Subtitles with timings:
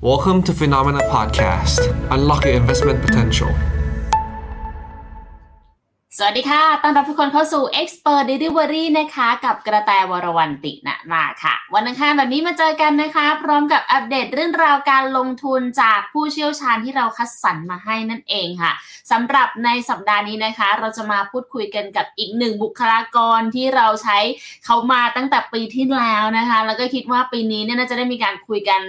[0.00, 1.80] Welcome to Phenomena Podcast.
[2.14, 3.50] Unlock your investment potential.
[6.18, 18.72] สวัสดีค่ะ ต้อนรับทุกคนเข้าสู่ Expert Delivery นะคะ กับกระแตวรวันตินะมาค่ะ วันอังคารแบบนี้มาเจอกันนะคะ พร้อมกับอัปเดตเรื่องราวการลงทุนจากผู้เชี่ยวชาญที่เราคัดสรรมาให้นั่นเองค่ะ
[19.10, 24.18] สำหรับในสัปดาห์นี้นะคะ เราจะมาพูดคุยกันกับอีกหนึ่งบุคลากรที่เราใช้
[24.64, 28.82] เขามาตั้งแต่ปีที่แล้วนะคะ แล้วก็คิดว่าปีนี้เนี่ยน่าจะได้มีการคุยกัน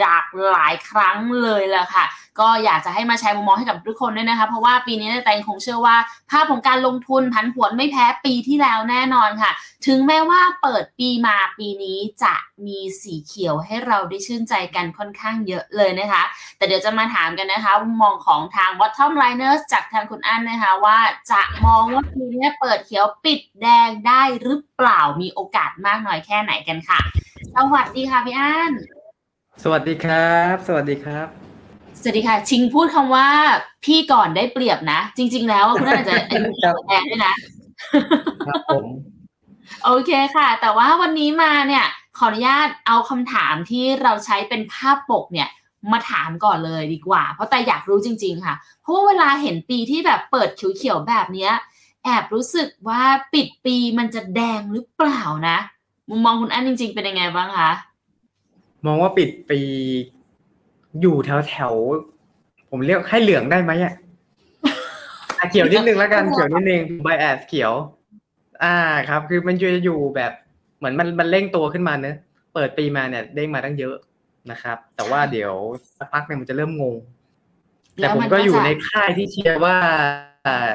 [0.00, 2.04] หลากหลายครั้งเลยแหละค่ะ
[2.40, 5.96] ก็อยากจะให้มาแชร์มุมมองให้กับทุกคนด้วยนะคะ เพราะว่าปีนี้แตงคงเชื่อว่า
[6.30, 9.50] ภาพของการลงทุนผันผวนไม่แพ้ปีที่แล้วแน่นอนค่ะ
[9.86, 12.34] ถึงแม้ว่าเปิดปีมาปีนี้จะ
[12.66, 16.22] มีสีเขียวให้เราได้ชื่นใจกันค่อนข้างเยอะเลยนะคะ
[16.56, 20.98] แต่เดี๋ยวจะมาถามกันนะคะมุมมองของทาง bottom liners จากทางคุณอั้นนะคะว่า
[21.30, 27.00] จะมองว่าปีนี้เปิดเขียวปิดแดงได้หรือเปล่ามีโอกาสมากน้อยแค่ไหนกันค่ะ
[27.56, 28.72] สวัสดีค่ะพี่อั้น
[29.64, 31.26] สวัสดีครับ สวัสดีครับ
[32.00, 33.28] สวัสดีค่ะ ชิงพูดคำว่า
[33.84, 36.50] พี่ก่อนได้เปรียบนะ จริง ๆ แล้วคุณน่าจะอายุ
[36.86, 37.34] แทนด้วยนะ
[38.46, 38.84] ครับผม
[39.84, 41.86] โอเคค่ะ แต่ว่าวันนี้มาเนี่ย
[42.18, 45.48] ขออนุญาตเอาคำถามที่เราใช้เป็นภาพปกเนี่ย
[45.92, 51.52] มาถามก่อนเลยดีกว่า เพราะแต่อยากรู้จริง ๆ ค่ะ เพราะว่าเวลาเห็นปีที่แบบเปิดเขียวๆแบบเนี้ย
[52.04, 53.02] แอบรู้สึกว่า
[53.34, 55.56] ปิดปีมันจะแดงหรือเปล่านะ
[56.08, 57.70] มุมมองคุณอันจริง ๆ เป็นยังไงบ้างคะ
[58.86, 59.60] มองว่าปิดปี
[61.00, 63.94] อยู่แถวแถวๆผมเรียกให้เหลืองได้ไหมอะ
[65.38, 67.72] อะเขียวนิดนึงแล้วกันเขียวนิดนึงใบแอสเขียว
[68.64, 68.76] อ่า
[69.08, 70.32] ครับ คือมันจะอยู่แบบ
[70.78, 72.16] เหมือนมันมันเร่งตัวขึ้นมาเนอะ
[72.54, 73.94] เปิดปีมาเนี่ยเด้งมาตั้งเยอะ
[74.50, 75.52] นะครับ แต่ว่าเดี๋ยว
[75.98, 76.96] สักพักเนี่ยมันจะเริ่มงง
[77.94, 79.76] แต่ผมก็อยู่ในค่ายที่เชียร์ว่า
[80.46, 80.72] อ่า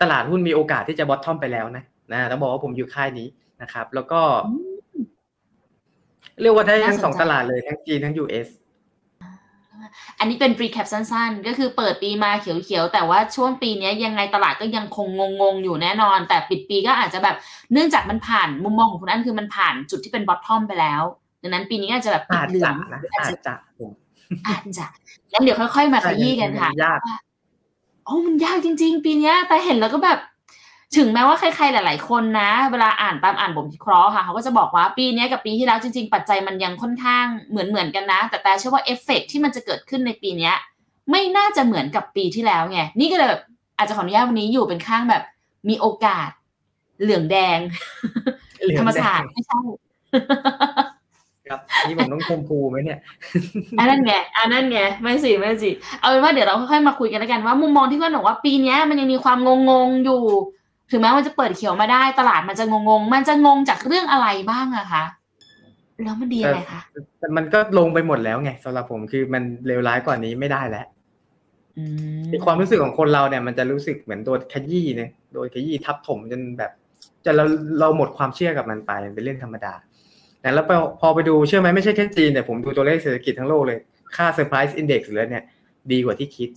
[0.00, 3.28] ตลาดหุ้นมีโอกาสที่จะบอททอมไปแล้วนะนะต้องบอกว่าผมอยู่ค่ายนี้
[3.62, 4.20] นะครับ แล้วก็
[6.40, 8.48] เรียกว่าได้ทั้งสองตลาดเลยทั้งจีนทั้ง US
[10.18, 15.06] อันนี้เป็น recap สั้น ๆ ก็คือเปิดปีมาเขียว ๆ แต่ว่าช่วงปีนี้ยังไงตลาดก็ยังคง
[15.40, 17.36] งง ๆ อยู่แน่นอน แต่ปิดปีก็อาจจะแบบ
[17.72, 21.02] เนื่องจากมันผ่านมุมมองของคุณอันคือมันผ่านจุดที่เป็น bottom ไปแล้ว
[21.42, 23.90] ดังนั้นปีนี้อาจจะแบบปิดอาจเหลือจะงนะอาจอาจจะจะผม
[24.46, 24.86] อาจจะ
[25.32, 27.18] งั้นเดี๋ยวค่อย ๆ มาขยี้กันค่ะยากว่า
[28.04, 30.18] โอ้มันยากจริง ๆ ปีเนี้ยแต่เห็นแล้วก็แบบ
[30.96, 40.54] ถึงแม้ว่าใครๆหลาย ๆ คนนะ เวลาอ่านตามอ่านบทวิเคราะห์ค่ะเขาก็จะบอกว่าปีเนี้ยกับปีที่แล้วจริง ๆ ปัจจัยมันยังค่อนข้างเหมือนเหมือนๆกันนะ แต่แต่เชื่อว่าเอฟเฟกต์ที่มันจะเกิดขึ้นในปีเนี้ย
[41.10, 43.42] ไม่น่าจะเหมือนกับปีที่แล้วไงนี่ก็เลยแบบ
[43.78, 45.22] อาจจะขออนุญาตวันนี้อยู่เป็นข้างแบบ
[45.68, 46.30] มีโอกาส
[47.00, 47.58] เหลืองแดง
[48.62, 49.58] เหลืองธรรมศาสตแดร์งไม่ใช่
[51.48, 52.98] ครับนี่ผมต้องชมพูไหมเนี่ย
[53.78, 59.38] อันนั้นไงอันนั้นไงไม่สิไม่สิเอาเป็นว่าเดี๋ยวเราค่อยๆมาคุยกันแล้วกันว่ามุมมองที่เพื่อนบอกว่าปีเนี้ยมันยังมีความ
[59.70, 60.22] งงๆอยู่
[60.90, 65.04] ถึงแม้มันจะเปิดเขียวมาได้ตลาดมันจะงงๆ มันจะงงจากเรื่องอะไรบ้างอะคะ
[66.04, 66.80] แล้วมันดีอะไรคะ
[67.18, 70.86] แต่มันก็ลงไปหมดแล้วไงสำหรับผมคือมันเลวร้ายกว่านี้ไม่ได้แล้ว
[71.78, 71.84] อื
[72.20, 76.70] มในความรู้สึกของคนเราเนี่ย มันจะรู้สึกเหมือนโดนขยี้เนี่ยโดนขยี้ทับถมจนแบบ
[77.24, 77.44] จะเรา
[77.80, 79.74] เราหมดความเชื่อกับมันไปมันเป็นเรื่องธรรมดา
[80.40, 83.78] แต่แล้วพอพอไปดูเชื่อไหมไม่ใช่แค่จีนแต่ผมดูตัวเลขเศรษฐกิจทั้งโลกเลย
[84.16, 85.44] ค่า surprise index เลยเนี่ย
[85.92, 86.50] ดีกว่าที่คิด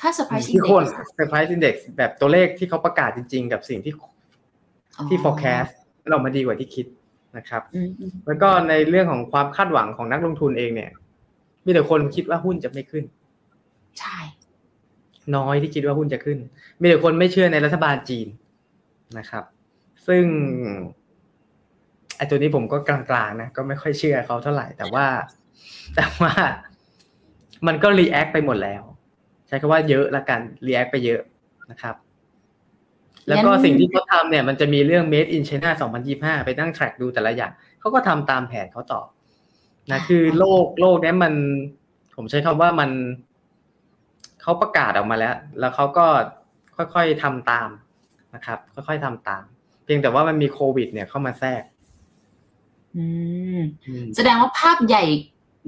[0.00, 0.84] ค่าเซอร์ไพรส์ที่คน
[1.18, 3.92] surprise index แบบตัวเลขที่เขาประกาศจริง ๆ กับสิ่งที่
[5.08, 5.70] ที่ forecast
[6.02, 6.86] มันออกมาดีกว่าที่คิด
[7.36, 10.90] นะครับอืมอืมแล้วก็ในเรื่องของความคาดหวังของนักลงทุนเองเนี่ย
[11.64, 13.04] มีแต่คนคิดว่าหุ้นจะไม่ขึ้น
[14.00, 14.18] ใช่
[15.36, 16.38] น้อยที่คิดว่าหุ้นจะขึ้น
[16.80, 18.28] มีแต่คนไม่เชื่อในรัฐบาลจีน
[19.18, 19.44] นะครับ
[20.06, 20.24] ซึ่ง
[22.16, 25.06] ไอ้ตัวนี้ผมก็กลางๆนะก็ไม่ค่อยเชื่อเขาเท่าไหร่ แต่ว่า
[25.96, 26.32] แต่ว่า
[27.66, 28.82] มันก็ react ไปหมดแล้ว
[29.48, 31.20] ใช้คำว่าเยอะละกัน react ไปเยอะ
[31.70, 31.94] นะครับ
[33.28, 35.70] แล้วก็สิ่งที่เขาทำเนี่ย มันจะมีเรื่อง made in China
[36.08, 39.02] 2025 ไปนั่ง track ดูแต่ละอย่างเขาก็ทำตามแผนเขาต่อ
[39.90, 41.32] นะคือโลกโลกเนี้ยมัน
[42.16, 42.90] ผมใช้คำว่ามัน
[44.42, 46.06] เขาประกาศออกมาแล้ว แล้วเขาก็
[46.76, 47.68] ค่อยๆทำตาม
[48.34, 49.42] นะครับ ค่อยๆทำตาม
[49.84, 51.62] เพียงแต่ว่ามันมีโควิด เนี่ยเข้ามาแทรก
[52.96, 53.04] อื
[53.58, 55.04] มอืมแสดงว่าภาพใหญ่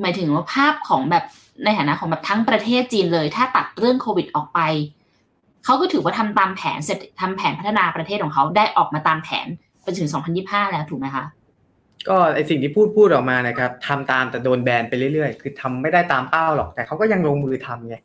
[0.00, 1.24] หมายถึงว่าภาพของแบบ
[1.64, 4.60] ในฐานะของแบบทั้งประเทศจีนเลย ถ้าตัดเรื่องโควิดออกไป
[5.64, 9.46] เขาก็ถือว่าทำตามแผนเสร็จทำแผนพัฒนาประเทศของเขาได้ออกมาตามแผน
[9.82, 10.08] ไปถึง
[10.40, 11.24] 2025 แล้วถูกไหมคะ
[12.08, 17.96] ก็ไอ้สิ่งที่พูดพูดออกมานะครับทำตามแต่โดนแบนไปเรื่อยๆ คือทำไม่ได้ตามเป้าหรอก แต่เขาก็ยังลงมือทำไง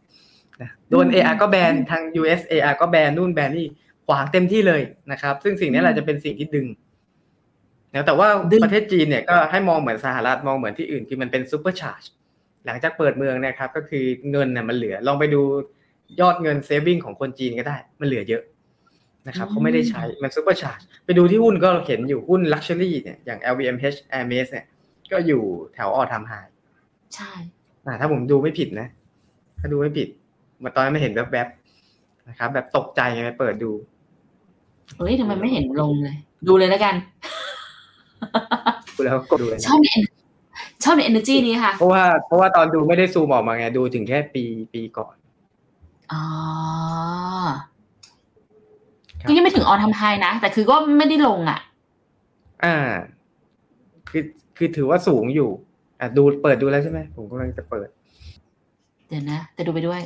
[0.62, 3.68] นะโดนอืม AR ก็แบนทาง US AR ก็แบนนู่นแบนนี่
[4.08, 4.82] ขวางเต็มที่เลย
[5.12, 6.68] นะครับ ซึ่งสิ่งนี้แหละจะเป็นสิ่งที่ดึง
[7.94, 12.04] นะแต่ว่าดึงประเทศจีนเนี่ยก็ให้มองเหมือนสหรัฐมองเหมือนที่อื่นคือมันเป็น supercharge
[12.66, 15.42] หลังจากเปิดเมืองนะครับ ก็คือเงินน่ะมันเหลือ ลองไปดู
[16.20, 18.44] ยอดเงิน saving ของคนจีนก็ได้ มันเหลือเยอะ
[19.28, 24.66] นะครับเขาไม่ได้ใช้มัน supercharge ไปดูที่หุ้นก็เห็นอยู่หุ้น luxury เนี่ยอย่าง LVMH Hermes เนี่ย
[25.12, 25.42] ก็อยู่
[25.74, 26.34] แถว all time high
[27.16, 27.32] ใช่
[27.86, 28.88] อ่าถ้าผมดูไม่ผิดนะ
[29.60, 30.08] ถ้าดูไม่ผิด
[30.60, 33.72] เมาตอนนั้นไม่เห็นแวบๆนะครับ แบบตกใจไงไปเปิดดู
[34.98, 36.16] เฮ้ยทำไมไม่เห็นลงเลย
[36.48, 36.96] ดูเลยแล้วกัน
[38.96, 40.25] ดูแล้วก็กดดูเลยชนะอบใน en-
[40.86, 44.44] ชอบใน energy นี้ค่ะ เพราะว่าเพราะว่าตอนดูไม่ได้ซูมออกมาไงดูถึงแค่ปี
[44.74, 45.16] ปีก่อน
[46.14, 46.24] อ๋อ
[49.22, 51.60] ครับก็ยังไม่ถึงออนทำไฮนะ แต่คือก็ไม่ได้ลงอะ
[52.64, 52.78] อ่า
[54.10, 54.24] คือ
[54.58, 55.50] คือถือว่าสูงอยู่
[56.00, 57.88] อะดูเปิดดูแล้วใช่ไหมผมกำลังจะเปิด
[59.10, 60.02] เดี๋ยวนะแต่ดูไปด้วย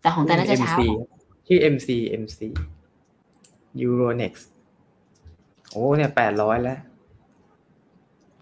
[0.00, 0.80] แต่ของแต่น่าจะเช้า MC
[1.46, 1.88] ชื่อ MC
[2.22, 2.38] MC
[3.82, 4.44] Euronext
[5.70, 6.78] โอ้เนี่ยแปดร้อยแล้ว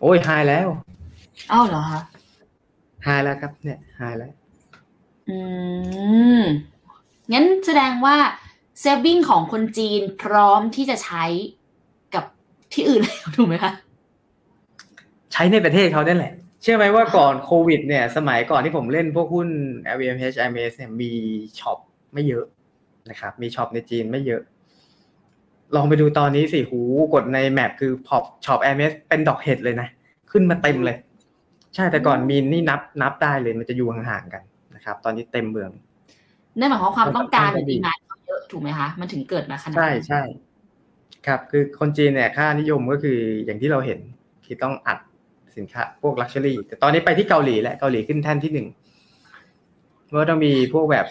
[0.04, 0.68] โอ้ย high แล้ว
[1.52, 2.00] อ้าวเหรอคะ
[3.04, 4.32] high แล้วครับ เนี่ย high แล้ว
[5.28, 5.38] อื
[6.40, 6.42] ม
[7.32, 8.16] งั้นแสดงว่า
[8.80, 11.24] saving ของคนจีนพร้อมที่จะใช้
[12.14, 12.24] กับ
[12.72, 13.72] ที่อื่นแล้วถูกไหมคะ
[15.32, 19.48] ใช้ในประเทศเขาเนี่ยแหละ เชื่อไหมว่าก่อนโควิด เนี่ย สมัยก่อนที่ผมเล่นพวกหุ้น
[19.94, 21.10] LVMH IMS เนี่ยมี
[21.60, 21.78] ช็อป
[22.12, 22.44] ไม่เยอะ
[23.10, 24.42] นะครับ มี shop ในจีนไม่เยอะ
[25.74, 26.80] ลองไปดูตอนนี้สิหู
[27.14, 29.88] กดใน map คือพอช็อป IMS เป็นดอกเห็ดเลยนะ
[30.34, 30.96] ขึ้นมาเต็มเลย
[31.74, 34.42] ใช่แต่ก่อนมีนนี่นับนับได้เลยมันจะอยู่ห่างๆกัน
[34.74, 35.70] นะครับ ตอนนี้เต็มเมือง
[36.58, 40.22] นั่นหมายความว่าความต้องการหมัรืนอก็ดี demand เขาเยอะถูกไหมคะมันถึงเกิดมาขนาดใช่นั้นใช่
[41.26, 43.98] ครับ คือคนจีนเนี่ยค่านิยมก็คืออย่างที่เราเห็น
[44.44, 44.98] ที่ต้องอัด
[45.56, 48.66] สินค้าพวก luxury แต่ตอนนี้ไปที่เกาหลีแล้วเกาหลีขึ้นแท่นที่หนึ่ง
[50.10, 51.06] เมื่อต้องมีพวกแบบ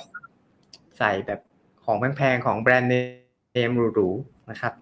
[0.98, 1.40] ใส่แบบ
[1.86, 4.74] ของแพงๆของแบรนด์เนมหรูๆนะครับ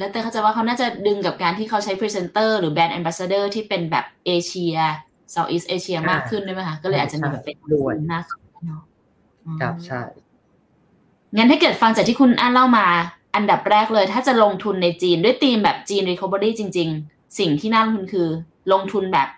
[0.00, 4.76] แล้วแต่เขาจะว่าเขาน่าจะดึงกับการที่เขาใช้พรีเซนเตอร์หรือ brand ambassador ที่เป็นแบบเอเชีย
[5.30, 8.82] Southeast Asia มากขึ้นด้วยไหมคะ ก็เลยอาจจะมีแบบเป็นด้วยมากขึ้นเนาะ
[9.46, 10.02] อืมครับใช่
[11.36, 12.86] งั้นถ้าเกิดฟังจากที่คุณอ่านเล่ามา
[13.34, 18.28] อันดับแรกเลย ถ้าจะลงทุนในจีนด้วยธีมแบบจีน Recovery จริง ๆ สิ่งที่น่าลงทุนคือ
[18.72, 19.28] ลงทุนแบบ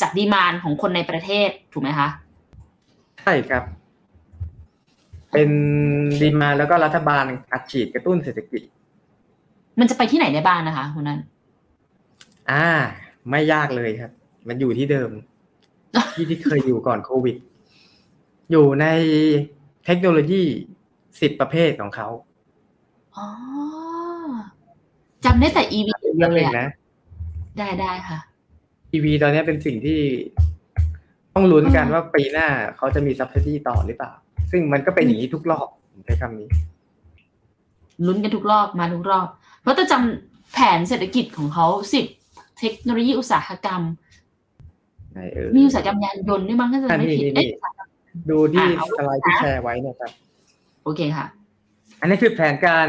[0.00, 2.08] จากดีมานของคนในประเทศถูกไหมคะ
[3.22, 3.64] ใช่ครับ
[5.32, 5.50] เป็น
[6.20, 8.62] ดีมาแล้วก็รัฐบาลอัดฉีดกระตุ้นเศรษฐกิจ
[9.78, 11.20] มันจะไปที่ไหนได้บ้างนะคะคุณนัน
[12.50, 12.66] อ่า
[13.30, 14.12] ไม่ยากเลยครับ
[14.48, 15.10] มันอยู่ที่เดิม
[16.14, 17.36] ที่ที่เคยอยู่ก่อนโควิด
[18.50, 18.86] อยู่ใน
[19.84, 20.42] เทคโนโลยี
[21.20, 22.08] สิบประเภทของเขา
[23.16, 23.26] อ๋อ
[25.24, 26.66] จำได้แต่ EV เดีเรื่ยอวงเลหยนึ่งอะนะ
[27.58, 28.18] ได้ได้ค่ะ
[28.94, 30.00] EV ตอนนี้เป็นสิ่งที่
[31.34, 34.12] ต้องลุ้นกันว่าปีหน้าเขาจะมี subsidy ต่อหรือเปล่า
[34.50, 36.48] ซึ่งมันก็เป็นอย่างนี้ทุกรอบผมใช้คำนี้
[38.06, 39.28] ลุ้นกันทุกรอบมาทุกรอบ
[39.62, 42.06] เพราะจะจำแผนเศรษฐกิจของเขาสิบ
[42.58, 43.82] เทคโนโลยีอุตสาหกรรม
[45.12, 47.48] ไหนเออมีอุตสาหกรรมยานยนต์ด้วยมั้งถ้าจะอะไม่นี่ผิดนี่เอ๊ะนี่
[48.30, 50.10] ดูที่อะเอาสไลด์ที่แชร์ไว้เนะครับ
[50.84, 51.26] โอเคค่ะ
[52.00, 52.88] อันนี้คือแผนการ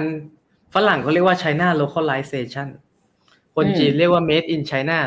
[0.73, 2.67] ฝรั่งเขาเรียกว่า China localization
[3.55, 4.97] คนอืมจีนเรียกว่า made in China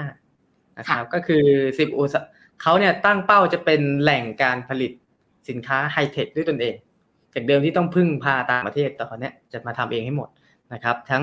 [0.00, 1.44] 2025 นะครับ ก็คือ
[1.78, 2.20] สิบอุตสา
[2.62, 4.92] เขาเนี่ยตั้งเป้าจะเป็นแหล่งการผลิต
[5.48, 6.74] สินค้าไฮเทคด้วยตนเอง
[7.34, 10.28] จากเดิมที่ต้องพึ่งพาต่างประเทศแต่ตอนเนี้ยจะมาทำเองให้หมด
[10.72, 11.22] นะครับ ทั้ง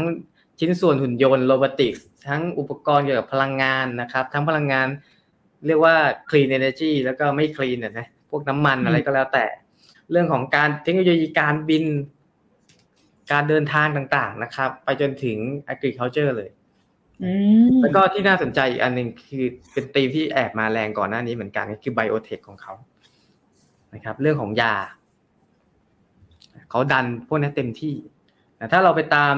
[0.59, 4.87] ชิ้นส่วนหุ่นยนต์โรบอติกส์ทั้งอุปกรณ์เกี่ยวกับพลังงานนะครับ ทั้งพลังงาน
[5.67, 5.95] เรียกว่า
[6.29, 9.45] clean energy แล้วก็ไม่ clean นะนะพวกน้ำมันอะไรก็แล้วแต่
[10.11, 11.85] เรื่องของการเทคโนโลยีการบิน
[13.31, 15.37] การเดินทางต่างๆนะครับ ไปจนถึง
[15.73, 16.49] agriculture เลย
[17.23, 17.31] อื
[17.65, 22.73] มแล้วก็ที่น่าสนใจอีกอันหนึ่งคือเป็นธีมที่แอบมาแรงก่อนหน้านี้เหมือนกันก็คือไบโอเทคของเขา
[23.93, 24.73] นะครับ เรื่องของยา
[26.69, 27.93] เขาดันพวกนี้เต็มที่
[28.63, 29.35] แต่ถ้าเราไปตาม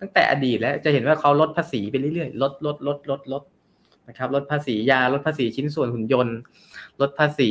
[0.00, 3.42] ตั้งแต่อดีตแล้วจะเห็นว่าเขาลดภาษีไปเรื่อยๆลดลดลดลดลด
[4.08, 6.38] นะครับลดภาษียาลดภาษีชิ้นส่วนหุ่นยนต์
[7.00, 7.50] ลดภาษี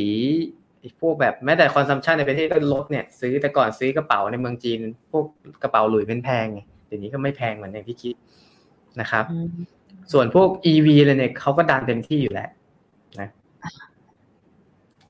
[0.80, 5.24] ไอ้พวกแบบแม้แต่คอนซัมชันในประเทศก็ลดเนี่ยซื้อแต่ก่อนซื้อกระเป๋าในเมืองจีน พวก
[5.62, 8.14] กระเป๋าหลุยเป็นแพงไงเดี๋ยวนี้ก็ไม่แพงเหมือนอย่างที่คิด
[9.00, 9.48] นะครับอืม
[10.12, 12.50] ส่วนพวก EV อะไรเนี่ยเขาก็ดันเต็มที่อยู่แล้ว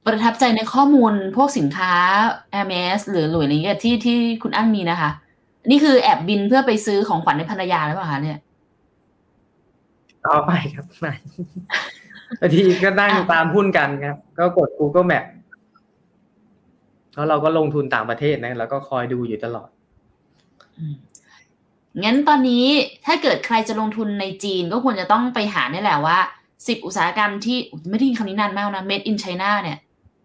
[0.05, 1.93] ประทับใจในข้อมูลพวกสินค้า
[2.67, 5.11] MS หรือหลุยอะไรเงี้ยที่ที่คุณอั้นมีนะคะ
[5.71, 8.38] นี่คือแอบบินเพื่อไปซื้อของขวัญให้ภรรยาหรือเปล่าคะเนี่ย
[10.27, 11.12] อ๋อไม่ครับไม่
[12.41, 15.25] บางทีก็นั่งอะตามหุ้นกันครับ ก็กด Google Map
[17.15, 19.69] แล้วเราก็ลงทุนต่างประเทศนะแล้วก็คอยดูอยู่ตลอด
[20.79, 20.95] อืม
[22.05, 22.65] งั้นตอนนี้
[23.07, 26.19] ถ้าเกิดใครจะลงทุนในจีนก็ควรจะต้องไปหาเนี่ยแหละว่า
[26.69, 29.79] สิบอุตสาหกรรมที่อุ๊ยไม่ได้ยินคำนี้นานมากนะ made in China เนี่ย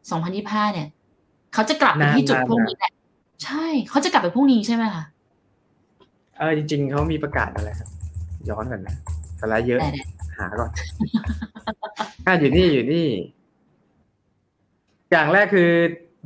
[0.09, 0.87] สองพันยี่ห้าเนี่ย
[1.53, 2.91] เขาจะกลับไปที่จุดนานๆพวกนี้แหละ
[3.43, 7.89] ใช่ เขาจะกลับไปพวกนี้ใช่ไหมคะเออจริง ๆเขามีประกาศอะไรครับ
[8.49, 8.95] ย้อนก่อนนะ
[9.39, 10.03] สไลด์เยอะได้ได้
[10.37, 10.71] หาก่อน
[12.25, 13.07] อ่าอยู่นี่อยู่นี่
[15.11, 15.69] อย่างแรกคือ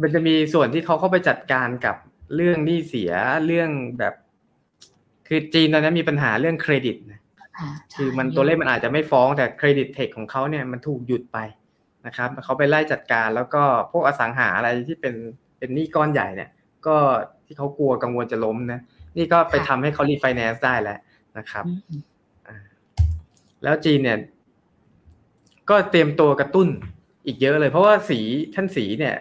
[0.02, 1.96] มันจะมีส่วนที่เขาเข้าไปจัดการกับ
[2.36, 3.12] เรื่องหนี้เสีย
[3.46, 3.70] เรื่อง
[4.00, 4.14] แบบ
[5.28, 7.22] คือจีนตอนนี้มีปัญหาเรื่องเครดิตนะ
[7.58, 11.38] ค่ะคือมันตัวเลขมันอาจจะไม่ฟ้องแต่ credit tech ของเขาเนี่ยมันถูกหยุดไป
[12.06, 15.14] นะครับเขาไปไล่จัดการแล้วก็พวกอสังหาอะไรที่เป็น
[15.58, 16.50] เป็นหนี้ก้อนใหญ่เนี่ย
[16.88, 16.96] ก็
[17.46, 18.80] ที่เขากลัวกังวลจะล้มนะ
[19.18, 21.00] นี่ก็ไปทำให้เขารีไฟแนนซ์ได้แล้ว
[21.38, 22.02] นะครับอืม
[22.48, 22.58] อ่า
[23.64, 24.20] แล้วจีนเนี่ย
[25.70, 26.68] ก็เตรียมตัวกระตุ้น
[27.26, 28.20] อีกเยอะเลย เพราะว่าสี
[28.56, 29.16] ท่านสีเนี่ย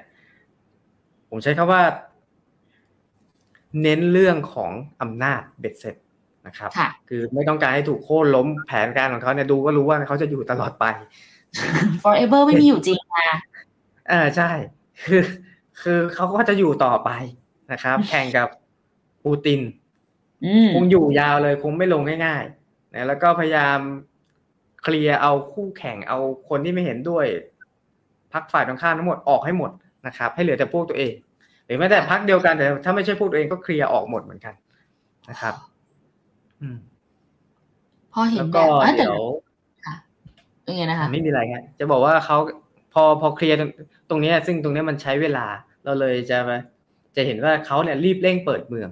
[1.30, 1.82] ผมใช้คำว่า
[3.82, 5.96] เน้นเรื่องของอำนาจเบ็ดเสร็จ
[6.46, 10.84] นะครับค่ะคือไม่ต้องการให้ถูกโค่นล้มแผนการของเขาเนี่ยดูก็รู้ว่าเขาจะอยู่ตลอดไป
[12.02, 13.38] forever ไม่มีอยู่จริงนะ
[14.08, 14.50] เออใช่
[15.04, 15.22] คือ
[15.82, 17.10] คือเขาก็จะอยู่ต่อไป
[17.72, 18.48] นะครับ แข่งกับ
[19.26, 19.60] ปูติน
[20.44, 23.78] อืมคงอยู่ยาวเลยคงไม่ลงง่ายๆนะแล้วก็พยายาม
[24.82, 26.18] เคลียร์เอาคู่แข่งเอา
[26.48, 27.26] คนที่ไม่เห็นด้วย
[28.32, 29.70] พักฝ่ายตรงข้ามทั้งหมดออกให้หมด
[30.06, 31.12] นะครับ ให้เหลือแต่พวกตัวเอง
[31.66, 34.54] หรือแม้แต่พักเดียวกันแต่ถ้าไม่ใช่พวกตัวเองก็เคลียร์ออกหมดเหมือนกัน
[35.30, 35.54] นะครับ
[36.60, 36.78] อืม
[38.12, 39.22] พอเห็นแล้วแบก็บอะแต่เดี๋ยว
[40.62, 42.36] เป็นไงนะคะไม่มีอะไรครับจะบอกว่าเขา
[42.94, 43.56] พอพอเคลียร์
[44.10, 45.46] ตรงเนี้ยซึ่งตรงเนี้ยมันใช้เวลา
[45.84, 46.38] เราเลยจะ
[47.16, 48.90] จะเห็นว่าเขาเนี่ยรีบเร่งเปิดเมือง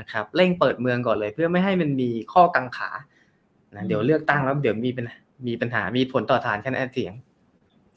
[0.00, 2.90] นะครับเร่งเปิดเมืองก่อนเลย เพื่อไม่ให้มันมีข้อกังขา
[3.74, 5.16] นะเดี๋ยวเลือกตั้งแล้วเดี๋ยวมีปัญหา
[5.48, 7.12] มีปัญหามีผลต่อฐานคะแนนเสียง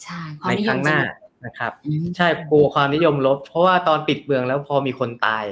[0.04, 1.06] ใช่ความในนิคยรั้มงหจะน้าลด
[1.46, 5.46] นะครับอืมใช่กลัวความนิยมลด เพราะว่าตอนปิดเมืองแล้วพอมีคนตาย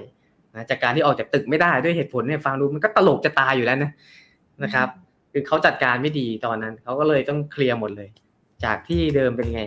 [0.56, 3.92] นะจากการที่ออกจากตึกไม่ได้ด้วยเหตุผลเนี่ยฟังดูมันก็ตลกจะตายอยู่แล้วนะ
[4.63, 4.88] นะครับ
[5.32, 8.10] คือเขาจัดการไม่ดีตอนนั้นเขาก็เลยต้อง clear หมดเลย
[8.66, 9.62] จากที่เดิมเป็นไง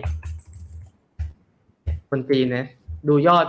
[2.09, 2.65] คนจีนนะ
[3.07, 3.45] ดูยอด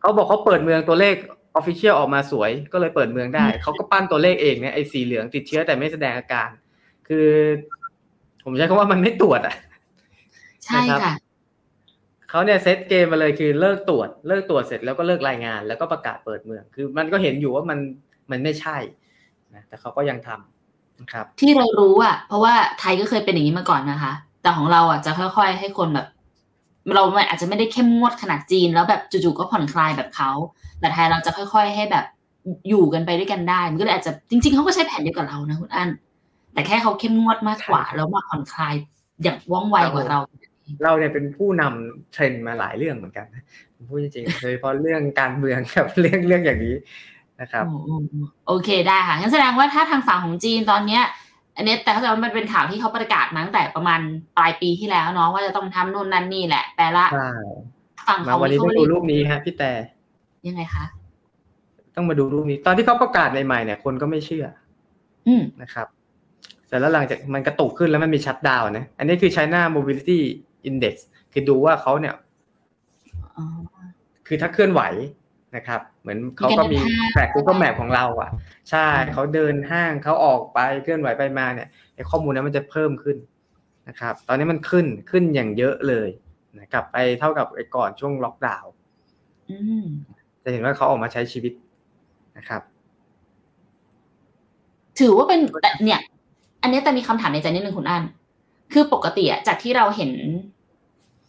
[0.00, 1.14] เขาบอกเขาเปิดเมืองตัวเลข
[1.58, 6.48] official ออกมาสวยก็เลยเปิดเมืองได้ เขาก็ปั้นตัวเลขเองเนี่ยไอ้สีเหลืองติดเชื้อแต่ไม่แสดงอาการ
[7.08, 7.28] คือ
[8.44, 9.54] ผมใช้คำว่ามันไม่ตรวจอะ
[10.64, 11.14] ใช่นะครับค่ะ
[12.30, 17.78] เขาเนี่ยเซตเกมมาเลยคือเลิกตรวจ เลิกตรวจเสร็จแล้วก็เลิกรายงาน แล้วก็ประกาศเปิดเมือง คือมันก็เห็นอยู่ว่ามัน
[18.30, 18.76] มันไม่ใช่
[19.54, 24.12] นะแต่เขาก็ยังทำนะครับ ที่เรารู้อะ เพราะว่าไทยก็เคยเป็นอย่างนี้มาก่อนนะคะ
[24.42, 26.06] แต่ของเราอะจะค่อย ๆ ให้คนแบบ
[26.96, 30.30] เราอาจจะไม่ได้เข้มงวดขนาดจีน แล้วแบบจู่ๆก็ผ่อนคลายแบบเขา
[30.80, 32.04] แต่ไทยเราจะค่อย ๆ ให้แบบ
[32.68, 35.88] อยู่กันไปด้วยกันได้ มันก็เลยอาจจะจริง ๆเขาก็ใช้แผนเดียวกับเรานะคุณอัน
[36.52, 38.74] แต่แค่เขาเข้มงวดมากกว่าใช่แล้วมาผ่อนคลาย
[39.22, 40.20] อย่างว่องไวกว่าเรา
[40.82, 43.42] เราเนี่ยเป็นผู้นำเทรนด์มาหลายเรื่องเหมือนกันนะ
[43.74, 46.76] ผมพูดจริงๆโดยเฉพาะเรื่องการเมืองกับเรื่องเรื่องอย่างนี้
[47.40, 51.02] นะครับโอ้โอ้โอ้โอเคได้ค่ะงั้นแสดงว่าถ้าทางฝั่งของจีนตอนเนี้ย
[51.58, 54.00] อันเนี้ยแต่เข้าใจว่ามันเป็นข่าวที่เขาประกาศมาตั้งแต่ประมาณ
[54.36, 57.30] ปลายปีที่แล้วเนาะว่าจะต้องทำนู่นนั่นนี่แหละ แปลละใช่
[58.08, 59.70] ฝั่งมาเขาวันนี้เขาต้องดูรูปนี้ฮะพี่แต่
[60.46, 60.84] ยังไงคะ
[61.96, 64.46] ต้องมาดูรูปนี้ ตอนที่เขาประกาศใหม่ๆเนี่ยคนก็ไม่เชื่อ
[65.28, 65.86] อืมนะครับ
[66.68, 70.18] แต่แล้วหลังจากมันกระตุกขึ้นแล้วมันมีชัดดาวน์นะอันนี้คือ China Mobility
[70.68, 70.94] Index
[71.32, 72.14] คือดูว่าเขาเนี่ย
[73.36, 73.44] อ๋อ
[74.26, 74.82] คือถ้าเคลื่อนไหว
[75.56, 78.30] นะครับ เหมือนเขาก็มีมีการเดินห้างแทร็ก Google Map ของเรา อะ
[78.70, 83.16] ใช่อืมเขาเดินห้างเขาออกไปเคลื่อนไหวไปมาเนี่ยไอ้ข้อมูลนั้นมันจะเพิ่มขึ้น
[83.88, 86.08] นะครับ ตอนนี้มันขึ้นขึ้นอย่างเยอะเลย
[86.56, 88.72] นะกลับไปเท่ากับไอ้ก่อนช่วงล็อกดาวน์
[89.50, 89.84] อืม
[90.44, 91.52] จะเห็นว่าเขาออกมาใช้ชีวิต
[92.38, 92.62] นะครับ
[94.98, 96.00] ถือว่าเป็นแต่เนี่ย
[96.62, 98.02] อันเนี้ยแต่มีคำถามในใจนิดนึงคุณอัน
[98.72, 100.12] คือปกติอะจากที่เราเห็น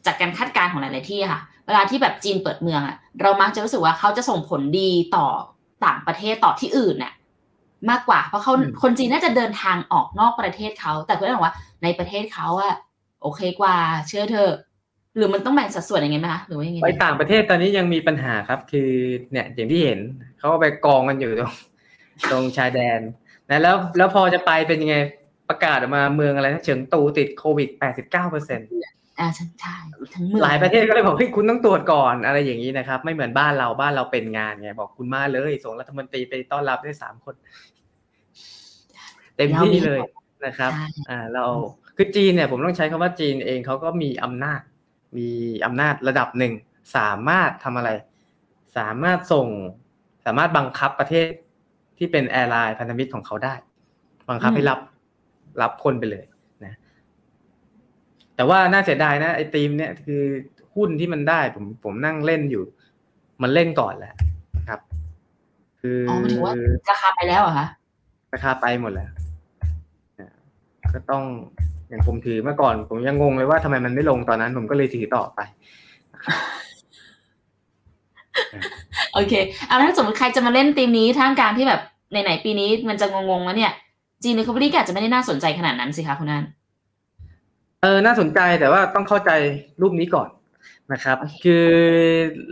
[0.05, 5.27] จากการคาดการณ์ของหลาย ๆ ที่อะค่ะ เวลาที่แบบจีนเปิดเมืองอะเรามักจะรู้สึกว่าเขาจะส่งผลดีต่อ
[5.85, 7.13] ต่างประเทศต่อที่อื่นน่ะ
[7.89, 12.75] มากกว่าเพราะเขาอืมคนจีนน่าจะเดินทางออกนอกประเทศเขา แต่คุณอันบอกว่าในประเทศเขาอะ
[13.21, 13.75] โอเคกว่า
[14.07, 14.53] เชื่อเธอะ
[15.15, 18.91] หรือมันต้องแบ่งสัดส่วนยังไงไหมคะหรือว่ายังไงไปต่างประเทศตอนนี้ยังมีปัญหาครับ คือ
[19.31, 19.99] เนี่ยอย่างที่เห็น
[20.38, 21.53] เขาก็ไปกองกันอยู่ตรง
[22.31, 22.99] ตรงชายแดน
[23.49, 24.95] นะแล้วแล้วพอจะไปเป็นยังไง
[25.49, 28.59] ประกาศออกมาเมืองอะไรนะเฉิงตูติดโควิด89เปอร์เซ็น
[29.19, 29.75] อ่าใช่ใช่
[30.13, 37.35] ทั้งเมืองหลายประเทศก็เลยบอกเฮ้ยคุณต้องตรวจก่อนอะไรอย่างนี้นะครับ ไม่เหมือนบ้านเราบ้านเราเป็นงานไงบอกคุณมาเลยส่งรัฐมนตรีไปต้อนรับได้สามคน
[39.35, 39.99] เต็มที่เลย
[40.45, 41.45] นะครับใช่อ่าเรา
[41.97, 44.61] คือจีนเนี่ยผมต้องใช้คำว่าจีนเองเขาก็มีอำนาจ
[45.17, 45.27] มี
[45.65, 46.53] อำนาจระดับหนึ่ง
[46.97, 47.89] สามารถทำอะไร
[48.77, 49.47] สามารถส่ง
[50.25, 51.27] สามารถบังคับประเทศ
[51.97, 53.55] ที่เป็นแอร์ไลน์พันธมิตรของเขาได้
[54.29, 54.79] บังคับให้รับ
[55.61, 56.38] รับคนไปเลยนะ
[58.39, 60.24] แต่ว่าน่าเสียดายนะไอ้ทีมเนี่ยคือ
[60.75, 62.63] หุ้นที่มันได้ผมผมนั่งเล่นอยู่
[63.41, 64.15] มันเล่นก่อนแล้ว
[64.58, 64.79] นะครับ
[65.81, 66.53] คืออ๋ออหมายถึงว่า
[66.89, 67.67] ราคาไปแล้วเหรอคะ
[68.34, 69.10] ราคาไปหมดแล้ว
[70.19, 70.29] อ่า
[70.93, 71.24] ก็ต้อง
[71.89, 75.39] อย่างผมถือเมื่อก่อน ผมยังงงเลยว่าทำไมมันไม่ลงตอนนั้น ผมก็เลยถือต่อไป
[79.13, 79.34] โอเค
[79.67, 81.81] เอาถ้าสมมติใครจะมาเล่นทีมนี้ท่ามกลางที่แบบ
[82.12, 83.72] ไหนๆปีนี้มันจะงงๆแล้วเนี่ย
[84.24, 86.46] จีนในคอมพานีก็อาจจะไม่ได้น่าสนใจขนาดนั้นสิคะคุณนัน
[87.81, 89.31] เออน่าสนใจแต่ว่าต้องเข้าใจ
[89.81, 90.29] รูปนี้ก่อน
[90.93, 91.67] นะครับโอเคคือ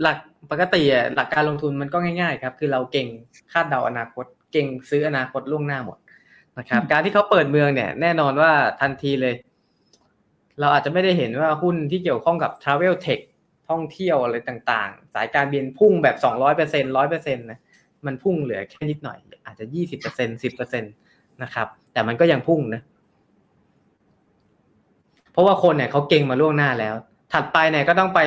[0.02, 0.18] หลัก
[0.50, 3.08] ปกติอะหลักการลงทุนมันก็ง่ายๆครับ คือเราเก่ง
[3.52, 5.98] คาดเดาอนาคต เก่งซื้ออนาคตล่วงหน้าหมด
[6.58, 9.34] นะครับ การที่เขาเปิดเมืองเนี่ย แน่นอนว่าทันทีเลย
[10.60, 13.20] เราอาจจะไม่ได้เห็นว่าหุ้นที่เกี่ยวข้องกับ Travel Tech
[13.68, 17.58] ท่องเที่ยวอะไรต่างๆ สายการบินพุ่งแบบสองร้อยเปอร์เซ็นร้อยเปอร์เซ็นต์นะ
[18.06, 20.88] มันพุ่งเหลือแค่นิดหน่อย อาจจะยี่สิบเปอร์เซ็นสิบเปอร์เซ็นต
[21.42, 22.97] นะครับ แต่มันก็ยังพุ่งนะเพ
[25.38, 26.94] ราะว่าคนเนี่ยเขาเก่งมาล่วงหน้าแล้ว
[27.32, 28.20] ถัดไปเนี่ยก็ต้องไป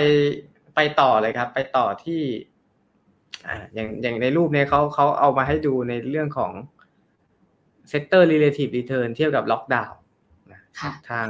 [0.75, 2.22] ไปต่อเลยครับ ไปต่อที่
[3.48, 6.51] อ่าอย่างอย่างในรูปเนี่ยเขาเขาเอามาให้ดูในเรื่องของ
[7.91, 9.98] sector relative return เทียบกับล็อกดาวน์
[10.51, 11.27] นะค่ะทาง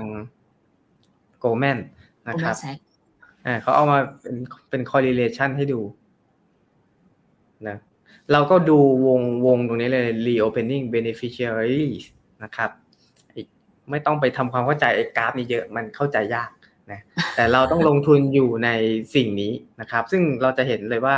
[1.44, 1.80] Goldman
[2.28, 2.82] นะครับ Goldman Sachs
[3.46, 4.36] อ่าเขาเอามาเป็น
[4.70, 5.82] เป็น correlation ให้ดู
[7.68, 7.78] นะ
[8.32, 12.04] เราก็ดูวงวงตรงนี้เลย reopening beneficiaries
[12.44, 12.81] นะครับอีก
[13.92, 16.50] ไม่ต้องไปทำความเข้าใจไอ้กราฟนี้เยอะมันเข้าใจยาก
[16.92, 17.02] นะ
[17.36, 18.70] แต่เราต้องลงทุนอยู่ใน
[19.16, 21.18] สิ่งนี้นะครับ ซึ่งเราจะเห็นเลยว่า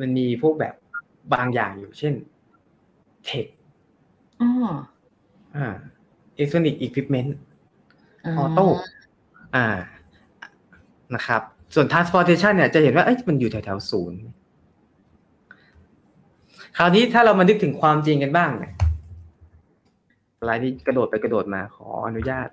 [0.00, 0.74] มันมีพวกแบบ
[1.34, 2.14] บางอย่างอยู่ เช่น
[3.28, 3.46] tech
[4.42, 4.50] อ๋อ
[5.56, 5.66] อ่า
[6.36, 7.30] electronic equipment
[8.24, 8.66] อออโต้
[9.56, 9.66] อ่า
[11.14, 11.42] นะครับ
[11.74, 14.20] ส่วน transportation เนี่ยจะเห็นว่าเอ้ยมันอยู่แถวๆศูนย์
[16.76, 18.74] คราวนี้ถ้าเรามานึกถึงความจริงกันบ้างเนี่ย
[20.48, 22.48] รายนี้กระโดดไปกระโดดมาขออนุญาต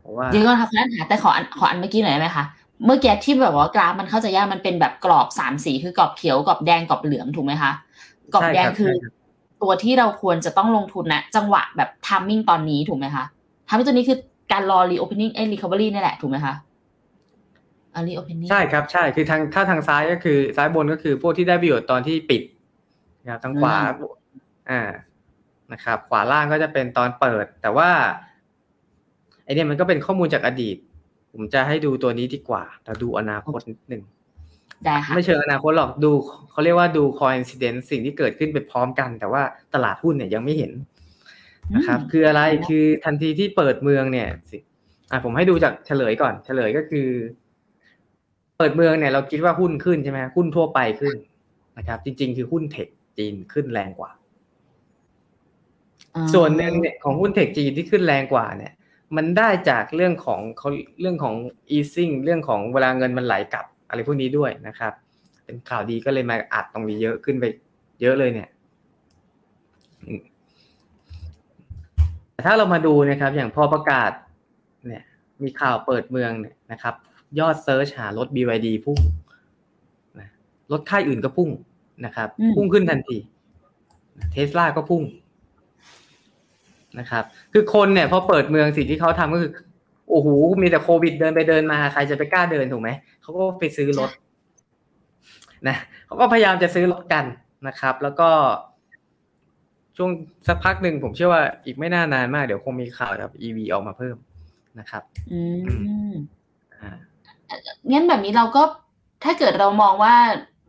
[0.00, 2.44] เพราะว่าเดี๋ยวก่อนค่ะคุณนันหาแต่ขออันขออันเมื่อกี้หน่อยได้ไหมคะ
[2.86, 7.72] เมื่อกี้ที่แบบว่ากราฟมันเข้าใจยากมันเป็นแบบกรอบสามสีคือกรอบเขียวกรอบแดงกรอบเหลืองถูกไหมคะ
[8.34, 9.12] กรอบแดงใช่ครับคือใช่ครับ
[9.62, 13.24] ตัวที่เราควรจะต้องลงทุนนะจังหวะแบบ timing ตอนนี้ถูกไหมคะ
[13.68, 14.18] timing ตัวนี้คือ
[14.52, 16.54] การรอ reopening เอ้ย recovery นี่แหละถูกไหมคะ
[17.94, 22.42] อ่า reopening ใช่ครับใช่คือทางถ้าทางซ้ายก็คือซ้ายบนก็คือพวกที่ได้ประโยชน์ตอนที่ปิด
[23.22, 23.74] นะครับทางขวา
[24.70, 24.82] อ่า
[25.72, 27.90] นะครับ ขวาล่างก็จะเป็นตอนเปิด แต่ว่า
[29.44, 30.76] ไอเนี่ยมันก็เป็นข้อมูลจากอดีต
[31.32, 34.02] ผมจะให้ดูตัวนี้ดีกว่า แต่ดูอนาคตนิดหนึ่ง
[34.84, 36.10] ได้ค่ะไม่เชิงอนาคตหรอกดู
[36.50, 39.42] เขาเรียกว่าดู coincidence สิ่งที่เกิดขึ้นไปพร้อมกัน แต่ว่า
[39.74, 40.72] ตลาดหุ้นเนี่ยยังไม่เห็น
[41.76, 44.58] นะครับอืมคืออะไรคือทันทีที่เปิดเมืองเนี่ยสิ
[45.10, 47.08] อะผมให้ดูจากเฉลยก่อน เฉลยก็คือ
[48.58, 51.16] เปิดเมืองเนี่ยเราคิดว่าหุ้นขึ้นใช่ไหมหุ้นทั่วไปขึ้น
[51.78, 54.21] นะครับ จริง ๆ คือหุ้นเทคจีนขึ้นแรงกว่าอ่า
[56.34, 58.72] ส่วนหนึ่งเนี่ยของหุ้นเทคจีนที่ขึ้นแรงกว่าเนี่ย
[59.16, 60.68] มันได้จากเรื่องของเขา
[61.00, 61.34] เรื่องของ
[61.76, 64.92] easing เรื่องของเวลาเงินมันไหลกลับ อะไรพวกนี้ด้วยนะครับ
[65.44, 67.44] เป็นข่าวดีก็เลยมาอัดตรงนี้เยอะขึ้นไป
[68.00, 68.48] เยอะเลยเนี่ย
[70.06, 70.22] อืม
[72.32, 74.10] แต่ถ้าเรามาดูนะครับ อย่างพอประกาศ
[74.86, 75.02] เนี่ย
[75.42, 76.94] มีข่าวเปิดเมืองเนี่ยนะครับ
[77.38, 78.98] ยอด search หารถ BYD พุ่ง
[80.20, 80.28] นะ
[80.72, 81.50] รถค่ายอื่นก็พุ่ง
[82.04, 83.16] นะครับอืมพุ่งขึ้นทันที
[84.32, 85.02] เทสลาก็พุ่ง
[86.98, 89.52] นะครับ คือคนเนี่ยพอเปิดเมืองสิ่งที่เขาทำก็คือ
[90.10, 90.28] โอ้โห
[90.62, 92.90] มีแต่โควิดเดินไปเดินมาใครจะไปกล้าเดินถูกไหม
[93.22, 94.10] เขาก็ไปซื้อรถ
[95.68, 95.76] นะ
[96.06, 97.24] เขาก็พยายามจะซื้อรถกัน
[97.68, 98.30] นะครับ แล้วก็
[99.96, 100.10] ช่วง
[100.48, 104.16] สักพักหนึ่งผมเชื่อว่าอีกไม่น่านานมาก เดี๋ยวคงมีข่าวกับ EV ออกมาเพิ่ม
[104.78, 105.02] นะครับ
[105.32, 105.40] อื
[106.12, 106.14] ม
[106.74, 106.90] อ่า
[107.90, 108.62] งั้นแบบนี้เราก็
[109.24, 110.14] ถ้าเกิดเรามองว่า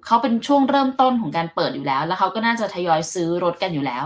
[0.05, 4.03] เขาเป็นช่วงเริ่มต้นของการเปิดอยู่แล้ว แล้วเขาก็น่าจะทยอยซื้อรถกันอยู่แล้ว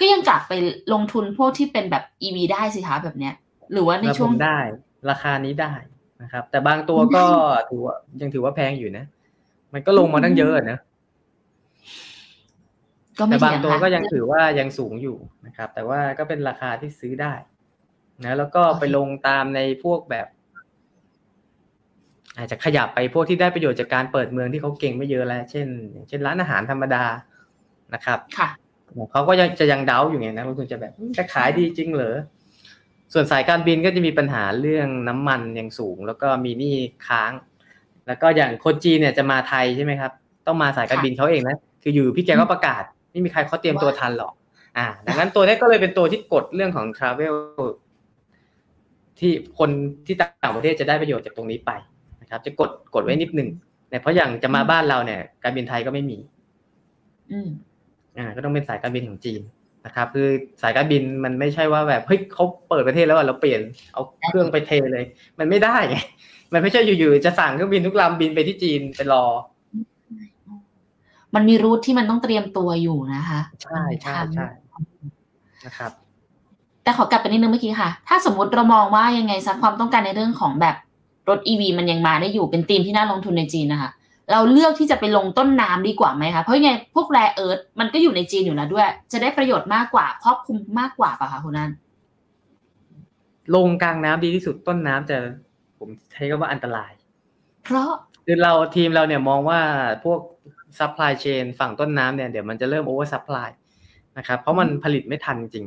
[0.00, 0.52] ก็ยังกลับไป
[0.92, 3.34] ลงทุนพวกที่เป็นแบบ EV ได้สิคะแบบเนี้ย
[3.72, 4.58] หรือว่าในแล้วช่ผวงมได้
[5.10, 5.72] ราคานี้ได้
[6.22, 7.24] นะครับ แต่บางตัวก็
[7.70, 9.04] ถือว่ายังถือว่าแพงอยู่นะ
[9.72, 10.78] มันก็ลงมาตั้งเยอะนะ
[13.18, 17.34] ก็ไม่แต่บางเถียงตัวค่ะก็ยังถือว่ายังสูงอยู่นะครับ แต่ว่าก็เป็นราคาที่ซื้อได้
[18.24, 20.26] นะแล้วก็ไปลงตามในพวกแบบ
[22.36, 27.04] อาจจะขยับไปพวกที่ได้ประโยชน์จากการเปิดเมืองที่เขาเก่งไม่เยอะแล้ว เช่นอย่างเช่นร้านอาหารธรรมดา
[27.94, 28.48] นะครับ ค่ะ
[29.12, 32.16] เขาก็ยังจะยังเดาอยู่ไงนะลงทุนจะแบบจะขายดีจริงเหรอ
[33.12, 37.32] ส่วนสายการบินก็จะมีปัญหาเรื่องน้ำมันยังสูง แล้วก็มีหนี้ค้าง
[38.06, 40.12] แล้วก็อย่างคนจีนเนี่ยจะมาไทยใช่ไหมครับ
[40.46, 44.32] ต้องมาสายการบินเขาเองนะคืออยู่พี่แกก็ประกาศ ไม่มีใครเขาเตรียมตัวทันหรอก
[44.78, 47.34] อ่า ดังนั้นตัวนี้ก็เลยเป็นตัวที่กดเรื่องของ travel
[49.18, 49.70] ที่คน
[50.06, 51.70] ที่ต่างประเทศจะได้ประโยชน์จากตรงนี้ไป
[52.22, 53.48] นะครับ จะกดกดไว้นิดหนึ่ง
[53.88, 56.18] เนี่ยเพราะอย่างจะมาบ้านเราเนี่ย การบินไทยก็ไม่มี
[57.30, 57.48] อืม
[58.18, 59.40] อ่าก็ต้องเป็นสายการบินของจีน
[59.86, 60.28] นะครับคือ
[60.62, 63.60] สายการบินมันไม่ใช่ว่าแบบเฮ้ยเขาเปิดประเทศแล้วอะเราเปลี่ยน
[63.92, 65.04] เอาเครื่องไปเทเลย
[65.38, 65.96] มันไม่ได้ไง
[66.52, 69.24] มันไม่ใช่อยู่ๆจะสั่งเครื่องบินทุกลำบินไปที่จีนไปรอ
[71.34, 74.82] มันมีรูทที่มันต้องเตรียมตัวอยู่นะคะ ใช่ใช่มันมีใช่ทาง
[75.66, 75.92] นะครับ
[76.82, 80.76] แต่ขอกลับไปนิดนึงเมื่อกี้ค่ะ ถ้าสมมติเรามองว่ายังไงสักความต้องการในเรื่องของแบบ
[81.28, 83.90] รถ EV มันยังมาได้อยู่เป็นธีมที่น่าลงทุนในจีนนะคะ
[84.32, 91.70] เราเลือกที่จะไปลงต้นน้ำดีกว่าไหมคะ เพราะยังไงพวกแรเอิร์ธมันก็อยู่ในจีนอยู่แล้วด้วย จะได้ประโยชน์มากกว่าครอบคลุมมากกว่าป่ะคะคุณนัน
[93.54, 95.18] ลงกลางน้ำดีที่สุดต้นน้ำจะ
[95.78, 96.92] ผมใช้คำว่าอันตราย
[97.64, 97.90] เพราะ
[98.26, 99.60] คือเราทีมเราเนี่ยมองว่า
[100.04, 100.20] พวก
[100.78, 103.48] supply chain ฝั่งต้นน้ำเนี่ยเดี๋ยวมันจะเริ่ม oversupply
[104.18, 105.64] นะครับเพราะมันผลิตไม่ทันจริง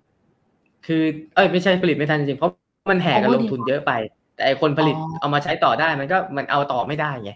[0.00, 1.02] ๆคือ
[1.34, 2.50] เอ้ยไม่ใช่ผลิตไม่ทันจริงเพราะ
[2.90, 3.92] มันแห่กันลงทุนเยอะไป
[4.40, 7.32] แต่ไอ้คนผลิตเอามาใช้ต่อได้มันก็มันเอาต่อไม่ได้ไง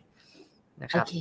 [0.82, 1.12] นะครับโอเค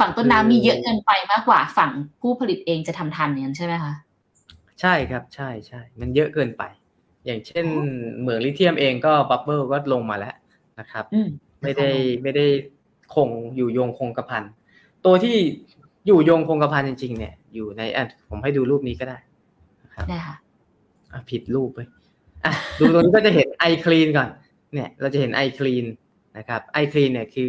[0.00, 3.92] ฝั่งต้นน้ำมีเยอะเกินไปมากกว่า ฝั่งผู้ผลิตเองจะทำทันเนี่ยใช่ไหมคะ
[4.80, 6.62] ใช่ครับใช่ใช่มันเยอะเกินไป
[7.26, 7.64] อย่างเช่น
[8.20, 10.34] เหมืองลิเธียมเองก็บับเบิลก็ลงมาแล้ว
[10.80, 11.28] นะครับอืม
[11.62, 11.88] ไม่ได้
[12.22, 12.46] ไม่ได้
[13.14, 14.42] คงอยู่ยงคงกระพัน
[15.04, 15.36] ตัวที่
[16.06, 19.18] อยู่ยงคงกระพันจริง ๆ เนี่ย อยู่ในอะผมให้ดูรูปนี้ก็ได้
[19.84, 20.36] นะครับได้ค่ะ
[21.12, 21.80] อะผิดรูปไป
[22.44, 24.28] อะดูตรงนี้ก็จะเห็นไอคลีนก่อน
[24.72, 25.86] เนี่ยเราจะเห็นไอคลีน
[26.38, 27.48] นะครับไอคลีนเนี่ยคือ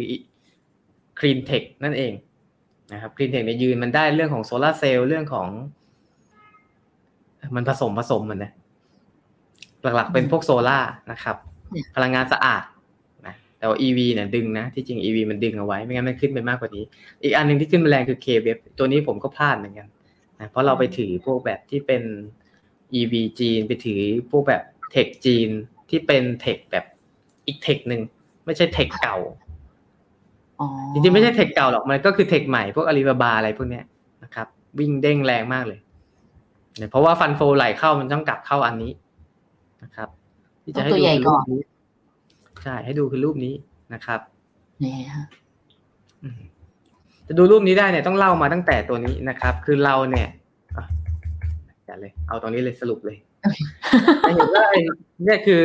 [1.18, 2.12] clean tech นั่นเอง
[2.92, 5.48] นะครับ clean tech เนี่ยยืนมันได้เรื่องของโซลาร์เซลล์เรื่องของ
[7.54, 8.52] มันผสมผสมมันนะ
[9.82, 10.78] หลักๆเป็นพวกโซล่า
[11.12, 11.36] นะครับ
[11.72, 12.64] เนี่ยพลังงานสะอาด
[13.26, 16.84] นะแต่ว่า EV เนี่ยดึงนะ ที่จริง EV มันดึงเอาไว้ ไม่งั้นมันขึ้นไปมากกว่านี้
[17.22, 19.88] อีกอันหนึ่งที่ขึ้นมาแรงคือ KWEB ตัวนี้ผมก็พลาดเหมือนกัน
[20.40, 22.02] นะเพราะเราไปถือพวกแบบที่เป็น
[23.00, 25.48] EV จีน ไปถือพวกแบบ tech จีน
[25.90, 26.84] ที่เป็น tech แบบ
[27.50, 28.02] อีกเทคหนึ่ง
[28.46, 29.16] ไม่ใช่เทคเก่า
[30.60, 33.84] อ๋อจริงๆไม่ใช่เทคเก่าหรอกมันก็คือเทคใหม่พวกอาลีบาบาอะไรพวกเนี้ย
[34.24, 34.46] นะครับ
[34.78, 35.78] วิ่งเด้งแรงมากเลย
[36.78, 38.92] เนี่ยเพราะว่าฟันโฟไหลเข้ามันต้องกลับเข้าอันนี้
[39.82, 40.08] นะครับ
[40.62, 41.60] ที่จะให้ดูคือรูปนี้
[42.64, 43.54] ใช่ให้ดูคือรูปนี้
[43.94, 44.20] นะครับ
[44.80, 45.24] เนี่ยฮะ
[46.22, 46.40] อืม
[47.26, 50.28] จะดูรูปนี้ได้เนี่ยต้องเล่ามาตั้งแต่ตัวนี้นะครับ คือเราเนี่ย
[50.76, 50.84] อะ
[51.88, 53.16] จัดเลย เอาตรงนี้เลยสรุปเลย
[54.22, 54.80] จะเห็นว่าไอ้
[55.24, 55.62] เนี่ยคือ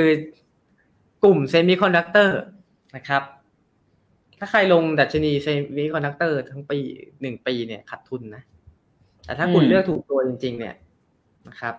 [1.26, 2.40] กลุ่มเซมิคอนดักเตอร์
[2.96, 3.24] นะครับ
[4.40, 6.78] ถ้าใครลงดัชนีเซมิคอนดักเตอร์ทั้งปี
[7.22, 8.44] หนึ่งปีเนี่ยขาดทุนนะ
[9.26, 10.76] แต่ถ้าคุณเลือกถูกตัวจริง ๆ เนี่ย
[11.48, 11.76] นะครับ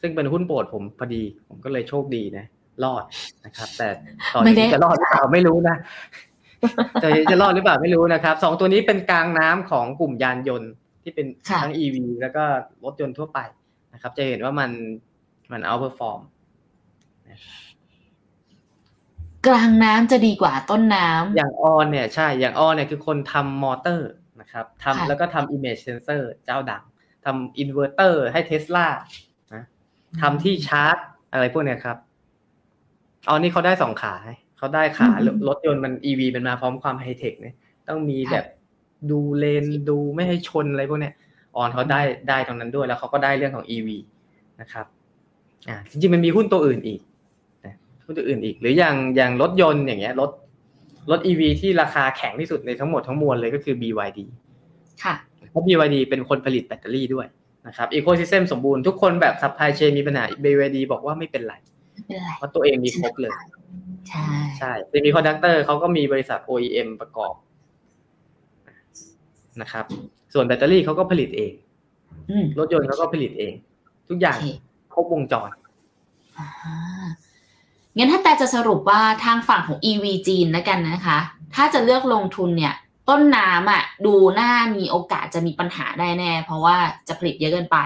[0.00, 2.44] ซึ่งเป็นหุ้นโปรดผมพอดี ผมก็เลยโชคดีนะ
[2.84, 3.04] รอด
[3.44, 3.88] นะครับ แต่
[4.34, 5.76] ตอนนี้จะรอดหรือเปล่าไม่รู้นะ
[7.02, 11.26] จะจะรอดหรือเปล่าไม่รู้นะครับสองตัวนี้เป็นกลางน้ำของกลุ่มยานยนต์ที่เป็น
[11.62, 12.44] ทั้ง EV แล้วก็
[12.84, 13.38] รถยนต์ทั่วไป
[13.94, 14.70] นะครับ จะเห็นว่ามัน
[15.52, 16.20] มันเอาเ r อร์ฟอร์ม
[19.46, 26.82] กลางน้ำจะดีกว่าต้นน้ำอย่าง ON เนี่ยใช่ อย่าง ON เนี่ยคือคนทำมอเตอร์นะครับทำค่ะแล้วก็ทำ image sensor เจ้าดัง
[27.24, 28.86] ทำอินเวอร์เตอร์ให้เทสลา
[29.54, 29.64] นะ
[30.20, 30.96] ทำที่ชาร์จ
[31.32, 31.96] อะไรพวกเนี้ยครับ
[33.28, 34.14] ON นี่เขาได้สองขา
[34.58, 35.08] เขาได้ขา
[35.48, 37.54] รถยนต์มัน EV มันมาพร้อมความไฮเทคเนี่ย
[37.88, 38.44] ต้องมีแบบ
[39.10, 41.14] ดูเลนดูไม่ให้ชนอะไรพวกเนี้ย
[41.56, 43.88] ON เขาได้ได้ตรงนั้นด้วยแล้วเขาก็ได้เรื่องของ EV
[44.60, 44.86] นะครับ
[45.68, 47.09] อ่าจริงๆมันมีหุ้นตัวอื่นอีกนะ
[48.10, 50.30] หุ้นตัวอื่นอีก หรืออย่างอย่างรถยนต์อย่างเงี้ยรถ
[51.10, 54.18] รถ EV ที่ราคาแข็งที่สุดในทั้งหมดทั้งมวลเลยก็คือ BYD
[55.02, 55.14] ค่ะ
[55.50, 57.26] เพราะ BYD เป็นคนผลิตแบตเตอรี่ด้วย
[57.66, 61.54] นะครับ ecosystem สมบูรณ์ทุกคนแบบ supply chain มีปัญหา BYD บอกว่าไม่เป็นไร
[61.92, 63.32] ไม่เป็นไรเพราะตัวเองมีครบเลย
[64.08, 64.26] ใช่
[64.58, 67.34] ใช่เซมิคอนดักเตอร์เขาก็มีบริษัท OEM ประกอบ
[69.60, 69.84] นะครับ
[70.34, 71.52] ส่วนแบตเตอรี่เขาก็ผลิตเอง
[72.30, 73.52] อืมรถยนต์เขาก็ผลิตเอง
[74.08, 74.46] ทุกอย่างโอเค
[74.94, 75.50] ครบวงจร
[76.38, 76.48] อ่า
[77.96, 81.18] งั้นถ้าแต่จะสรุปว่าทางฝั่งของ EV จีนแล้วกันนะคะ
[81.54, 82.74] ถ้าจะเลือกลงทุนเนี่ย
[83.08, 86.76] ต้นน้ำอะดูน่ามีโอกาสจะมีปัญหาได้แน่ เพราะว่า
[87.08, 87.78] จะผลิตเยอะเกินไป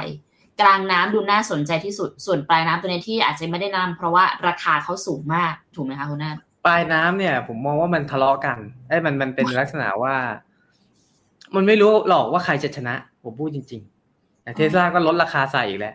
[0.60, 6.32] กลางน้ำดูน่าสนใจที่สุด ส่วนปลายน้ำตัวนี้ที่อาจจะไม่ได้นำเพราะว่าราคาเขาสูงมากถูกไหมคะคุณน้า
[6.66, 10.14] ปลายน้ำเนี่ย ผมมองว่ามันทะเลาะกันไอ้มันมันเป็นลักษณะว่า
[11.54, 15.94] มันไม่รู้หรอกว่าใครจะชนะ ผมพูดจริงๆเทสลาก็ลดราคาใส่อีกแล้ว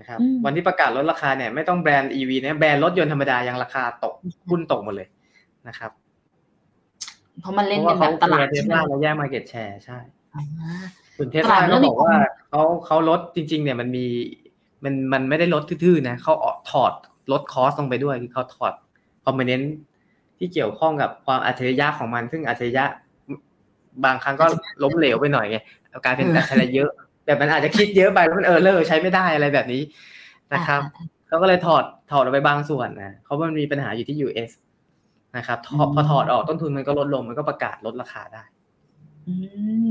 [0.00, 4.14] นะครับวันที่ประกาศลดราคาเนี่ยไม่ต้องแบรนด์ EV เนี่ยแบรนด์รถยนต์ธรรมดายังราคาตก
[4.48, 5.08] หุ้นตกหมดเลย
[5.68, 5.90] นะครับ
[7.40, 9.98] เพราะมันเล่นเพราะกัว่านแบเขาบตลาดเทสใช่ไหมลาแล้วแย่งมาเก็ตแชร์ใช่
[10.34, 10.42] อ่า
[11.16, 12.14] ส่วนเทสตลาลาดเรื่ก็องบอกว่า
[12.50, 14.06] เขาเขาลดจริง ๆ เนี่ยมันมี
[14.84, 16.92] มันมันไม่ได้ลดทื่อๆนะเขาออกถอด
[17.32, 18.72] ลด cost ลงไปด้วยคือเขาถอด
[19.24, 19.74] component
[20.38, 22.84] ที่เกี่ยวข้องกับความอัจฉริยะของมัน ซึ่งอัจฉริยะ
[24.04, 24.46] บางครั้งก็
[24.82, 25.58] ล้มเหลวไปหน่อยไง
[26.04, 26.90] กลายเป็นอัจฉริยะเยอะ
[27.26, 29.82] แบบมันอาจจะคิดเยอะไปแล้วมัน error ใช้ไม่ได้อะไรแบบนี้
[30.54, 30.80] นะครับ
[31.28, 34.50] เขาก็เลยถอดถอดออกไปบางส่วนนะเพราะมันมีปัญหาอยู่ที่ US
[35.36, 38.42] นะครับถอดพอถอดออกต้นทุนมันก็ลดลงมันก็ประกาศลดราคาได้
[39.26, 39.34] อื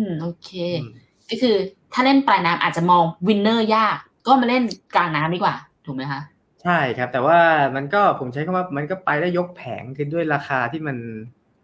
[0.04, 0.50] มโอเค
[0.82, 0.91] อืม
[1.30, 1.56] ก็คือ
[1.93, 4.63] ถ้าเล่นปลายน้ำอาจจะมอง winner ยาก ก็มาเล่น
[4.95, 6.21] กลางน้ำดีกว่า ถูกไหมคะ
[6.63, 7.39] ใช่ครับ แต่ว่า
[7.76, 10.98] มันก็ผมใช้คำว่ามันก็ไปได้ยกแผงคือด้วยราคาที่มัน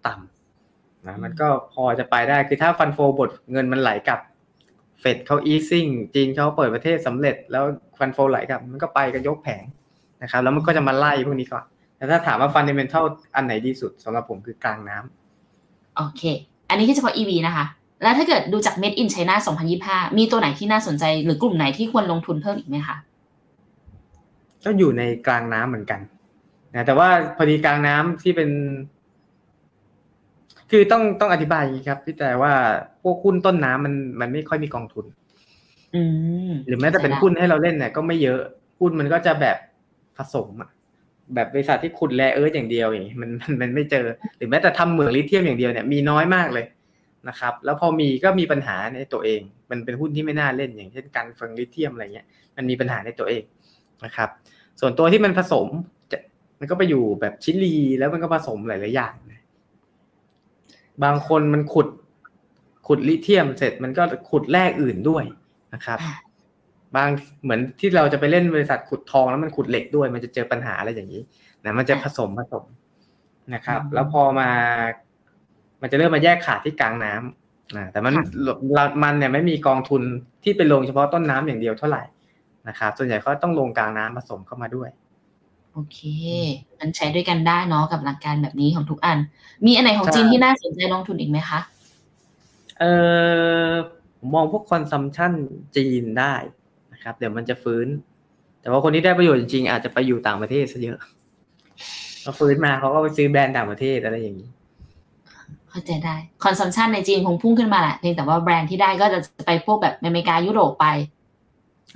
[0.05, 4.19] ต่ำนะมันก็พอจะไปได้คือถ้าฟันโฟบทเงินมันไหลกลับ
[5.01, 7.63] เฟดเขาอีซิ่งจีนเขาเปิดประเทศสำเร็จ แล้ว
[7.99, 9.63] ฟันโฟไหลกลับ มันก็ไปกันยกแผง
[10.23, 11.63] นะครับแล้วมันก็จะมาไล่พวกนี้ก่อน
[11.97, 16.21] แต่ถ้าถามว่าฟันเดเมนทัลอันไหนดีสุดสำหรับผมคือกลางน้ำโอเค
[16.69, 17.65] อันนี้คือเฉพาะ EV นะคะ
[18.03, 19.35] แล้วถ้าเกิดดูจาก Made in China
[19.77, 22.95] 2025 มีตัวไหนที่น่าสนใจหรือกลุ่มไหนที่ควรลงทุนเพิ่มอีกไหมคะ
[24.63, 26.01] ก็อยู่ในกลางน้ำเหมือนกัน
[26.73, 28.49] นะแต่ว่าพอดีกลางน้ำที่เป็น
[30.71, 32.53] คือต้องต้องอธิบายอย่างนี้ครับ พี่แต่ว่า
[33.03, 35.05] พวกหุ้นต้นน้ำมันมันไม่ค่อยมีกองทุน
[35.95, 36.01] อื
[36.49, 38.39] มหรือแม้แต่เป็นหุ้นให้เราเล่นเนี่ยก็ไม่เยอะ
[38.79, 39.57] หุ้นมันก็จะแบบ
[40.17, 40.69] ผสมอะ
[41.35, 44.05] แบบบริษัทที่ขุดแร่เอิร์ธอย่างเดียวอย่างนี้มันมันมันไม่เจอ
[44.37, 46.65] หรือแม้แต่ทำเหมืองลิเธียมอย่างเดียวเนี่ยมีน้อยมากเลย
[47.29, 53.43] นะครับ แล้วพอมีก็มีปัญหาในตัวเอง มันเป็นหุ้นที่ไม่น่าเล่นอย่างเช่นการเฟิงลิเธียมอะไรเงี้ย มันมีปัญหาในตัวเอง
[54.05, 54.29] นะครับ
[54.79, 55.67] ส่วนตัวที่มันผสม
[56.11, 56.17] จะ
[56.59, 59.30] มันก็ไปอยู่แบบชิลีแล้วมันก็ผสมหลายๆอย่างนะ
[61.03, 61.87] บางคนมันขุด
[62.87, 65.23] ขุดลิเธียมเสร็จมันก็ขุดแร่อื่นด้วย
[65.73, 66.13] นะครับอ่า
[66.95, 67.09] บาง
[67.43, 71.21] เหมือนที่เราจะไปเล่นบริษัทขุดทองแล้วมันขุดเหล็กด้วย มันจะเจอปัญหาอะไรอย่างนี้
[71.65, 72.65] นะมันจะผสมผสม
[73.53, 74.49] นะครับ แล้วพอมา
[75.81, 78.13] มันจะเริ่มมาแยกขาดที่กลางน้ำนะแต่มัน
[78.75, 80.01] เรามันเนี่ยไม่มีกองทุน
[80.43, 82.03] ที่ไปลงเฉพาะต้นน้ำอย่างเดียวเท่าไหร่
[82.67, 84.89] นะครับส่วนใหญ่เขาต้องลงกลางน้ำผสมเข้ามาด้วย
[85.73, 85.99] โอเค
[86.79, 89.17] มันใช้ด้วยกันได้เนาะกับหลักการแบบนี้ของทุกอัน
[89.65, 91.59] มีอันไหนของใช่จีนที่น่าสนใจลงทุนอีกไหมคะ
[92.79, 92.83] เอ
[93.69, 93.71] อ
[94.19, 95.33] ผมมองพวกคอนซัมชัน
[95.75, 96.33] จีนได้
[96.93, 97.87] นะครับ เดี๋ยวมันจะฟื้น
[98.61, 100.99] แต่ว่าคนที่ได้ประโยชน์จริงๆอาจจะไปอยู่ต่างประเทศซะเยอะ
[102.23, 104.49] พอฟื้นมาเขาก็ไปซื้อแบรนด์ต่างประเทศอะไรอย่างนี้
[105.69, 111.20] เข้าใจได้ consumption ในจีนคงพุ่งขึ้นมาแหละเพียงแต่ว่าแบรนด์ที่ได้ก็จะไปพวกแบบอเมริกายุโรปไปได้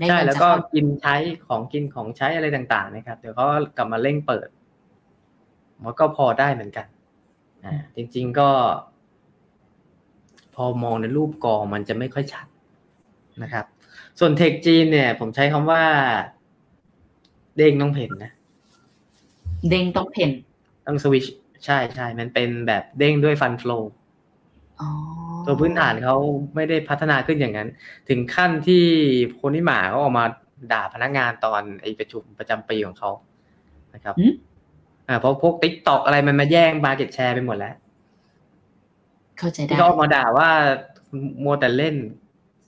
[0.10, 1.16] ใช่เงินแล้วจากก็เขากินใช้
[1.48, 3.46] ของกินของใช้อะไรต่างๆนะครับ เดี๋ยวเขา
[3.78, 4.48] กลับมาเร่งเปิด
[5.84, 6.88] มันก็พอได้เหมือนกัน
[7.66, 8.50] อ่าจริง ๆก็
[10.56, 12.48] พอมองในรูปกองมันจะไม่ค่อยชัด
[13.44, 13.66] นะครับ
[14.20, 15.84] ส่วน tech จีนเนี่ย ผมใช้คำว่า
[17.58, 18.32] เด้งต้องเผ่นนะ
[19.70, 20.32] เด้งต้องเผ่น
[20.86, 21.26] ต้องสวิช
[21.66, 23.84] ใช่ใช่มันเป็นแบบเด้งด้วยฟันฟล w
[24.82, 24.90] อ๋อ
[25.46, 26.16] ตัวพื้นฐานเขา
[26.56, 27.70] ไม่ได้พัฒนาขึ้นอย่างนั้น
[28.10, 28.84] ถึงขั้นที่
[29.34, 30.26] โพนี่ หม่าเขาออกมา
[30.72, 33.12] ด่าพนักงานตอนไอ้ประชุมประจำปีของเขา
[33.94, 34.34] นะครับหืม
[35.08, 37.76] อ่าเพราะพวก TikTok อะไรมันมาแย่ง market share ไปหมดแล้ว
[39.38, 40.50] เข้าใจได้ที่เขาออกมาด่าว่า
[41.44, 41.96] มัวแต่เล่น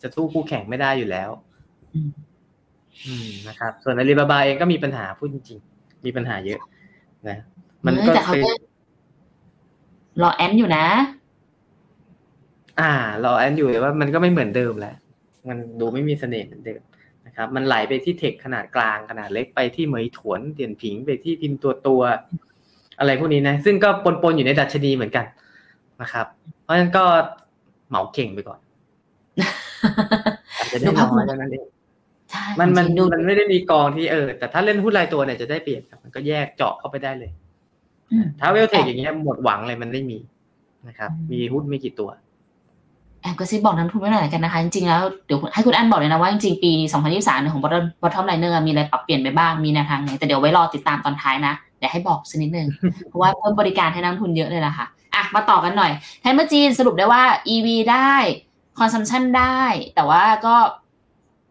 [0.02, 1.30] จะสู้คู่แข่งไม่ได้อยู่แล้ว
[1.94, 2.10] อืม
[3.06, 6.60] อืมนะครับ ส่วนอาลีบาบาเองก็มีปัญหาพูดจริงๆ มีปัญหาเยอะ
[7.28, 7.38] นะ
[7.86, 8.52] มันเออก็แต่เขาเป็นก็
[10.22, 10.86] รอแอนอยู่นะ
[12.80, 12.92] อ่า
[13.24, 14.96] รอแอนอยู่แต่ว่ามันก็ไม่เหมือนเดิมแล้ว
[15.50, 16.82] มันดูไม่มีเสน่ห์เหมือนเดิม
[17.26, 23.90] นะครับ มันไหลไปที่เทคขนาดกลางขนาดเล็กไปที่เหมยถวนเตียนผิงไปที่พิมพ์ตัวตัวๆอะไรพวกนี้นะ ซึ่งก็
[24.24, 25.26] ปนๆอยู่ในดัชนีเหมือนกัน
[26.02, 26.26] นะครับ
[26.63, 27.04] เพราะฉะนั้นก็
[27.90, 28.60] เหมาเก่งไปก่อน
[30.60, 31.66] อาจจะได้ดูภาพน้อยรวมเท่านั้นเอง
[32.32, 37.32] ใช่มันมันจริงๆดูมันไม่ได้มีกองที่เออ แต่ถ้าเล่นหุ้นรายตัวเนี่ยจะได้เปรียบครับมันก็แยกเจาะเข้าไปได้เลย
[38.12, 40.20] อืมถ้าเวลเทคอย่างเงี้ยหมดหวังเลยมันไม่มี
[40.88, 42.10] นะครับอืมมีหุ้นไม่กี่ตัว
[43.28, 46.72] แอบกระซิบบอกนักทุนไว้หน่อยกันนะคะ จริงๆแล้วเดี๋ยวให้คุณอันบอกเลยนะว่าจริงๆปี
[47.08, 52.68] 2023เนี่ยของ bottom bottom liner มีอะไรปรับเปลี่ยนไปบ้างมีแนวทางไหนแต่เดี๋ยวไว้รอติดตามตอนท้ายนะ เดี๋ยวให้บอกสักนิดนึง
[53.10, 54.86] เพราะว่าเพิ่มบริการให้นักทุนเยอะเลยล่ะค่ะ
[55.16, 58.13] อะ มาต่อกันหน่อยไทยเมื่อจีนสรุปได้ว่า EV ได้
[58.80, 59.62] consumption ได้
[59.96, 60.56] แต่ว่าก็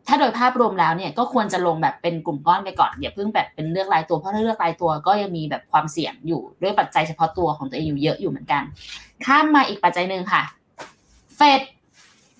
[0.08, 8.62] ถ้าโดยภาพรวมแล้วเนี่ยก็ควรจะลงแบบเป็นกลุ่มก้อนไปก่อนอย่าเพิ่งแบบเป็นเลือกรายตัวเพราะถ้าเลือกรายตัวก็ยังมีแบบความเสี่ยงอยู่ด้วยปัจจัยเฉพาะตัวของตัวเองอยู่เยอะอยู่เหมือนกัน
[9.26, 10.42] ข้ามมาอีกปัจจัยหนึ่งค่ะ
[11.36, 11.60] เฟด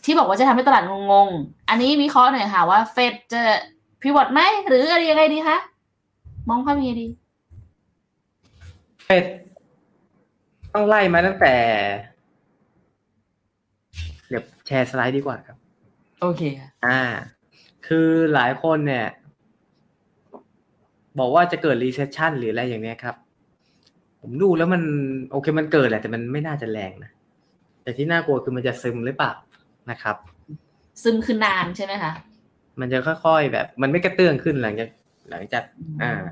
[0.04, 3.42] ที่บอกว่าจะทำให้ตลาดงงๆ อันนี้วิเคราะห์หน่อยค่ะว่าเฟดจะ
[4.00, 5.56] พิวอตไหมหรืออะไรยังไงดีคะ
[6.48, 7.06] มองภาพยังไงดี
[9.04, 9.24] เฟด
[10.74, 11.54] ต้องไล่มาตั้งแต่
[14.28, 15.56] เดี๋ยวแชร์สไลด์ดีกว่าครับ
[16.20, 17.00] โอเคค่ะอ่า
[17.86, 19.06] คือหลายคนเนี่ย
[21.18, 23.16] บอกว่าจะเกิด recession หรืออะไรอย่างเนี้ยครับ
[24.20, 24.82] ผมดูแล้วมัน
[25.30, 27.10] โอเคมันเกิดแหละแต่มันไม่น่าจะแรงนะ
[27.86, 29.32] แต่ที่น่ากลัวคือมันจะซึมหรือเปล่า
[29.90, 30.16] นะครับ
[31.02, 32.12] ซึมคือนานใช่ไหมคะ
[32.80, 34.90] มันจะค่อยๆแบบ มันไม่กระเตื้องขึ้นหลังจาก
[35.30, 35.64] หลังจาก
[36.02, 36.22] อ่า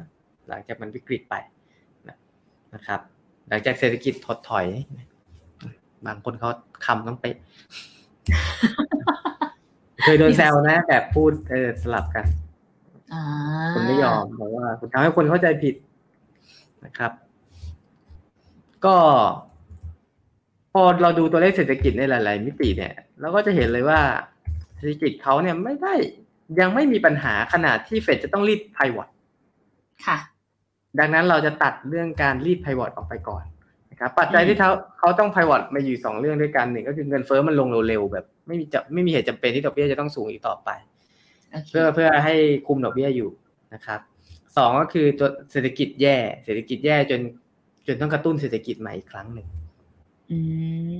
[0.48, 1.34] หลังจากมันวิกฤตไป
[2.08, 2.16] นะ
[2.74, 3.00] นะครับ
[3.48, 4.66] หลังจากเศรษฐกิจถดถอย
[6.06, 6.50] บางคนเขา
[6.86, 7.36] คำต้องเป๊ะ
[10.02, 12.26] เคยโดนแซวนะ แบบพูดเออสลับกัน
[13.12, 13.22] อ่า
[13.74, 15.74] คุณไม่ยอมบอกว่า คุณทำให้คนเข้าใจผิด
[16.84, 17.12] นะครับ
[18.84, 18.96] ก็
[20.74, 24.00] พอเราดูตัวเลขเศรษฐกิจในหลาย ๆ มิติเนี่ย เราก็จะเห็นเลยว่า
[24.76, 25.94] เศรษฐกิจเขาเนี่ยไม่ได้
[26.60, 29.08] ยังไม่มีปัญหาขนาดที่เฟดจะต้องรีบไพวอต
[30.06, 30.18] ค่ะ
[30.98, 33.44] ดังนั้นเราจะตัดเรื่องการรีบไพวอตออกไปก่อน
[33.90, 40.68] นะครับปัจจัยที่เขาเขาต้องไพวอตมาอยู่สองเรื่องด้วยกันหนึ่งก็คือเงินเฟ้อมันลงเร็วๆแบบ ไม่มีจะไม่มีเหตุจำเป็นที่ดอกเบี้ยจะต้องสูงอีกต่อไป
[41.50, 42.34] โอเคเพื่อเพื่อให้
[42.66, 43.30] คุมดอกเบี้ยอยู่
[43.74, 44.00] นะครับ
[44.56, 47.20] สองก็คือตัวเศรษฐกิจแย่ เศรษฐกิจแย่จน
[47.86, 49.48] จนต้องกระตุ้นเศรษฐกิจใหม่อีกครั้งหนึ่ง
[50.30, 50.38] อื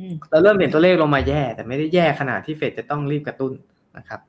[0.06, 3.52] มเราเริ่มเห็นตัวเลขลงมาแย่ แต่ไม่ได้แย่ขนาดที่เฟดจะต้องรีบกระตุ้น
[3.96, 4.20] นะครับ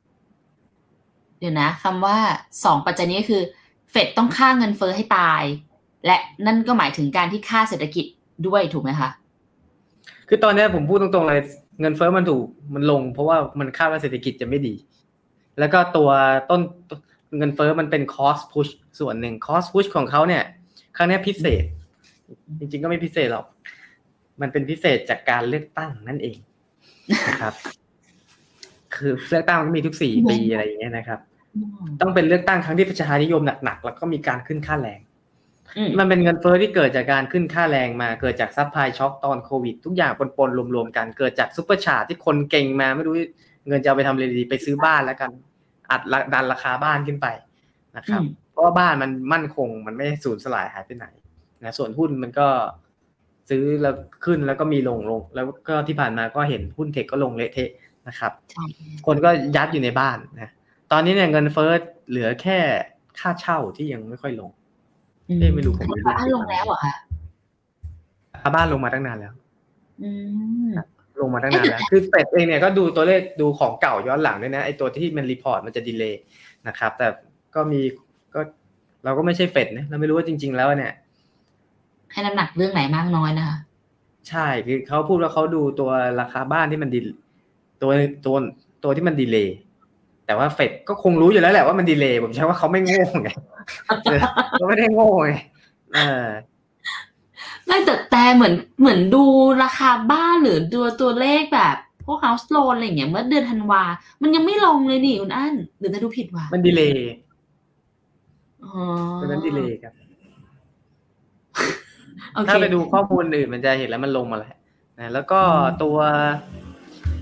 [1.39, 2.17] เดี๋ยวนะคำว่า
[2.65, 3.43] สองปัจจัยนี้ก็คือ
[3.91, 5.43] เฟดต้องค่าเงินเฟ้อให้ตาย
[6.05, 8.05] และนั่นก็หมายถึงการที่ค่าเศรษฐกิจ
[8.47, 9.09] ด้วยถูกไหมคะ
[10.29, 11.41] คือตอนนี้ผมพูดตรงๆเลย
[11.81, 14.75] เงินเฟ้อมันถูกมันลง เพราะว่ามันคาดว่าเศรษฐกิจจะไม่ดี
[15.59, 16.09] แล้วก็ตัว
[16.49, 16.61] ต้น
[17.37, 20.43] เงินเฟ้อมันเป็น cost push ส่วนหนึ่ง cost push ของเขาเนี่ย
[20.97, 21.63] ครั้งนี้พิเศษ
[22.59, 23.45] จริงๆก็ไม่พิเศษหรอก
[24.41, 26.37] มันเป็นพิเศษจากการเลือกตั้งนั่นเอง
[27.27, 27.53] นะครับ
[28.95, 31.19] คือเลือกตั้งมันก็มีทุกสี่ปีอะไรอย่างเงี้ยนะครับ
[32.01, 34.99] ต้องเป็นเลือกตั้งครั้งที่ประชานิยมหนักๆแล้วก็มีการขึ้นค่าแรง
[35.77, 43.15] อืมมันเป็นเงินเฟ้อที่เกิดจากการขึ้นค่าแรงมา เกิดจาก supply shock ตอนโควิด ทุกอย่างปนๆรวมๆกันเกิดจาก supercharge ที่คนเก่งมาไม่รู้
[43.67, 45.31] เงินจะเอาไปทำอะไรดีไปซื้อบ้านแล้วกัน
[45.91, 47.27] อัดละดันราคาบ้านขึ้นไป
[47.97, 51.07] นะครับอืมเพราะว่าบ้านมันมั่นคงมันไม่สูญสลายหายไปไหน
[51.63, 52.47] นะส่วนหุ้นมันก็
[53.49, 57.69] ซื้อแล้วขึ้นแล้วก็มีลงลง แล้วก็ที่ผ่านมาก็เห็นหุ้นเทคก็ลงเละเทะ
[58.07, 58.65] นะครับใช่
[59.05, 60.49] คนก็ยัดอยู่ในบ้านนะ
[60.91, 61.71] ตอนนี้เนี่ยเงินเฟ้อ
[62.09, 62.57] เหลือแค่
[63.19, 64.49] ค่าเช่าที่ยังไม่ค่อยลง
[65.25, 66.93] เอ๊ะไม่รู้ผมไม่รู้บ้านลงแล้วเหรอคะ
[68.41, 69.33] ค่าบ้านลงมาตั้งนานแล้ว
[70.03, 70.11] อื
[70.69, 70.71] ม
[71.21, 76.21] ลงมาตั้งนานแล้ว คือเฟดเองเนี่ยก็ดูตัวเลขดูของเก่าย้อนหลังด้วยนะไอตัวที่มัน report มันจะ delay
[76.67, 77.07] นะครับ แต่
[77.55, 77.81] ก็มี
[78.35, 78.41] ก็
[79.03, 80.93] เราก็ไม่ใช่เฟดนะเราไม่รู้ว่าจริง ๆ แล้วเนี่ย
[82.11, 83.57] ให้น้ำหนักเรื่องไหนมากน้อยนะคะ
[84.29, 85.89] ใช่คือเขาพูดว่าเขาดูตัว
[86.19, 86.99] ราคาบ้านที่มันดี
[87.81, 87.91] ตัว
[88.25, 88.35] ตัว
[88.83, 89.57] ตัวที่มัน delay
[90.25, 93.29] แต่ว่าเฟดก็คงรู้อยู่แล้วแหละว่ามัน delay ผมใช้ว่าเขาไม่โง่ไง
[94.03, 95.33] เออเขาไม่ได้โง่ไง
[95.95, 96.27] เออ
[97.65, 99.23] ไม่แต่แต่เหมือนเหมือนดู
[99.63, 103.83] ราคาบ้านหรือดูตัวเลขแบบพวก house loan อะไรอย่างเงี้ยเมื่อเดือนธันวา
[104.21, 107.13] มันยังไม่ลงเลยนี่คุณอั้นหรือจะดูผิดวะมันดีเลย์
[108.63, 108.71] อ๋อ
[109.21, 110.04] ตัวนั้นดีเลย์ครับโอเค
[112.47, 114.55] ถ้าไปดูข้อมูลอื่นมันจะเห็นแล้วมันลงมาแล้ว
[114.99, 115.97] นะแล้วก็อืมตัว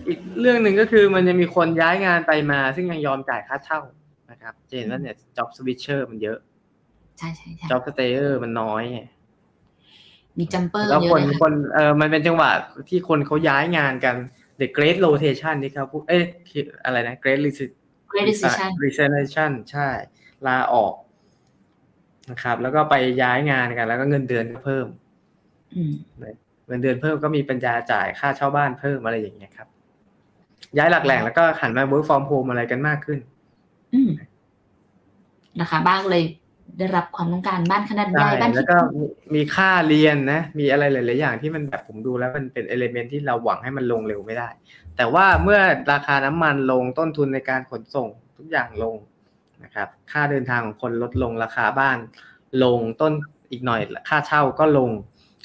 [0.07, 3.79] อีกเรื่องหนึ่งก็คือมันจะมีคนย้ายงานไปมา ซึ่งยังยอมจ่ายค่าเช่า
[4.31, 6.37] นะครับจะเห็นว่าเนี่ย job switcher มันเยอะ
[7.19, 8.99] ใช่ใช่ใช่ job stayer มันน้อยไง
[10.39, 12.51] มีจัมเปอร์แล้วเยคอะนเลยคค่ะนเออมันเป็นจังหวะ
[12.89, 14.15] ที่คนเขาย้ายงานกัน
[14.61, 16.23] the great rotation ที่เขาพูดเอ๊ะ
[16.85, 17.75] อะไรนะ great resi-
[18.11, 19.89] great decision resignation ใช่
[20.47, 20.93] ลาออก
[22.29, 25.02] นะครับ แล้วก็ไปย้ายงานกัน แล้วก็เงินเดือนก็เพิ่มอืม
[26.67, 29.67] เงินเดือนเพิ่มก็มีปัญญาจ่ายค่าเช่าบ้านเพิ่มอะไรอย่างเงี้ยครับ
[30.77, 33.19] ย้ายหลักแหล่งแล้วก็หันมา work from home อะไรกันมากขึ้น
[33.93, 34.09] อืม
[35.59, 36.25] นะคะ บ้านก็เลย
[36.79, 39.03] ได้รับความต้องการบ้านขนาดใหญ่ใช่บ้านแล้ที่วก็มี
[39.35, 44.49] มีค่าเรียนนะ มีอะไรหลาย ๆ อย่างที่มันแบบผมดูแล้วมันเป็นเอลิเมนที่เราหวังให้มันลงเร็วไม่ได้
[44.97, 45.59] แต่ว่าเมื่อ
[45.91, 48.07] ราคาน้ำมันลงต้นทุนในการขนส่ง
[48.37, 48.95] ทุกอย่างลง
[49.63, 51.97] นะครับ ค่าเดินทางของคนลดลงราคาบ้าน
[52.63, 53.13] ลงต้น
[53.51, 54.89] อีกหน่อยค่าเช่าก็ลง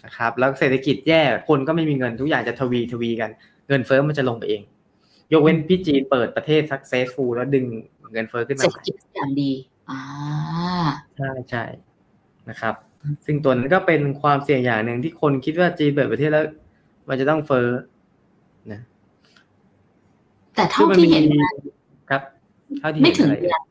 [0.05, 3.31] นะครับแล้วเศรษฐกิจแย่คนก็ไม่มีเงินทุกอย่างจะทวีทวีกัน
[3.69, 4.63] เงินเฟ้อมันจะลงไปเอง
[5.33, 7.65] ยกเว้นพี่จีนเปิดประเทศ successful แล้วดึง
[8.13, 9.51] เงินเฟ้อขึ้นมาเศรษใหฐม่กิจอย่างดี
[9.91, 10.01] อ่า
[11.17, 11.65] ใช่ใช่
[12.49, 12.75] นะครับ
[13.27, 16.45] ซึ่งตัวนั้นก็เป็นความเสี่ยงอย่างหนึ่งที่คนคิดว่าจีนเปิดประเทศแล้ว
[17.09, 17.69] มันจะต้องเฟ้อ
[18.73, 18.81] นะ
[20.55, 21.71] แต่เท่าที่เห็นซึ่งนะมัมี
[22.11, 22.23] ครับ
[22.79, 23.63] เท่าที่ไม่เห็นถึงอะไรเดือน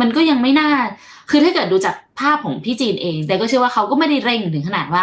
[0.00, 0.70] มันก็ยังไม่น่า
[1.30, 5.02] คือถ้าเกิดดูจากภาพของพี่จีนเอง แต่ก็เชื่อว่าเขาก็ไม่ได้เร่งถึงขนาดว่า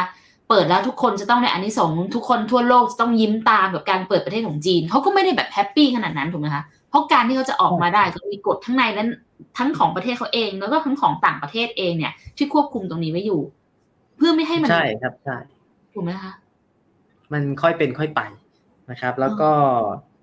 [0.51, 9.03] เปิดแล้วทุกคนจะต้องในอันนี้สงส์ทุกคนทั่วโลกจะต้องยิ้มตามกับการเปิดประเทศของจีนเขาก็ไม่ได้แบบแฮปปี้ขนาดนั้นถูกไหมคะเพราะการที่เขาจะออกมาได้ก็มีกฎทั้งในและ
[9.57, 13.41] ทั้งของประเทศเขาเอง แล้วก็ทั้งของต่างประเทศเองเนี่ย ที่ควบคุมตรงนี้ไว้อยู่
[14.17, 15.37] เพื่อไม่ให้มันใช่ครับใช่
[15.93, 16.31] ถูกไหมคะ
[17.33, 18.21] มันค่อยเป็นค่อยไป
[18.91, 19.49] นะครับ แล้วก็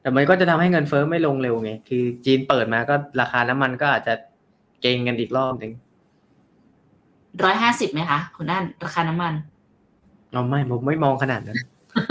[0.02, 4.14] แต่มันก็จะทำให้เงินเฟ้อไม่ลงเร็วไง คือจีนเปิดมาก็ราคาน้ำมันก็อาจจะ
[4.82, 5.72] เก่งกันอีกรอบหนึ่ง
[7.44, 9.34] ร้อยห้าสิบไหมคะคุณนั่นราคาน้ำมัน
[10.32, 11.58] เราไม่ผมไม่มองขนาดนั้น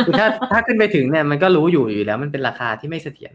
[0.05, 3.33] คือถ้าถ้าขึ้นไปถึงเนี่ยมันก็รู้อยู่อยู่แล้ว มันเป็นราคาที่ไม่เสถียร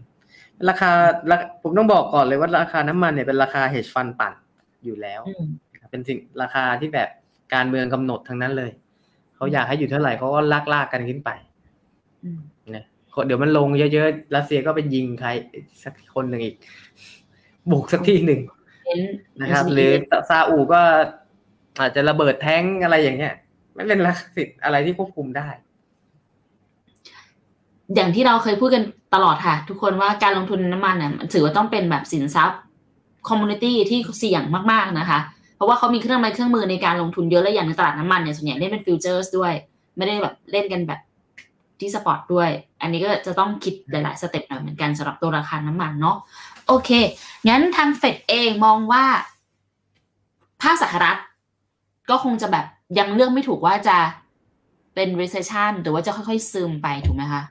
[0.68, 0.90] ราคา
[1.30, 4.32] ราผมต้องบอกก่อนเลยว่าราคาน้ำมันเนี่ยเป็นราคา hedge fund ปั่น
[4.84, 5.46] อยู่แล้วอืม
[5.90, 7.08] เป็นสิ่งราคาที่แบบ
[7.54, 8.70] การเมืองกำหนดทั้งนั้นเลย
[9.36, 11.30] เขาอยากให้อยู่เท่าไหร่เขาก็ลากลากๆกันขึ้นไป
[12.24, 12.40] อืม
[12.76, 12.84] นะ
[13.26, 15.28] เดี๋ยวมันลงเยอะๆรัสเซียก็ไปยิงใคร
[15.82, 16.56] สักคนหนึ่งอีก
[17.70, 18.40] บุกสักที่หนึ่ง
[18.84, 19.00] เป็น
[19.40, 19.92] นะครับ NCBA หรือ
[20.28, 20.80] ซาอุก็
[21.80, 23.34] อาจจะระเบิดแท้งอะไรอย่างเงี้ย
[23.74, 25.48] ไม่เป็นลักสิทธิ์อะไรที่ควบคุมได้
[27.94, 28.82] อย่างที่เราเคยพูดกัน
[29.14, 32.60] ตลอดค่ะ ทุกคนว่าการลงทุนน้ำมันเนี่ยมันถือว่าต้องเป็นแบบสินทรัพย์
[33.28, 34.42] คอมมูนิตี้ที่เสี่ยง
[34.72, 35.18] มากๆนะคะ
[35.56, 39.52] เพราะว่าเขามีเครื่องไม้เครื่องมือในการลงทุนเยอะและอย่างในตลาดน้ำมันเนี่ยส่วนใหญ่เล่นเป็นฟิวเจอร์สด้วย
[39.96, 41.00] ไม่ได้แบบเล่นกันแบบ
[41.80, 42.48] ที่สปอร์ตด้วย
[42.82, 46.16] อันนี้ก็จะต้องคิดหลาย ๆ สเต็ปหน่อยเหมือนกันสำหรับตัวราคาน้ำมันเนาะ
[46.66, 46.90] โอเค
[47.48, 49.04] งั้นทางเฟดเองมองว่า
[50.62, 51.16] ภาคสหรัฐ
[52.10, 52.66] ก็คงจะแบบ
[52.98, 53.98] ยังเลือกไม่ถูกว่าจะ
[54.94, 57.42] เป็น recession หรือว่าจะค่อยๆ ซึมไปถูกไหมคะ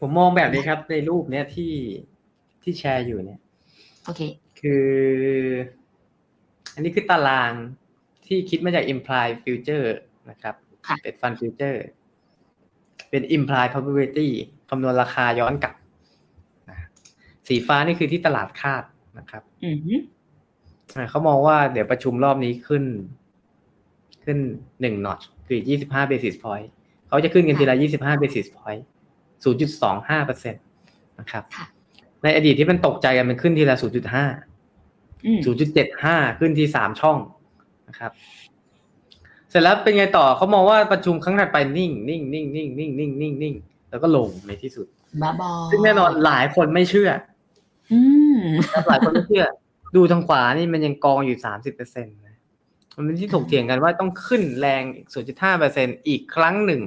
[0.00, 1.72] ผมมองแบบนี้ครับในรูปเนี้ยที่
[2.62, 3.40] ที่แชร์อยู่เนี่ย
[4.04, 4.20] โอเค
[4.60, 4.86] คือ
[6.74, 7.52] อันนี้คือตาราง
[8.26, 9.86] ที่คิดมาจาก implied future
[10.30, 10.54] นะครับ
[10.86, 11.78] ค่ะเป็น fund future
[13.10, 14.28] เป็น implied probability
[14.70, 15.74] คำนวณราคาย้อนกลับ
[16.70, 16.78] นะ
[17.48, 18.82] สีฟ้านี่คือที่ตลาดคาด
[19.18, 19.76] นะครับอืม
[20.96, 22.84] อ่าเขามองว่าเดี๋ยวประชุมรอบนี้ขึ้น
[24.26, 24.38] ขึ้น
[24.80, 26.70] หนึ่ง notch คือยี่สิบห้า basis point
[27.08, 28.84] เขาจะขึ้นกันทีละยี่สิบห้า basis point
[29.44, 30.58] ศูนย์จุดสองห้าเปอร์เซ็นต์
[31.20, 31.66] นะครับค่ะ
[32.22, 34.24] ในอดีตที่มันตกใจกันมันขึ้นทีละศูนย์จุดห้า
[35.26, 37.18] อืมศูนย์จุดเจ็ดห้าขึ้นที่สามช่อง
[37.88, 38.10] นะครับ
[39.50, 43.54] เสร็จแล้วเป็นไงต่อเขามองว่าประชุมครั้งถัดไปนิ่งนิ่งนิ่งนิ่งนิ่งนิ่งนิ่งนิ่ง
[43.90, 44.86] แล้วก็ลงในที่สุด
[45.22, 47.10] บ้าบอซึ่งแน่นอนหลายคนไม่เชื่อ
[47.92, 48.00] อื
[48.38, 48.40] ม
[48.88, 49.44] หลายคนไม่เชื่อ
[49.96, 52.25] ดูทางขวานี่มันยังกองอยู่สามสิบเปอร์เซ็นต์นะ
[52.96, 54.82] มันเป็นที่ถกเถียงกันว่าต้องขึ้นแรง
[55.12, 56.80] ศูนย์จุดห้าเปอร์เซ็นอีกครั้งหนึ่ง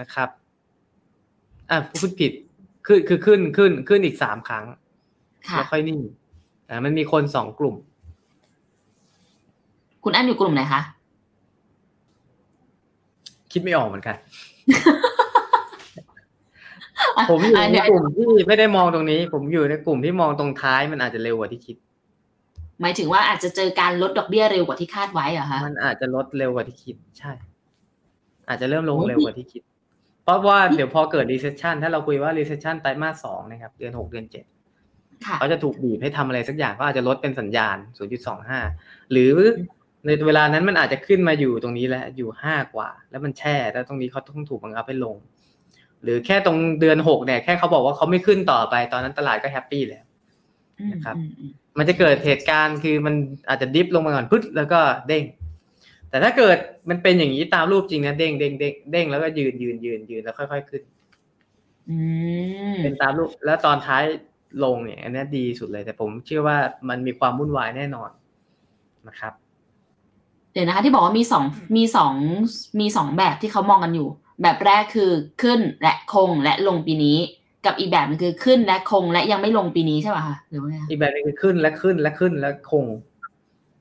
[0.00, 0.28] นะครับ
[1.70, 2.32] อะพูดผิด
[2.86, 4.64] คือคือขึ้นขึ้นขึ้นอีกสามครั้ง
[5.48, 5.98] ค่ะแล้วค่อยนิ่ง
[6.68, 7.74] อ่ามันมีคนสองกลุ่ม
[10.04, 10.80] คุณอันอยู่กลุ่มไหนคะ
[13.52, 14.16] คิดไม่ออกเหมือนกัน
[17.30, 21.76] ผมอยู่อะในเดี๋ยวกลุ่มที่ไม่ได้มองตรงนี้ ผมอยู่ในกลุ่มที่มองตรงท้ายมันอาจจะเร็วกว่าที่คิด
[22.82, 27.32] หมายถึงว่าอาจจะเจอการลดดอกเบี้ยเร็วกว่าที่คาดไว้เหรอคะมันอาจจะลดเร็วกว่าที่คิดใช่
[28.48, 29.62] อาจจะเริ่มลงโอ้ยเร็วกว่าที่คิด
[30.24, 34.44] เพราะว่าเดี๋ยวพอเกิด recession ถ้าเราคุยว่า recession ไตรมาสสองนะครับ เดือนหกเดือนเจ็ด
[35.26, 37.76] ค่ะเขาจะถูกบีบให้ทำอะไรสักอย่างก็อาจจะลดเป็นสัญญาณ
[38.44, 39.34] 0.25 หรือ
[40.06, 45.16] ในเวลานั้นมันอาจจะขึ้นมาอยู่ตรงนี้แล้วอยู่5กว่า แล้วมันแช่แล้วตรงนี้เขาต้องถูกบังคับให้ลง
[46.02, 50.04] หรือแค่ตรงเดือน6เนี่ยแค่เขาบอกว่าเขาไม่ขึ้นต่อไป ตอนนั้นตลาดก็ happy แล้ว
[50.78, 51.46] อืมนะครับอื
[51.76, 53.14] มอืมมันจะเกิดเหตุการณ์คือมัน
[53.48, 55.24] อาจจะ dip ลงมาก่อนพึ่แล้วก็เด้ง
[56.10, 56.56] แต่ถ้าเกิด
[56.90, 60.82] มันเป็นอย่างนี้ตามรูปจริงนะเด้งเด้งเด้งเด้งแล้วก็ยืนยืนยืนยืนแล้วค่อย ๆ ขึ้น
[61.88, 61.96] อื
[62.72, 64.04] มเป็นตามรูปแล้วตอนท้าย
[64.64, 66.58] ลงเนี่ยอันนี้ดีสุดเลย แต่ผมเชื่อว่า
[66.88, 68.10] มันมีความวุ่นวายแน่นอน
[69.08, 69.32] นะครับ
[70.52, 71.44] เดี๋ยวนะคะที่บอกว่ามีสอง
[71.76, 72.14] มีสอง
[72.80, 74.08] มีสองแบบที่เขามองกันอยู่
[74.42, 75.10] แบบแรกคือ
[75.42, 77.18] ขึ้นและคงและลงปีนี้
[77.66, 82.84] กับอีกแบบหนึงคือขึ้นและคงและยังไม่ลงปีนี้ใช่ป่ะคะหรือว่าไงคะอีกแบบหนึงคือขึ้นและขึ้นและขึ้นและคง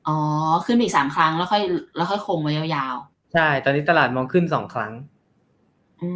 [0.07, 0.17] อ๋อ
[0.65, 1.61] ขึ้นไปอีกสามครั้งแล้วค่อย
[1.95, 2.95] แล้วค่อยคงไว้ยาว
[3.33, 6.09] ใช่ ตอนนี้ตลาดมองขึ้นสองครั้งๆอื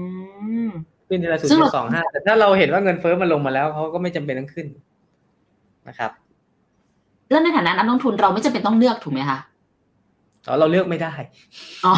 [0.68, 0.70] ม
[1.08, 4.68] ขึ้นทีละศูนซึ่งย์เราสองห้าแต่ถ้าเราเห็นว่าเงินเฟ้อมันลงมาแล้วเขาก็ไม่จำเป็นต้องขึ้น
[5.88, 6.12] นะครับ
[7.30, 9.40] แล้วในฐานะนักลงทุนเราไม่จำเป็นต้องเลือกถูกไหมคะ
[10.48, 11.14] อ๋อเราเลือกไม่ได้
[11.86, 11.94] อ๋อ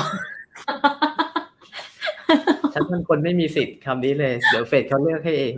[2.73, 5.53] ฉันเป็นคนไม่มีสิทธิ์คำนี้เลย เดี๋ยวเฟดเขาเลือกให้เอง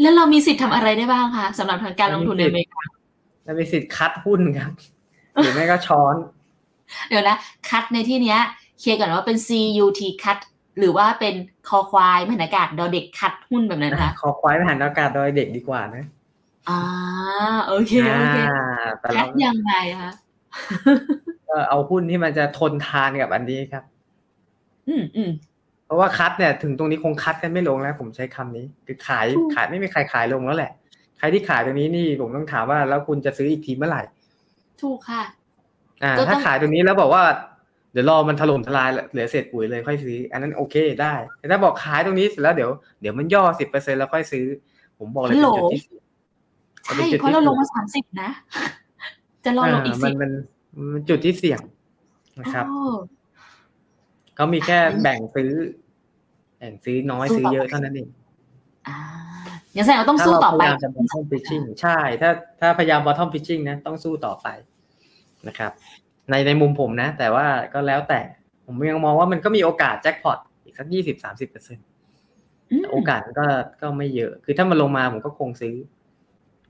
[0.00, 2.82] แล้วเรามีสิทธิ์ทำอะไรได้บ้างคะสำหรับทางการลงทุนในอเมริกา
[3.44, 4.72] แล้วมีสิทธิ์คัดหุ้นครับ
[5.34, 6.14] หรือไม่ก็ช้อน
[7.08, 7.36] เดี๋ยวนะ
[7.70, 8.40] คัดในที่เนี้ย
[8.78, 10.38] เคลียร์ก่อนว่าเป็น CUT คัด
[10.78, 11.34] หรือว่าเป็น
[11.68, 16.04] คอควายมหันอากาศดอเด็กคัดหุ้นแบบนั้นคะขอควายไม่หันอากาศโดยเด็กดีกว่านะ
[16.68, 16.80] อ่า
[17.66, 18.64] โอเคโอเคอ่า
[19.00, 20.10] แต่คัเราดยังไงคะ
[21.48, 23.84] ก็เอาหุ้นที่มันจะทนทานกับอันนี้ครับ
[24.88, 25.30] อืมอืม
[25.86, 30.72] เพราะว่าคัดเนี่ยถึงตรงนี้คงคัดกันไม่ลงแล้วผมใช้คำนี้ คือขายถูกขายไม่มีใครขายลงแล้วแหละ
[31.18, 34.02] ใครที่ขายตรงนี้นี่ผมต้องถามว่าแล้วคุณจะซื้ออีกทีเมื่อไหร่
[34.82, 35.22] ถูกค่ะ
[36.02, 37.22] อ่าก็ต้องถ้าขายตรงนี้แล้วบอกว่า
[37.92, 42.70] เดี๋ยวรอมันถล่มทลายเหลือเศษปุ๋ยเลยค่อยซื้อ อันนั้นโอเคได้ แต่ถ้าบอกขายตรงนี้เสร็จแล้วเดี๋ยว
[43.00, 44.44] เดี๋ยวมันย่อสิบเปอร์เซ็นแล้วค่อยซื้อ
[44.98, 46.02] ผมบอกเลยฮัลเป็นโหลจุดที่เสี่ยง
[46.84, 48.28] ใช่เป็นจุดที่เพราะเราลงมาสามสิบนะ
[49.44, 50.30] จะรอลงอีกาสิมันบมัน
[50.94, 51.60] มันจุดที่เสี่ยง
[52.40, 52.80] นะครับโอ้
[54.36, 55.52] เขามีแค่แบ่งซื้อ
[56.58, 58.08] แบ่งซื้อน้อยสู้ซื้อต่อเยอะไปเท่านั้นเอง
[58.88, 58.96] อ่า
[59.76, 62.30] ยังแสดงว่าต้องสู้ต่อไปถ้าเราพยายามจะ bottom pitching ใช่ ถ้า
[62.60, 64.48] ถ้าพยายาม bottom pitching นะต้องสู้ต่อไป
[65.48, 65.72] นะครับ
[66.30, 68.20] ในในมุมผมนะ แต่ว่าก็แล้วแต่
[68.66, 71.86] ผมยังมองว่ามันก็มีโอกาสแจ็คพอตอีกสักยี่สิบสามสิบเปอร์เซ็นต์
[72.70, 73.46] อืมโอกาสมันก็
[73.82, 75.74] ก็ไม่เยอะ คือถ้ามันลงมาผมก็คงซื้อ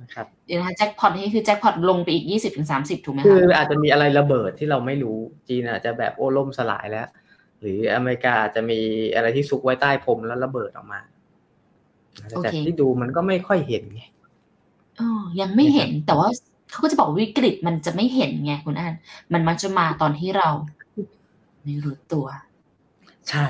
[0.02, 7.06] นะครับเดี๋ยวนะคะแจ็คพอตนี่คือแจ็คพอตลงไปอีกยี่สิบถึงสามสิบถูกไหมคืคะออาจจะมีอะไรระเบิดที่เราไม่รู้จีนอาจจะแบบโอ้ล่มสลายแล้ว
[7.64, 8.80] หรืออเมริกาอาจจะมี
[9.14, 11.00] อะไรที่ซุกไว้ใต้พรมแล้วระเบิดออกมา
[12.28, 14.02] แต่จากที่ดูมันก็ไม่ค่อยเห็นไง
[14.96, 16.28] เออยังไม่เห็นแต่ว่า
[16.70, 18.94] เขาก็จะบอกวิกฤตมันจะไม่เห็นไงคุณอัน
[19.32, 20.48] มันมักจะมาตอนที่เรา
[21.64, 22.26] ไม่รู้ตัว
[23.28, 23.44] ใช่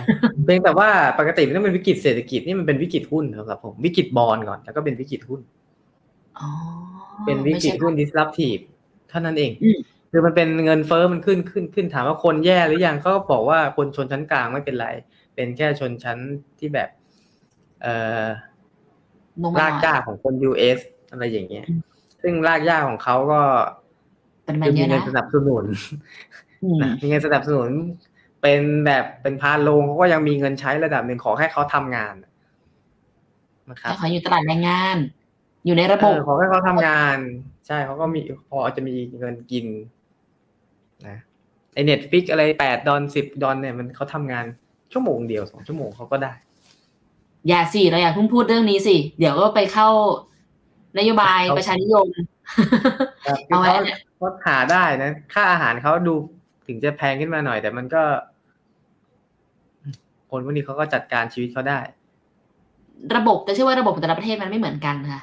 [0.44, 0.88] เพียงแต่ว่า
[1.18, 5.40] ปกติมันต้องเป็นวิกฤตเศรษฐกิจนี่มันเป็นวิกฤตหุ้นครับผมวิกฤตบอลก่อน แล้วก็เป็นวิกฤตหุ้น
[6.38, 6.48] อ๋อ
[7.26, 8.62] เป็นวิไม่กฤใช่ตหุ้น disruptive
[9.08, 9.78] เท่านั้นเองอืม
[10.16, 14.88] คือมันเป็นเงินเฟ้อมันขึ้นขึ้นขึ้นถามว่าคนแย่หรือยังเขาก็บอกว่าคนชนชั้นกลางไม่เป็นไร
[15.34, 16.18] เป็นแค่ชนชั้น
[16.58, 16.88] ที่แบบ
[17.82, 18.24] เอ่อ
[19.42, 20.78] ลงมารากหน่อยหญ้าของคน US
[21.10, 21.80] อะไรอย่างเงี้ยอืม
[22.22, 23.40] ซึ่งรากหญ้าของเขาก็
[24.44, 25.64] เป็นมัคืนอเยมีอะเงินนะสนับสนุน
[26.62, 27.70] อืมนะมีเงินสนับสนุน
[28.42, 32.14] เป็นแบบเป็นพานโลงเขาก็ยังมีเงินใช้ระดับหนึ่งขอแค่เขาทำงาน
[33.70, 34.96] นะครับแต่เขาอยู่ตลาดแรงงาน
[35.66, 37.18] อยู่ในระบบเออขอแค่เขาทำงาน
[37.66, 39.66] ใช่เขาก็มีพอจะมีเงินกิน
[41.08, 41.18] นะ
[41.74, 44.44] ไอเน็ตฟิกอะไรแปดดอลสิบดอลเนี่ยมันเขาทำงาน
[44.92, 46.32] ชั่วโมงเดียวสองชั่วโมงเขาก็ได้
[47.48, 49.88] อย่าสิเราอย่าเพิ่งพูดเรื่องนี้สิ เดี๋ยวก็ไปเข้า
[50.98, 52.06] นโยบายเข้าประชานิยม
[53.26, 56.14] ครับคือเอาไว้เขาเนี่ยเขาหาได้นะ ค่าอาหารเขาดู
[56.66, 58.02] ถึงจะแพงขึ้นมาหน่อย แต่มันก็
[60.30, 61.78] คนพวกนี้เขาก็จัดการชีวิตเขาได้
[63.16, 65.20] ระบบแต่เชื่อว่าระบบของแต่ละประเทศมันไม่เหมือนกันค่ะ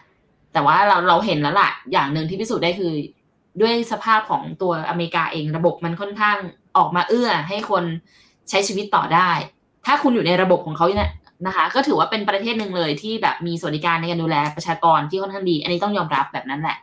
[0.54, 2.92] แต่ว่าเราเราเห็นแล้วล่ะ อย่างหนึ่งที่พิสูจน์ได้คือ
[3.62, 6.38] ด้วยสภาพของตัวอเมริกาเองระบบมันค่อนข้าง
[6.78, 7.84] ออกมาเอื้อให้คน
[8.50, 9.30] ใช้ชีวิตต่อได้
[9.86, 11.12] ถ้าคุณอยู่ในระบบของเขาเนี่ย
[11.48, 16.78] นะคะ ก็ถือว่าเป็นประเทศหนึ่งเลยที่แบบมีสวัสดิการในการดูแลประชากรที่ค่อนข้างดี อันนี้ต้องยอมรับแบบนั้นแหละ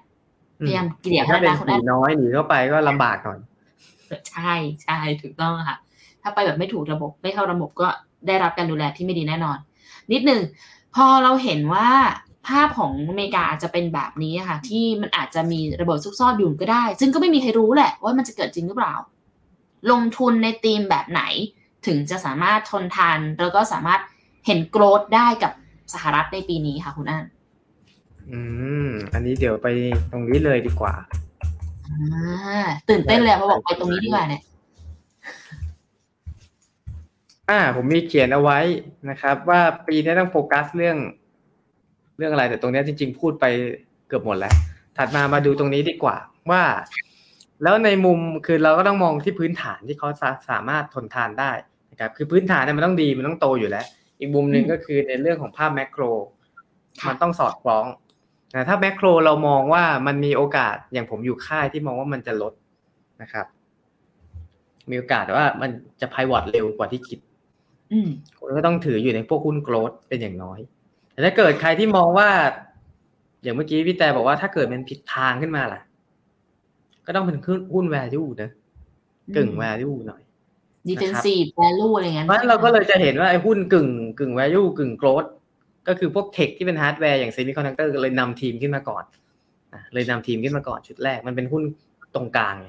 [0.61, 3.39] อืพยายามเกลี่ยพัถ้าฒเป็นนาคนผีนั้นน้อยหนีเข้าไปก็ลำบากหน่อย
[4.31, 4.53] ใช่
[4.85, 5.77] ใช่ถูกต้องค่ะ
[6.23, 7.89] ถ้าไปแบบไม่ถูกระบบไม่เข้าระบบก็
[8.27, 9.59] ได้รับการดูแลที่ไม่ดีแน่นอน
[10.13, 10.41] นิดหนึ่ง
[10.95, 11.89] พอเราเห็นว่า
[12.49, 18.95] ภาพของอเมริกาอาจจะเป็นแบบนี้ค่ะ ที่มันอาจจะมีระเบิดซุกซ่อนอยู่ก็ได้ ซึ่งก็ไม่มีใครรู้แหละว่ามันจะเกิดจริงหรือเปล่า
[19.91, 21.23] ลงทุนในธีมแบบไหน
[21.87, 24.01] ถึงจะสามารถทนทาน แล้วก็สามารถ
[24.47, 25.53] เห็นโกรธได้กับ
[25.95, 27.25] สหรัฐในปีนี้ค่ะคุณอัน
[28.31, 28.41] อื
[28.87, 29.69] ม อันนี้เดี๋ยวไป
[30.11, 30.95] ตรงนี้เลยดีกว่า
[31.87, 34.43] อ่าตื่นเต้นเลยอะพอบอกไปตรงนี้ดีกว่าเนี่ย
[37.51, 38.59] อ่า ผมมีเขียนเอาไว้
[39.11, 40.97] นะครับ ว่าปีนี้ต้องโฟกัสเรื่อง
[42.19, 43.45] เรื่องอะไรแต่ตรงเนี้ยจริง ๆ พูดไป
[44.09, 44.55] เกือบหมดแล้ว
[44.97, 46.17] ถัดมามาดูตรงนี้ดีกว่า
[46.51, 46.63] ว่า
[47.63, 51.53] แล้วในมุมคือเราก็ต้องมองที่พื้นฐานที่เขาสาสามารถทนทานได้
[51.91, 53.87] นะครับคือพื้นฐานเนี่ยมันต้องดีมันต้องโตอยู่แล้ว
[54.21, 56.03] อีกมุมหนึ่งอืมก็คือในเรื่องของภาพแมกโร
[57.01, 57.85] ค่ะมันต้องสอดคล้อง
[58.55, 62.53] นะถ้าแมกโรเรามองว่ามันมีโอกาสอย่างผมอยู่ค่ายที่มองว่ามันจะลด
[63.23, 63.47] นะครับ
[64.91, 67.19] มีโอกาสแต่ว่ามันจะพ i วอตเร็วกว่าที่คิด
[67.93, 68.09] อืม
[68.39, 70.59] คุณก็ต้องถืออยู่ในพวกหุ้นโกลดเป็นอย่างน้อย
[71.19, 72.29] แต่ถ้าเกิดใครที่มองว่า
[73.43, 75.81] อย่างเมื่อกี้พี่แต่บอกว่าถ้าเกิดมันผิดทางขึ้นมาล่ะ
[77.07, 77.39] ก็ต้องเป็น
[77.75, 78.51] หุ้น value นะ
[79.37, 80.23] กึ่ง value หน่อย
[80.89, 83.89] defensive value อะไรเงี้ยเพราะฉะนั้นเราก็เลยจะเห็นว่าไอ้หุ้นกึ่ง
[84.19, 85.29] กึ่ง value กึ่ง growth
[85.89, 89.05] ก็คือพวก tech ที่เป็นฮาร์ดแวร์อย่าง semiconductor เลยนำทีมขึ้นมาก่อน
[89.73, 91.63] อะเลยนำทีมขึ้นมาก่อนชุดแรก มันเป็นหุ้น
[92.15, 92.69] ตรงกลางไง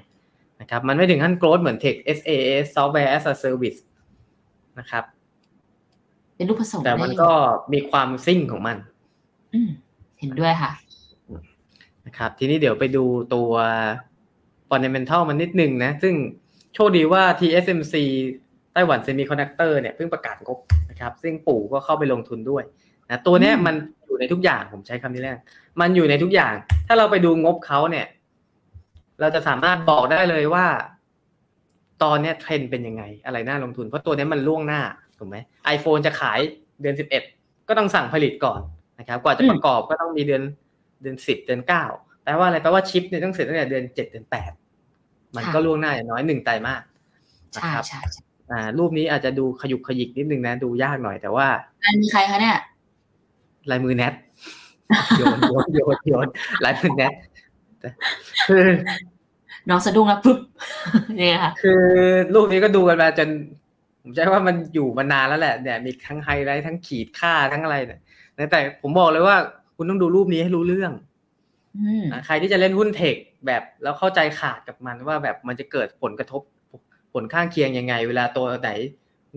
[0.62, 3.80] นะครับ มันไม่ถึงขั้น growth เหมือน tech SaaS software as a service
[4.80, 5.04] นะครับ
[6.40, 7.32] เป็นลูกผสมแต่มันได้ก็
[7.74, 8.78] มีความซิ่งของมัน
[9.54, 9.70] อืม
[10.20, 10.72] เห็นด้วยค่ะ
[12.06, 13.52] นะครับ ทีนี้เดี๋ยวไปดูตัว
[14.70, 16.14] fundamental มันนิดนึงนะ ซึ่ง
[16.74, 17.96] โชคดีว่า TSMC
[18.74, 20.60] ไต้หวัน Semiconductor เนี่ยเพิ่งประกาศงบ
[20.90, 22.64] นะครับ ซึ่งปู่ก็เข้าไปลงทุนด้วย
[23.10, 23.76] นะตัวเนี้ยอืมมัน
[24.06, 25.38] อยู่ในทุกอย่างผมใช้คำนี้แรก
[25.82, 26.54] มันอยู่ในทุกอย่าง
[26.88, 28.08] ถ้าเราไปดูงบเขาเนี่ย
[29.20, 30.66] เราจะสามารถบอกได้เลยว่า
[32.04, 34.82] ตอนเนี้ยเทรนด์เป็นยังไง อะไรน่าลงทุน เพราะตัวเนี้ยมันล่วงหน้า
[35.20, 35.38] ถูกไหม
[35.76, 36.40] iPhone จะขาย
[36.82, 36.96] เดือน
[37.32, 38.60] 11ก็ต้องสั่งผลิตก่อน
[39.00, 40.44] นะครับกว่าจะอืมประกอบก็ต้องมีเดือน
[41.02, 41.62] เดือน10เดือน
[41.94, 44.26] 9แปลว่าอะไรแปลว่าชิปเนี่ยต้องเสร็จตั้งแต่เดือน7เดือน
[44.80, 46.82] 8มันก็ล่วงหน้าอย่างน้อยหนึ่งไตรมาส
[47.56, 51.48] นะใช่ครับใช่ใช่อ่า รูปนี้อาจจะดูขยุกขยิกนิดนึงนะ ดูยากหน่อยแต่ว่า
[51.84, 52.58] อันมีใครคะเนี่ย
[53.72, 54.14] ลายมือแนท
[55.18, 56.28] โยนโยนโยนโยน
[56.66, 57.14] ลายมือแนท
[57.80, 57.90] แต่
[58.48, 58.66] คือ
[59.70, 60.38] น้องสะดุ้งแล้วปุ๊บ
[61.18, 61.84] เนี่ยค่ะคือ
[62.34, 63.30] รูปนี้ก็ดูกันมาจน
[64.10, 67.99] ผมใช้ว่ามันอยู่มานานแล้วแหละเนี่ยมีทั้งไฮไลท์ทั้งขีดค่าทั้งอะไรเนี่ย
[68.51, 69.38] แต่ผมบอกเลยว่า
[69.76, 70.91] คุณต้องดูรูปนี้ให้รู้เรื่อง
[71.78, 76.41] อืมอะใครที่จะเล่นหุ้นเทคแบบแล้วเข้าใจขาดกับมันว่าแบบมันจะเกิดผลกระทบ
[77.14, 78.72] ผลข้างเคียงยังไง เวลาตัวไหน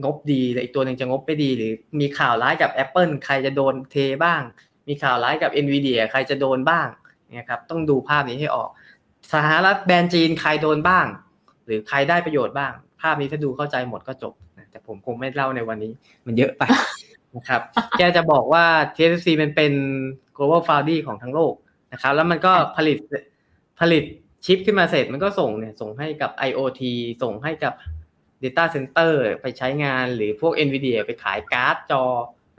[0.03, 4.43] งบดีแต่อีกตัวหนึ่งจะงบไม่ดี หรือมีข่าวร้ายกับ Apple ใครจะโดนเทบ้าง
[4.89, 6.89] มีข่าวร้ายกับ Nvidia ใครจะโดนบ้าง
[7.35, 8.71] เนี่ยครับต้องดูภาพนี้ให้ออก
[9.33, 11.07] สหรัฐแบรนด์จีนใครโดนบ้าง
[11.67, 15.93] หรือใครได้ประโยชน์บ้าง ภาพนี้ถ้าดูเข้าใจหมดก็จบนะ แต่ผมคงไม่เล่าในวันนี้
[16.27, 16.63] มันเยอะไป
[17.37, 17.61] นะครับ
[17.99, 18.65] แกจะบอกว่า
[18.95, 19.73] TSMC มันเป็น
[20.37, 21.55] global foundry ของทั้งโลก
[21.93, 22.99] นะครับ แล้วมันก็ผลิต
[23.81, 24.05] ผลิต
[24.45, 26.83] ชิปขึ้นมาเสร็จมันก็ส่งเนี่ยส่งให้กับ IoT
[27.23, 27.73] ส่งให้กับ
[28.43, 29.13] Data Center
[29.43, 32.05] ไปใช้งานหรือพวก NVIDIA ไปขายการ์ดจอ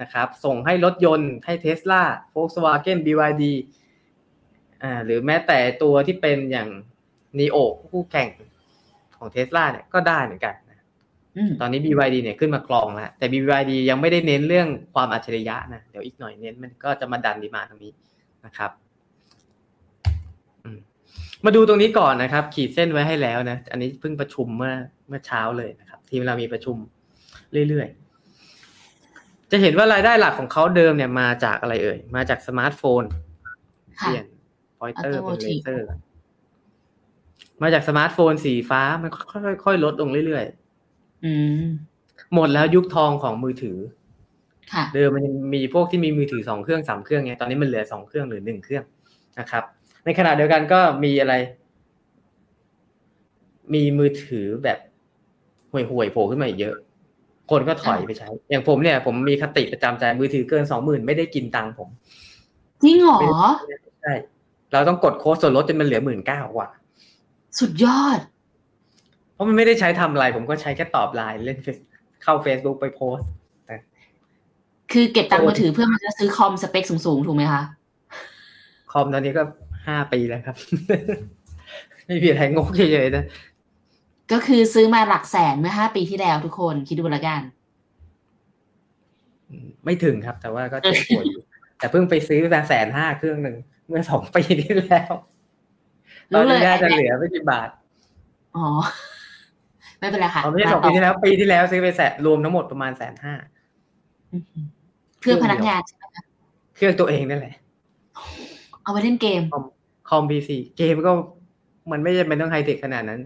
[0.02, 2.02] นะครับ ส่งให้รถยนต์ให้ Tesla
[2.34, 3.44] Volkswagen BYD
[4.84, 6.70] อ่าหรือแม้แต่ตัวที่เป็นอย่าง
[7.40, 7.58] NEO
[7.90, 8.30] คู่แข่ง
[9.18, 10.54] ของ Tesla เนี่ยก็ได้เหมือนกัน
[11.62, 17.92] ตอนนี้ BYD เนี่ยขึ้นมาครองแล้วแต่ BYD ยังไม่ได้เน้นเรื่องความอัจฉริยะนะเดี๋ยวอีกหน่อยเน้นมันก็จะมาดันดีมาตรงนี้
[18.46, 18.72] นะครับ
[20.64, 20.78] อืม
[21.46, 24.74] มาดูตรงนี้ก่อนนะครับ ขีดเส้นไว้ให้แล้วนะอันนี้เพิ่งประชุมเมื่อ
[25.08, 26.76] เมื่อเช้าเลยนะครับ ทีมเรามีประชุม
[27.70, 33.04] เรื่อยๆ จะเห็นว่ารายได้หลักของเขาเดิมเนี่ยมาจากอะไรเอ่ย มาจากสมาร์ทโฟน
[33.98, 34.26] ค่ะเปลี่ยน
[34.80, 35.88] pointer เป็นเล Automotive เซอร์
[37.62, 39.12] มาจากสมาร์ทโฟนสีฟ้ามัน
[39.66, 40.63] ค่อยๆลดลงเรื่อยๆ
[41.26, 41.62] อืม
[42.34, 43.78] หมดแล้วยุคทองของมือถือ
[44.74, 48.84] ค่ะเดิมมันยังมีพวกที่มีมือถือสองเครื่องสามเครื่องไงตอนนี้มันเหลือสองเครื่องหรือหนึ่งเครื่อง
[49.40, 49.64] นะครับ
[50.06, 51.34] ในขณะเดียวกันก็มีอะไร
[53.74, 54.80] มีมือถือแบบ
[55.72, 56.76] ห่วยห่วยๆโผล่ขึ้นมาอีกเยอะ
[57.52, 61.90] คนก็ถอยไปใช้ อย่างผมเนี่ย ผมมีคติประจำใจมือถือเกินสองหมื่นไม่ได้กินตังค์ผม
[62.84, 63.20] จริงเหรอ
[64.02, 64.14] ใช่
[64.72, 66.70] เราต้องกดโค้ดส่วนลดจนมันเหลือหมื่นเก้ากว่า
[67.60, 68.20] สุดยอด
[69.34, 71.86] เพราะมันไม่ได้ใช้ทำอะไร ผมก็ใช้แค่ตอบไลน์เล่น Face-
[72.24, 73.30] เข้า Facebook ไปโพสต์
[74.92, 77.62] คือเก็บตังค์มือถือเพื่อมันจะซื้อคอมสเปคสูงๆ ถูกไหมคะ
[78.92, 79.44] คอมตอนนี้ก็
[79.88, 80.56] ห้าปีแล้วครับ
[82.06, 83.26] ไม่มีอะไรงกเฉยๆนะ
[84.32, 87.42] ก็คือซื้อมาหลักแสนเมื่อห้าปีที่แล้วทุกคนคิดดูละกัน
[89.50, 91.42] อืมไม่ถึงครับ แต่ว่าก็เจ็บปวดอยู่
[91.78, 93.56] แต่เพิ่งไปซื้อมาแสนห้าเครื่องหนึ่ง
[93.88, 95.14] เมื่อสองปีที่แล้ว
[96.32, 97.70] ตรู้อนเลยนี้น่าจะไอ้เหเนี่ยลือไม่กี่บาท
[98.56, 98.68] อ๋อ
[100.04, 103.34] ไม่เป็นไรค่ะตอนไม่ใช่สองมาปีต่ที่แล้วปีที่แล้วซื้อไปแสนรวมทั้งหมดประมาณแสนห้า
[104.32, 104.44] อืม
[105.20, 106.24] เพื่อพนักงานใช่ไหมคะ
[106.76, 107.56] เครื่องตัวเองนั่นแหละ
[108.84, 109.42] เอาไว้เล่นเกม
[110.10, 111.12] คอมพีซีเกมก็
[111.92, 113.22] มันไม่จำเป็นต้องไฮเทคขนาดนั้น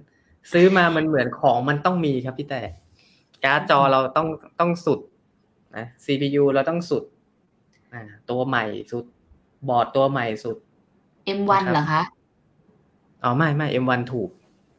[0.53, 2.61] ซื้อมามันเหมือนของมันต้องมีครับพี่แต่
[3.43, 4.27] การ์ดจอเราต้อง
[4.59, 4.99] ต้องสุด
[5.77, 7.03] นะ CPU เราต้องสุด
[7.93, 9.05] อ่าตัวใหม่สุด
[9.69, 10.57] บอร์ดตัวใหม่สุด
[11.39, 12.01] M1 นะครับเหรอคะ
[13.23, 14.29] อ๋อไม่ไม่ M1 ถูก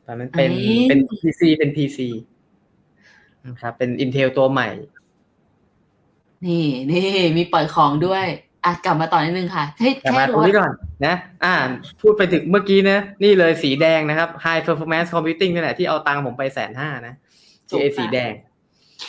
[0.09, 1.99] ตอนนั้นเป็นเอ้ยเป็น PC เป็น PC
[3.47, 4.69] นะครับ เป็น Intel ตัวใหม่
[6.47, 8.27] นี่นี่มีปล่อยของด้วย
[8.65, 10.73] อะกลับมาต่อนิดนึงค่ะเฮ้ยแต่แค่มาตรรู้งว่านี้ก่อน
[11.07, 11.55] นะ อ่า
[12.01, 17.15] พูดไปถึงเมื่อกี้นะ นี่เลยสีแดงนะครับ High Performance Computing นี่แหละที่เอาตังค์ผมไปแสนห้านะ
[17.69, 18.33] ที่ไอ้สีแดง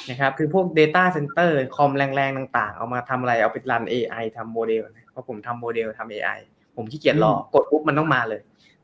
[0.10, 6.40] นะครับคือพวก Data Center คอมแรงๆ ต่างๆ เอามาทำอะไรเอาไปรัน AI ทำโมเดลนะเพราะผมทำโมเดลทำ AI
[6.76, 8.42] ผมขี้เกียจรอกดปุ๊บมันต้องมาเลย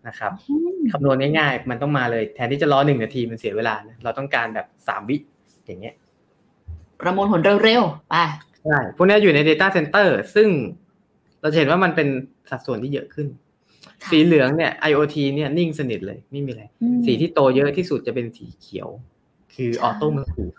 [0.07, 5.17] นะครับอืมคำนวณง่ายๆ มันต้องมาเลย แทนที่จะรอหนึ่งนาทีมันเสียเวลานะเราต้องการแบบสามวิ
[5.65, 5.95] อย่างเงี้ย
[6.99, 8.15] ประมวลผลเร็วๆไป
[8.63, 10.47] ใช่พวกเนี้ยอยู่ใน Data Center ซึ่ง
[11.41, 12.07] เราจะเห็นว่ามันเป็น
[12.49, 13.27] สัดส่วนที่เยอะขึ้น
[14.01, 18.89] ค่ะสีเหลืองเนี่ย IoT เนี่ยนิ่งสนิทเลยไม่มีอะไรอืมสีที่โตเยอะที่สุดจะเป็นสีเขียว
[19.55, 20.49] คือใช่ auto มือถือ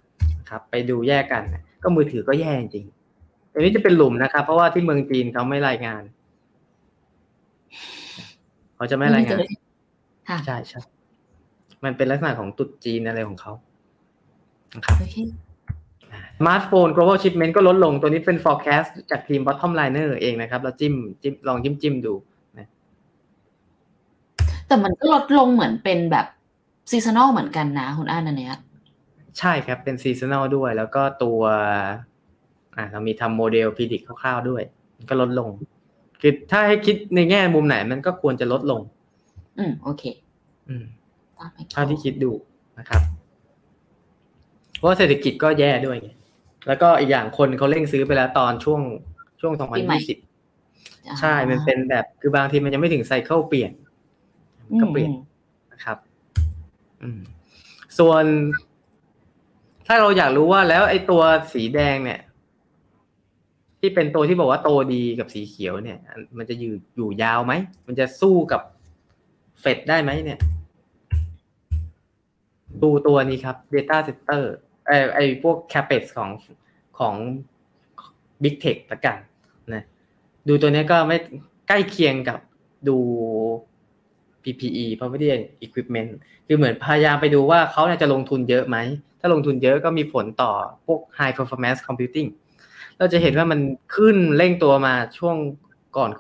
[0.50, 6.02] ครับ ไปดูแยกกันนะก็มือถือก็แย่จริงๆอันนี้จะเป็นหลุมนะครับ เพราะว่าที่เมืองจีนเขาไม่รายงาน
[8.76, 9.40] เขาจะไม่รายงาน
[10.28, 10.80] ค่ะใช่ใช่
[11.84, 13.52] มันเป็นลักษณะของตรุษจีนอะไรของเขา
[14.76, 15.16] นะครับโอเค
[16.38, 22.14] สมาร์ทโฟน global shipment ก็ลดลงตัวนี้เป็น forecast จากทีม BottomLiner เองนะครับ เราจิ้มจิ้มลองจิ้มจิ้มดู
[22.58, 22.68] นะ
[24.66, 26.26] แต่มันก็ลดลงเหมือนเป็นแบบ
[26.90, 28.54] ซีซันอลเหมือนกันนะคุณอ่านอันเนี้ย
[29.38, 31.40] ใช่ครับเป็น seasonal ด้วย แล้วก็ตัว
[32.76, 34.62] อ่าเรามีทำโมเดล predict คร่าวๆด้วย
[34.96, 35.48] มันก็ลดลง
[36.20, 38.80] คือถ้าให้คิดในแง่มุมไหนมันก็ควรจะลดลง
[39.58, 40.04] อืมโอเค
[40.68, 40.84] อืม
[41.38, 42.30] ตามไปก่อนเท่าที่คิดดู
[42.78, 43.02] นะครับ
[44.76, 46.10] เพราะว่าเศรษฐกิจก็แย่ด้วยไง
[46.66, 48.80] แล้วก็อีกอย่างคนเขาเร่งซื้อไปแล้วตอนช่วง
[49.40, 49.52] ช่วง
[50.36, 53.72] 2020 ใช่ มันเป็นแบบคือบางทีมันยังไม่ถึงไซเคิลเปลี่ยน
[54.66, 55.20] มันก็เปลี่ยนอืม
[55.72, 55.98] นะครับ
[57.02, 57.20] อืม
[57.98, 58.24] ส่วน
[59.86, 62.20] ถ้าเราอยากรู้ว่าแล้วไอ้ตัวสีแดงเนี่ย
[63.80, 65.98] ที่เป็นตัวที่บอกว่าโตดีกับสีเขียวเนี่ย
[66.38, 67.52] มันจะอยู่อยู่ยาวไหม
[67.86, 68.60] มันจะสู้กับ
[69.60, 70.38] เฟดได้ไหมเนี่ย
[72.82, 74.42] ดูตัวนี้ครับ Data Center
[74.86, 76.30] ไอไอพวก Capex ของ
[76.98, 77.14] ของ
[78.42, 79.18] Big Tech ละกัน
[79.74, 79.84] นะ
[80.48, 81.16] ดูตัวนี้ก็ไม่
[81.68, 82.38] ใกล้เคียงกับ
[82.88, 82.96] ดู
[84.42, 86.10] PPE Property and Equipment
[86.46, 88.76] คือเหมือนพยายามไปดูว่าเขาจะลงทุนเยอะไหม
[89.20, 90.52] ถ้าลงทุนเยอะก็มีผลต่อ
[90.86, 92.28] พวก High Performance Computing
[92.98, 93.60] เราจะเห็นว่ามัน
[93.96, 95.36] ขึ้นเร่งตัวมาช่วง
[95.96, 96.10] ก่อน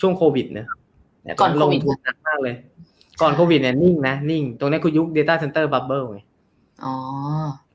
[0.00, 0.66] ช่วงโควิดเนะ
[1.24, 2.54] เนี่ยก่อนโคลงวิดทุนหนักมากเลย
[3.22, 6.18] ก่อนโควิดเนี่ยนิ่งนะนิ่ง ตรงนี้คือยุค Data Center Bubble ไง
[6.84, 6.94] อ๋อ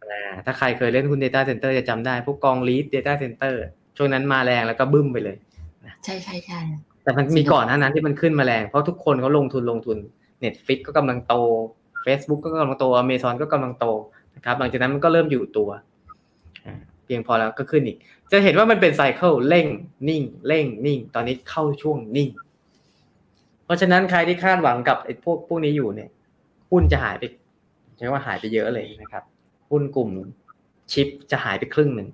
[0.10, 3.54] อ่าถ้าใครเคยเล่นหุ้น Data Center จะจำได้ พวกกอง Lead Data Center
[3.98, 5.38] ช่วงนั้นมาแรงแล้วก็บึ้มไปเลย
[6.04, 6.60] ใช่ใช่ใช่
[7.04, 9.98] แต่มันมีก่อนหน้านั้นที่มันขึ้นมาแรง เพราะทุกคนเขาลงทุนลงทุน
[10.44, 11.36] Netflix ก็กำลังโต
[12.06, 13.86] Facebook ก็กำลังโต Amazon ก็กำลังโต
[14.36, 15.82] นะครับหลังจากนั้นมันก็เริ่มอยู่ตัวอ่า
[17.06, 17.98] เพียงพอแล้วก็ขึ้นอีก
[18.32, 19.68] จะเห็นว่ามันเป็นไซเคิลเร่ง
[20.10, 22.30] นิ่งเร่งนิ่ง ตอนนี้เข้าช่วงนิ่ง
[23.66, 26.10] เพราะฉะนั้นใครที่คาดหวังกับไอ้พวกพวกนี้อยู่เนี่ย
[26.72, 27.24] หุ้นจะหายไป
[27.98, 29.24] ใช้ว่าหายไปเยอะเลยนะครับ
[29.72, 30.10] หุ้นกลุ่ม
[30.92, 32.08] ชิปจะหายไปครึ่งหนึ่ง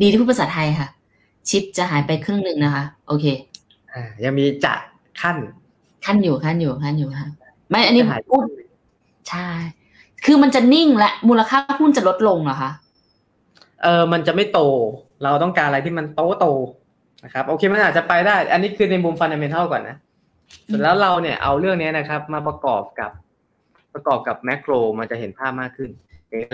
[0.00, 0.88] ดีที่พูดภาษาไทยค่ะ
[1.48, 3.26] ชิปจะหายไปครึ่งหนึ่งนะคะ โอเค
[3.92, 4.74] อ่า ยังมีจะ
[5.20, 5.36] ขั้น
[6.04, 7.28] ขั้นอยู่ขั้นอยู่ขั้นอยู่ค่ะ
[7.70, 8.44] ไม่อันนี้จะหายไปพูด
[9.28, 9.48] ใช่
[10.24, 12.70] คือมันจะนิ่งและมูลค่าหุ้นจะลดลงเหรอคะ
[13.82, 14.60] เออมันจะไม่โต
[15.22, 16.46] เราต้องการอะไรที่มันโตโต
[17.24, 19.96] นะครับ โอเคมันอาจจะไปได้ อันนี้คือในมุมฟันเดเมนทัลก่อนนะ
[20.66, 23.10] เสร็จแล้วเราเนี่ยเอาเรื่องนี้นะครับ มาประกอบกับ
[23.94, 25.90] ประกอบกับแมกโรมันจะเห็นภาพมากขึ้น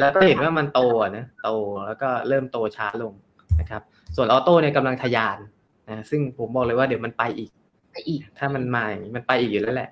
[0.00, 1.50] แล้วก็เห็นว่ามันโตอะนะโต
[1.86, 3.12] แล้วก็เริ่มโตช้าลง
[3.60, 3.82] นะครับ
[4.16, 5.38] ส่วนออโต้เนี่ยกำลังทะยาน
[5.88, 7.50] นะซึ่งผมบอกเลยว่าเดี๋ยวมันไปอีก
[7.92, 9.90] ไปอีก ถ้ามันมาอย่างนี้มันไปอีกอยู่แล้วแหละ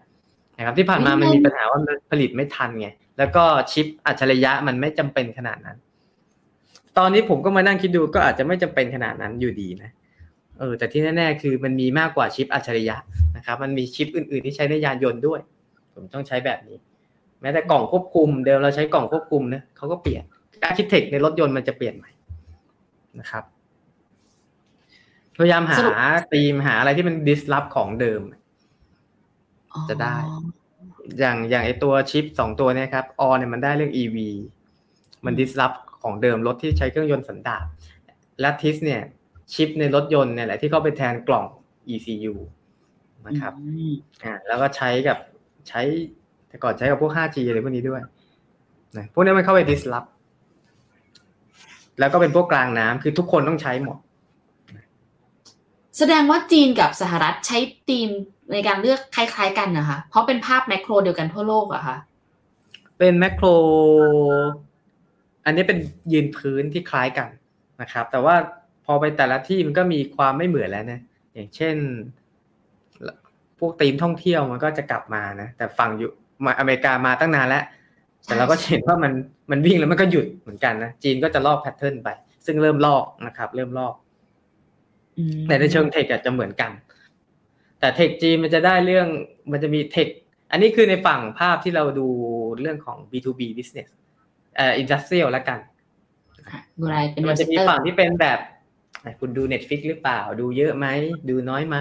[0.56, 5.76] นะครับ ที่ผ่านมาไม่มันไม่มีปัญหาว่ามันผลิตไม่ทันไงแล้วก็ชิปอัจฉริยะมันไม่จำเป็นขนาดนั้น
[6.98, 9.90] ตอนนี้ผมก็มานั่งคิดดูก็อาจจะไม่จำเป็นขนาดนั้นอยู่ดีนะ
[10.58, 12.96] เออแต่ที่แน่ๆคือมันมีมากกว่าชิปอัจฉริยะ
[13.36, 15.40] นะครับ มันมีชิปอื่นๆที่ใช้ในยานยนต์ด้วย
[15.94, 16.76] ผมต้องใช้แบบนี้
[17.40, 20.22] แม้แต่กล่องควบคุมเดิมเราใช้กล่องควบคุมนะเขาก็เปลี่ยน
[20.62, 22.10] architect ในรถยนต์มันจะเปลี่ยนใหม่
[23.20, 23.44] นะครับ
[25.36, 25.94] พยายามหาสรุป
[26.32, 28.20] ธีมหาอะไรที่มัน disrupt ของเดิม
[29.72, 30.16] อ๋อจะได้
[31.18, 34.16] อย่างอย่างไอตัวชิปสองตัวเนี้ครับออเนี่ยมันได้เรื่อง EV
[35.24, 35.72] มัน disrupt
[36.02, 37.64] ของเดิมรถที่ใช้เครื่องยนต์สันดาป
[38.40, 39.02] และทิสเนี่ย
[39.54, 41.44] ชิปในรถยนต์เนี่ยแหละที่เข้าไปแทนกล่อง
[41.94, 42.34] ECU
[43.26, 43.94] นะครับอืม
[44.24, 45.18] อ่าแล้วก็ใช้กับ
[45.68, 45.80] ใช้
[46.48, 48.02] แต่ก่อนใช้กับพวก 5G อะไรพวกนี้ด้วย
[48.96, 50.08] นะพวกนี้มันเข้าไป disrupt
[51.98, 53.96] แล้วก็เป็นพวกกลางน้ำคือทุกคนต้องใช้หมด
[55.98, 58.08] แสดงว่าจีนกับสหรัฐใช้ธีม
[58.52, 61.96] ในการเลือกคล้าย ๆ กันนะคะ เพราะเป็นภาพแมกโครเดียวกันทั่วโลกอะค่ะ
[62.98, 63.46] เป็นแมคโคร
[65.44, 65.78] อันนี้เป็น
[66.12, 67.28] ยืนพื้นที่คล้ายกัน
[67.82, 68.34] นะครับ แต่ว่า
[68.84, 71.00] พอไปแต่ละที่มันก็มีความไม่เหมือนแล้วนะ
[71.34, 71.76] อย่างเช่น
[73.58, 76.10] พวกธีมท่องเที่ยวมันก็จะกลับมานะแต่ฝั่งอยู่
[76.44, 77.64] มาอเมริกามาตั้งนานแล้ว
[78.24, 79.12] แต่เราก็เห็นว่ามัน
[79.50, 82.08] มันวิ่งแล้วมันก็หยุดเหมือนกันนะจีนก็จะลอกแพทเทิร์นไป
[82.46, 83.94] ซึ่งเริ่มลอกนะครับ เริ่มลอก
[85.18, 86.70] อืมแต่ในเชิงเทคอาจจะเหมือนกัน
[87.80, 89.08] แต่เทคจีนมันจะได้เรื่อง
[89.52, 90.08] มันจะมีเทค
[90.50, 92.08] อันนี้คือในฝั่งภาพที่เราดู
[92.60, 93.88] เรื่องของ B2B business
[94.56, 95.58] เอ่อ industrial แล้วกัน
[96.50, 98.38] ค่ะดูอะไรเป็นมันจะมี investor ฝั่งที่เป็นแบบ
[99.00, 100.86] ไหนคุณดู Netflix หรือเปล่า ดูเยอะไหม
[101.28, 101.76] ดูน้อยไหม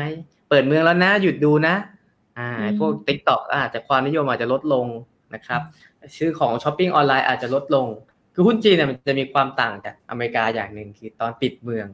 [0.49, 1.75] เปิดเมืองแล้วนะ หยุดดูนะ
[2.37, 4.87] อ่าอืมพวก TikTok อาจจะความนิยมอาจจะลดลง
[5.35, 5.61] นะครับ
[6.17, 7.87] ซื้อของช้อปปิ้งออนไลน์อาจจะลดลง
[8.33, 11.87] คือหุ้นจีนเนี่ยมันจะมีความต่างจากอเมริกาอย่างหนึ่งคือตอนปิดเมือง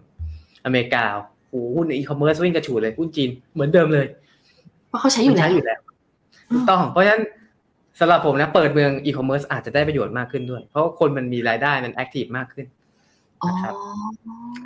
[0.65, 1.03] อเมริกา
[1.49, 4.07] โอ้โหหุ้นอีคอมเมิร์ซวิ่งกระฉูดเลยหุ้นจีนเหมือนเดิมเลย
[4.88, 5.80] เพราะเขาใช้อยู่มันแล้วใช้อยู่แล้ว
[6.51, 7.23] ถูกต้อง เพราะฉะนั้น
[7.99, 12.67] สำหรับผมนะเปิดเมืองอีคอมเมิร์ซอาจจะได้ประโยชน์มากขึ้นด้วย เพราะว่าคนมันมีรายได้มัน active มากขึ้น
[13.41, 13.73] อ๋อนะครับ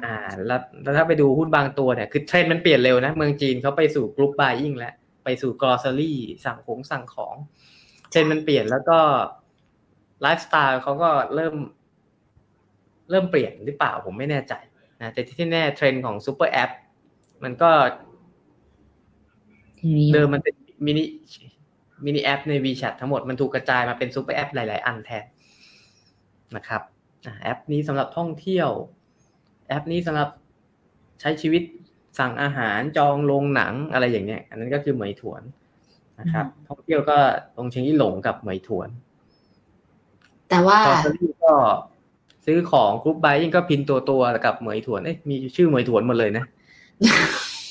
[0.04, 0.16] อ่า
[0.48, 7.36] แล้วแล้วถ้าไปดูหุ้นบางตัวเนี่ยคือเทรนด์มันเปลี่ยนเร็วนะ เมืองจีนเขาไปสู่ group buying แล้ว ไปสู่กรอส s รี่สั่งของสั่งของ
[8.10, 9.00] เทรนด์มันเปลี่ยนแล้วก็
[10.22, 11.56] ไลฟ์สไตล์เขาก็เริ่ม
[13.10, 14.54] เริ่มเปลี่ยนหรือเปล่าผมไม่แน่ใจ
[15.02, 16.72] นะแต่ที่แน่เทรนด์ของ super app
[17.44, 17.70] มันก็
[19.80, 20.56] ทีนี้เดิมมันเป็น
[20.86, 25.26] mini mini app ใน WeChat ทั้งหมดมันถูกกระจายมาเป็น super app หลาย ๆ อันแทน
[26.56, 26.82] นะครับ
[27.26, 28.70] อ่าแอปนี้สำหรับท่องเที่ยว
[29.68, 30.30] แอปนี้สำหรับ
[31.22, 31.64] ใช้ชีวิต
[32.20, 35.42] สั่งอาหารจองโรงหนังอะไรอย่างเงี้ย อันนั้นก็คือเหมยถวน
[36.20, 37.18] นะครับ ท่องเที่ยวก็
[37.56, 38.90] ตรงเชียงยี่หลงกับเหมยถวน
[40.50, 41.54] แต่ว่ากอสรี่ก็
[42.46, 46.46] ซื้อของกรุ๊ปไบยิ่งก็พินตัวตัวๆกับเหมยถวนเอ้ยมีชื่อเหมยถวนหมดเลยนะ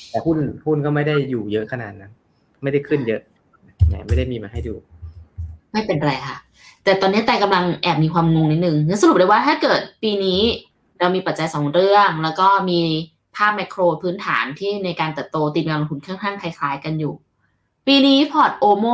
[0.09, 2.11] แต่หุ้นหุ้นก็ไม่ได้อยู่เยอะขนาดนั้น
[2.63, 3.21] ไม่ได้ขึ้นเยอะ
[3.91, 4.73] แหมไม่ได้มีมาให้ดู
[5.71, 6.37] ไม่เป็นไรค่ะ
[6.83, 10.41] แต่ตอนนี้แต่กำลังแอบมีความงงนิดนึงงั้นสรุปเลยว่าถ้าเกิดปีนี้
[10.99, 12.81] เรามีปัจจัยสองเรื่อง แล้วก็มี
[13.35, 17.13] ภาพแมกโครพื้นฐานที่ในการเติบโตตีมการลงทุนค่อนข้างคล้าย ๆ กันอยู่
[17.87, 18.85] ปีนี้พอร์ตโอโม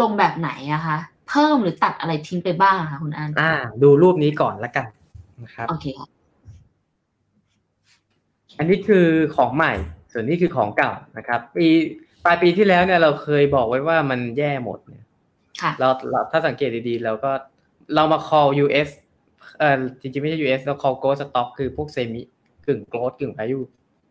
[0.00, 0.96] ลงแบบไหนอะคะ
[1.28, 3.52] เพิ่มหรือตัดอะไรทิ้งไปบ้างอะคะคุณอันอ่า
[3.82, 4.86] ดูรูปนี้ก่อนละกัน
[5.42, 6.08] นะครับโอเคค่ะ
[8.58, 9.06] อันนี้คือ
[9.36, 9.72] ของใหม่
[10.12, 11.66] ส่วนนี้คือของเก่านะครับ ปี
[12.24, 15.04] ปลายปีที่แล้วเนี่ยเราเคยบอกไว้ว่ามันแย่หมดเนี่ย
[15.62, 17.30] ค่ะเราเราถ้าสังเกตดีๆเราก็
[17.94, 18.88] เรามา call US
[19.58, 22.22] เอ่อจริงๆไม่ใช่ US เรา call growth stock คือพวก semi
[22.66, 23.64] กึ่ง growth กึ่ง value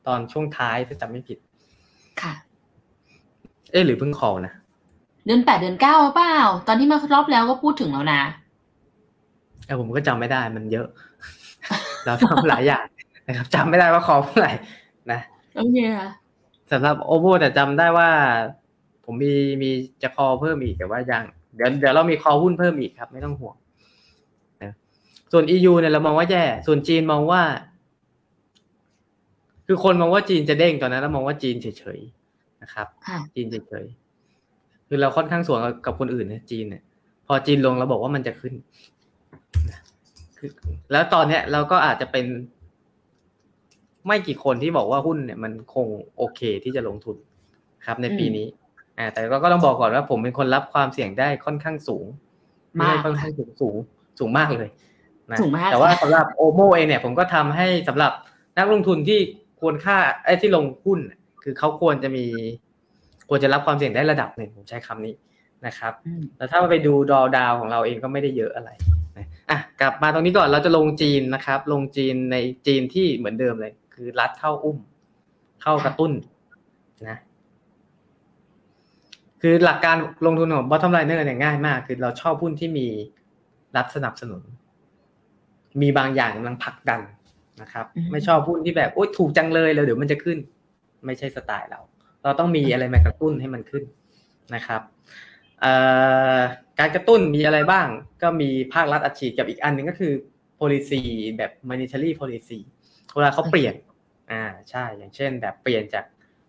[0.07, 1.37] ตอนช่วงท้ายถ้าจำไม่ผิด
[2.21, 2.33] ค่ะ
[3.71, 4.53] เอ๊ะหรือเพิ่ง call นะ
[5.25, 6.35] เดือนแปดเดือนเก้าเปล่า
[6.67, 8.21] ตอนที่มารอบแล้วก็พูดถึงแล้วนะ
[9.65, 10.87] เออผมก็จำไม่ได้มันเยอะ
[12.05, 12.85] เราทำหลายอย่าง
[13.27, 14.51] นะครับจำไม่ได้ว่า call เมื่อไหร่
[15.11, 15.19] นะ
[15.55, 16.09] โอเคค่ะ
[16.71, 18.09] สำหรับโอโบแต่จำได้ว่า
[19.05, 19.69] ผมมีมี
[20.03, 21.23] จะคอเพิ่มอีกแต่ว่ายัง
[21.55, 23.55] เดี๋ยวเดี๋ยวเรามีคอหุ้นเพิ่มอีกครับ ไม่ต้องห่วง
[24.63, 24.73] นะ
[25.31, 27.41] ส่วน EU เนี่ยเรามองว่าแย่ส่วนจีนมองว่า
[29.67, 36.83] คือคนมองว่าจีนจะเด้งตอนนั้นเรามองว่าจีนเฉยๆนะครับค่ะจีนเฉยๆคือเราค่อนข้างสวนกับคนอื่นนะจีนเนี่ย
[37.27, 38.53] พอจีนลงเราบอกว่ามันจะขึ้น
[39.69, 39.79] นะ
[40.37, 40.49] คือ
[40.91, 42.25] แล้วตอนเนี้ยเราก็อาจจะเป็น
[44.07, 45.87] ไม่กี่คนที่บอกว่าหุ้นเนี่ยมันคง
[46.17, 47.15] โอเคที่จะลงทุน
[47.85, 48.47] ครับในปีนี้
[48.97, 52.05] อ่าแต่ก็ก็ต้องบอกก่อนว่าผมเป็นคนรับความเสี่ยงได้ค่อนข้างสูง
[52.75, 53.75] ไม่มากใช่ค่อนข้างสูงสูง
[54.19, 54.69] สูงมากเลย
[55.31, 58.11] นะสูงมากแต่ว่าค่ะสำหรับโอโมเองเนี่ยผมก็ทำให้สำหรับ
[58.57, 59.19] นักลงทุนที่
[59.61, 60.99] ควรค่าไอ้ที่ลงหุ้น
[61.43, 62.25] คือเขาควรจะมี
[63.29, 65.13] ควรจะรับความเสี่ยงได้ระดับหนึ่งผมใช้คำนี้
[65.65, 68.71] นะครับอืมแล้วถ้าไปดูดอดาวของเราเองก็ไม่ได้เยอะอะไร
[69.17, 72.37] นะอะกลับมาตรงนี้ก่อนเราจะลงจีนนะครับ ลงจีนใน
[72.67, 73.73] จีนที่เหมือนเดิมเลย
[74.03, 74.77] คือรัดเข้าอุ้ม
[75.61, 76.11] เข้ากระตุ้น
[77.09, 77.17] นะ
[79.41, 82.87] คือหลักการลงทุนของ bottom liner เนี่ยง่ายมาก คือเราชอบหุ้นที่มี
[83.77, 84.41] รัฐสนับสนุน
[85.81, 87.01] มีบางอย่างกำลังผลักดัน
[87.61, 90.37] นะครับอืมไม่ชอบหุ้นที่แบบโอ๊ยถูกจังเลยแล้วเดี๋ยวมันจะขึ้น
[91.05, 91.79] ไม่ใช่สไตล์เรา
[92.23, 93.83] เราต้องมีอะไรมากระตุ้นให้มันขึ้น
[94.55, 94.81] นะครับ
[96.79, 97.87] การกระตุ้นมีอะไรบ้าง
[98.21, 100.13] ก็มีภาครัฐอัดฉีดกับอีกอันหนึ่งก็คือ
[100.59, 101.01] policy
[101.37, 102.59] แบบ monetary policy
[103.15, 103.73] เวลาเขาเปลี่ยน
[104.31, 106.05] อ่าใช่อย่างเช่น แบบเปลี่ยนจาก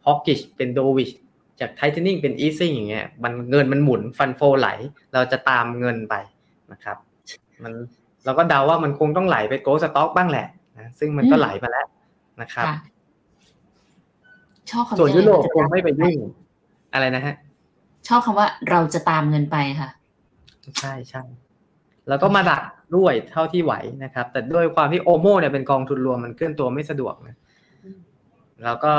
[0.07, 1.13] hawkish เป็น dovish
[1.61, 4.69] จาก tightening เป็น easing อย่างเงี้ยมันเงินมันหมุนฟันโฟไหล
[5.15, 6.15] เราจะตามเงินไป
[6.73, 6.97] นะครับ
[7.65, 7.73] มัน
[8.25, 10.47] เราก็เดาว่ามันคงต้องไหลไปโกลสต็อกบ้างแหละ
[10.79, 11.87] นะซึ่งมันก็ไหลมาแล้ว
[12.41, 12.67] นะครับ
[14.71, 16.17] ชอบคำส่วนยุโรปคงไม่ไปยุ่ง
[16.93, 17.35] อะไรนะฮะ
[18.09, 19.91] ชอบคำว่าเราจะตามเงินไปค่ะ
[20.81, 21.23] ใช่ใช่
[22.09, 22.63] แล้วก็มาดัก
[22.97, 23.75] ด้วยเท่าที่ไหว
[24.05, 27.37] นะครับ แต่ด้วยความที่โอโมเนี่ยเป็นกองทุนรวมมันเคลื่อนตัวไม่สะดวกนะ
[28.65, 28.93] แล้วก็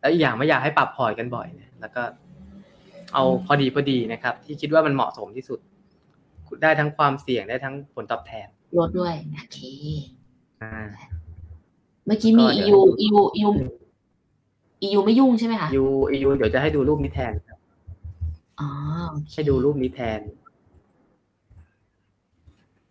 [0.00, 2.02] แล้วอีกอย่างไม่อยากให้ปรับพอร์ตกันบ่อยนะแล้วก็
[3.14, 5.58] เอาพอดีพอดีนะครับ ที่คิดว่ามันเหมาะสมที่สุด
[6.62, 8.48] ได้ทั้งความเสี่ยงได้ทั้งผลตอบแทน
[8.78, 9.58] ลดด้วยโอเค
[10.62, 10.74] อ่า
[12.06, 13.50] เมื่อกี้มี EU EU EU
[14.86, 17.58] EU ไม่ยุ่งใช่ไหมคะ EU เดี๋ยวจะให้ดูรูปนี้แทนครับ
[18.60, 18.68] อ๋อ
[19.32, 20.20] ให้ดูรูปนี้แทน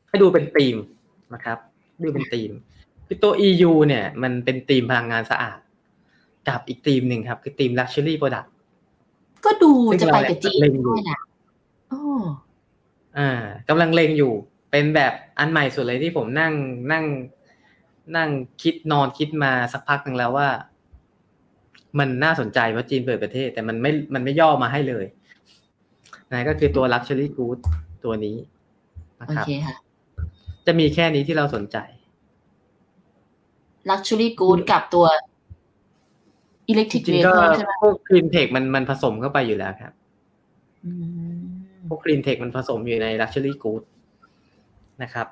[0.10, 0.78] ให้ดูเป็นธีม
[1.34, 1.58] นะครับ
[2.04, 2.52] ดูเป็นธีม
[3.08, 5.60] คือตัว EU เนี่ย มันเป็นธีมพลังงานสะอาด
[6.48, 8.48] กับอีกธีมหนึ่งครับ คือธีม luxury product
[9.46, 9.72] ก็ดู
[10.02, 11.20] จะไปกับจีนเล็งอยู่ด้วยนะ
[11.92, 12.02] อ๋อ
[13.18, 13.30] อ่า
[13.70, 14.34] กำลังเลงอยู่
[14.72, 16.54] เป็นแบบอันใหม่สุดเลยที่ผมนั่ง
[16.92, 17.06] นั่ง
[18.18, 18.30] นั่ง
[18.62, 20.50] คิดนอนคิดมาสักพักหนึ่งแล้วว่า
[22.00, 25.06] มันน่าสนใจว่าจีนเปิดประเทศ แต่มันไม่มันไม่ย่อมาให้เลย
[26.32, 27.60] นะก็คือตัว luxury good
[28.04, 28.36] ตัวนี้
[29.20, 29.76] นะโอครับเคค่ะ
[30.66, 31.78] จะมีแค่นี้ที่เราสนใจ
[33.90, 35.06] luxury good กับตัว
[36.68, 39.94] จ electric ริงๆก็ vehicle ใช่ไหมพวกคลีนเทคมันมันผสมเข้าไปอยู่แล้วครับ
[40.86, 40.92] อื
[41.34, 41.38] ม
[41.90, 43.84] พวกคลีนเทคมันผสมอยู่ใน luxury good
[45.04, 45.28] นะครับ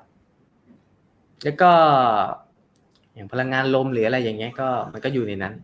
[1.44, 1.70] แล้วก็
[3.14, 5.54] อย่างพลังงานลมหรืออะไรอย่างเงี้ยก็มันก็อยู่ในนั้น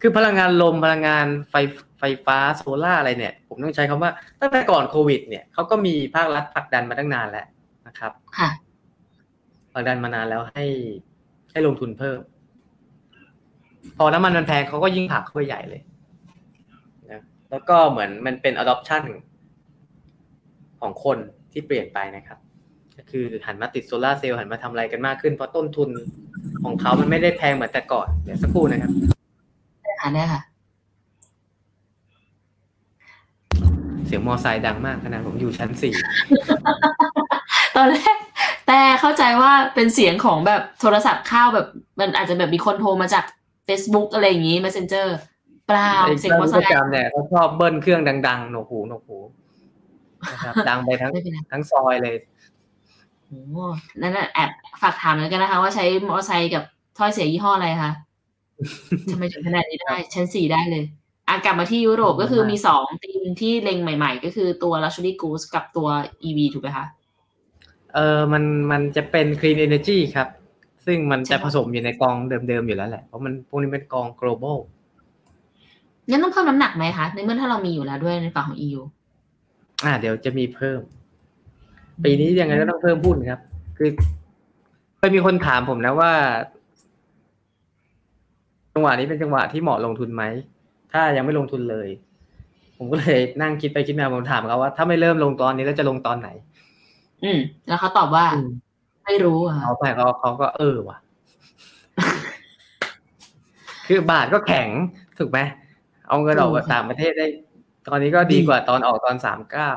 [0.00, 1.54] คือพลังงานลมพลังงานไฟ
[1.98, 7.46] ไฟฟ้าโซล่าอะไรเนี่ย ผมต้องใช้คำว่า ตั้งแต่ก่อนโควิด เนี่ยเขาก็มีภาครัฐผลักดันมาตั้งนานแล้ว
[7.86, 8.50] นะครับค่ะ
[9.72, 10.64] ผลักดันมานานแล้วให้
[11.50, 12.18] ให้ลงทุนเพิ่ม
[13.96, 15.80] พอน้ำมันมันแพงเขาก็ยิ่งผลักเข้าไปใหญ่เลย
[17.10, 19.02] นะแล้วก็เหมือนมันเป็น adoption
[20.80, 21.18] ของคน
[21.52, 22.38] ที่เปลี่ยนไปนะครับ
[22.96, 25.90] ก็คือหันมาติดโซลาร์เซลล์หันมาทำอะไรกันมากขึ้น เพราะต้นทุน
[26.64, 28.90] ของเขามันไม่ได้แพงเหมือนแต่ก่อน เดี๋ยวสักครู่นะครับ
[29.82, 30.40] ได้ค่ะได้ค่ะ
[34.06, 35.94] เสียงมอไซค์ดังมากขนาดผมอยู่ชั้นสี่
[37.76, 38.16] ตอนแรก
[38.66, 41.66] แต่เข้าใจว่าเป็นเสียงของแบบโทรศัพท์เข้าแบบ
[42.00, 43.24] มันอาจจะแบบมีคนโทรมาจาก
[43.68, 45.06] Facebook อะไรอย่างนี้ Messenger
[45.66, 49.18] เปล่าไอ้เสียงมอเตอร์ไซประค์จำเนี่ยเขาชอบเบิ้ลเครื่องดังๆหนวกหูหนวกหู
[50.32, 52.16] นะครับดังไปทั้งไม่เป็นไรทั้งซอยเลย
[53.26, 53.66] โอ้
[54.00, 54.50] นั่นน่ะแอบ
[54.82, 56.62] ฝากถามแล้วกันนะคะ ว่าใช้มอเตอร์ไซค์กับ
[56.98, 57.92] ถ้อยเสียยี่ห้ออะไรคะ
[59.12, 60.84] ทำไมถึงขนาดนี้ได้ชั้นสี่ได้เลย
[61.28, 65.88] อะกลับมาที่ยุโรปก็คือมีสองทีมที่เล็งใหม่ ๆ ก็คือตัว Luxury Goods กับตัว
[66.28, 66.86] EV ถูกไหมคะ
[67.94, 70.28] เออมันมันจะเป็น clean energy ครับ
[70.86, 72.16] ซึ่งมันใช่จะค่ะผสมอยู่ในกอง
[72.48, 74.58] เดิมๆอยู่แล้วแหละเพราะมันพวกนี้เป็นกอง global
[76.08, 78.80] งั้นต้องเพิ่มน้ำหนักไหมคะในเมื่อถ้าเรามีอยู่แล้วด้วยในฝั่งของ EU
[79.84, 80.80] อ่า เดี๋ยวจะมีเพิ่ม
[82.04, 83.40] ปีนี้ยังไงก็ต้องเพิ่มหุ้นครับ
[83.78, 83.90] คือ
[84.98, 86.12] เคยมีคนถามผมนะว่า
[88.74, 90.22] จังหวะนี้เป็นจังหวะที่เหมาะลงทุนไหม
[90.92, 91.88] ถ้ายังไม่ลงทุนเลย
[92.78, 96.28] ผมก็เลยนั่งคิดไปคิดมาผมถามเขาว่า ถ้าไม่เริ่มลงตอนนี้แล้วจะลงตอนไหน
[97.24, 98.48] อืม แล้วเขาตอบว่าอืม
[99.06, 100.98] ไม่รู้อะเขาไปเขาเขาก็เออว่ะ
[103.86, 104.68] คือบาทก็แข็ง
[105.18, 105.38] ถูกไหม
[106.08, 107.26] เอาเงินออกจากต่างประเทศได้
[107.88, 109.70] ตอนนี้ก็ดีกว่าตอนออกตอนสามเก้า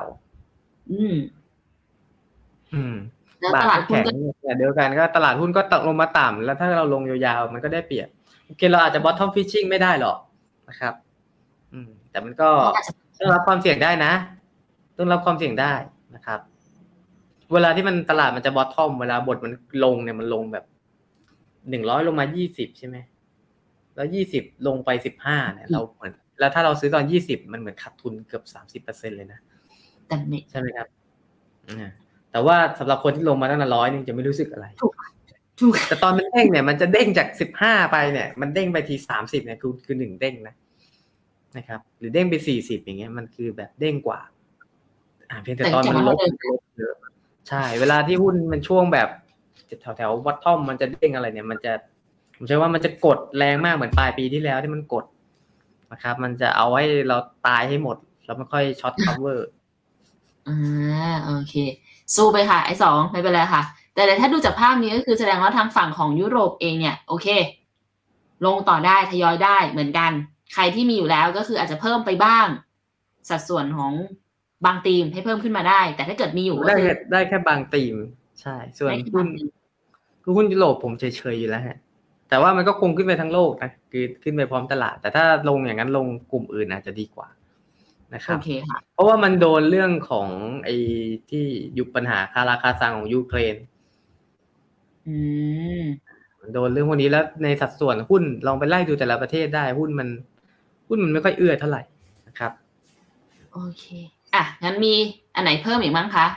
[0.92, 1.16] อืม
[2.74, 2.96] อืม
[3.40, 8.08] แล้วบาตทลาดก็หุ้นแข็งก็แต่เดียวกันก็ตลาดหุ้นก็ตกลงมาต่ำแล้วถ้าเราลงยาวๆมันก็ได้เปรียบ
[8.46, 10.18] โอเคเราอาจจะ bottom fishing ไม่ได้หรอก
[10.70, 10.94] นะครับ
[11.74, 14.14] อืม แต่มันก็อาจจะต้องรับความเสี่ยงได้นะ
[14.98, 15.99] ต้องรับความเสี่ยงได้นะครับ
[17.54, 19.52] เวลาที่มันตลาดมันจะ bottom เวลาบทมัน
[19.84, 20.66] ลงเนี่ยมันลงแบบ
[21.70, 22.98] หนึ่งร้อยลงมายี่สิบใช่ไหม
[23.96, 29.40] แล้วยี่สิบลงไปสิบห้าเนี่ยเราเหมือน แล้วถ้าเราซื้อตอนยี่สิบมันเหมือนขาดทุนเกือบสามสิบเปอร์เซ็นเลยนะ
[30.08, 30.88] แต่ไม่ใช่ไหมครับ
[31.70, 31.90] อ่า
[32.32, 40.56] แต่ว่าสำหรับคนที่ลงมาตั้งแต่ร้อยนึงจะไม่รู้สึกอะไรถูกแต่ตอนมันเด้งเนี่ยมันจะเด้งจากสิบห้าไปเนี่ย มันเด้งไปทีสามสิบเนี่ยคือคือหนึ่งเด้งนะ
[41.58, 44.20] นะครับ หรือเด้งไปสี่สิบอย่างเงี้ยมันคือแบบเด้งกว่า
[45.30, 46.18] อ่าเพียงแต่ตอนมันลบ
[46.50, 46.96] ลบเยอะ
[47.48, 49.10] ใช่ เวลาที่หุ้นมันช่วงแบบ
[49.82, 51.74] แถวแถว bottom มันจะเด้งอะไรเนี่ย มันจะ
[52.36, 55.06] ผมใช้ว่ามันจะกดแรงมากเหมือนปลายปีที่แล้วที่มันกด
[55.92, 57.18] นะครับ มันจะเอาให้เรา
[57.48, 59.50] ตายให้หมด แล้วไม่ค่อย short cover
[60.48, 61.54] อ่าโอเค
[62.16, 63.62] สู้ไปค่ะ ไอ้สองไม่เป็นไรค่ะ
[63.94, 67.28] แต่ถ้าดูจากภาพนี้ก็คือแสดงว่าทางฝั่งของยุโรปเองเนี่ย โอเค
[68.46, 70.12] ลงต่อได้ทยอยได้เหมือนกัน
[70.54, 72.48] ใครที่มีอยู่แล้วก็คืออาจจะเพิ่มไปบ้าง
[73.30, 73.94] สัดส่วนของ
[74.66, 77.96] บางทีมให้เพิ่มขึ้นมาได้ แต่ถ้าเกิดมีอยู่ก็ได้คือแค่ได้แค่บางตีม
[78.42, 79.50] ใช่ ส่วนได้แค่หุ้บานงทีม
[80.24, 81.78] คือหุ้นยุโรปผมเฉยๆอยู่แล้วฮะ
[82.30, 87.28] แต่ว่ามันก็คงขึ้นไปทั้งโลกนะคือขึ้นไปพร้อมตลาด แต่ถ้าลงอย่างนั้นลงกลุ่มอื่นอาจจะดีกว่า
[88.16, 90.30] นะคโอรับเคค่ะเพราะว่ามันโดนเรื่องของ
[90.66, 90.76] ไอ้
[91.30, 91.46] ที่
[91.78, 93.56] ยุคปัญหาคาราคาซังของยูเครน
[95.08, 95.16] อื
[95.82, 95.84] ม
[96.54, 100.10] โดนเรื่องพวกนี้แล้วในสัดส่วนหุ้นลองไปไล่ดูแต่ละประเทศได้หุ้นมัน
[100.88, 101.82] หุ้นมันไม่ค่อยเอื้อเท่าไหร่
[102.28, 102.52] นะครับ
[103.54, 103.86] โอเค
[104.36, 104.94] อะงั้นมี
[105.36, 106.28] อันไหนเพิ่มอีกมั้งคะ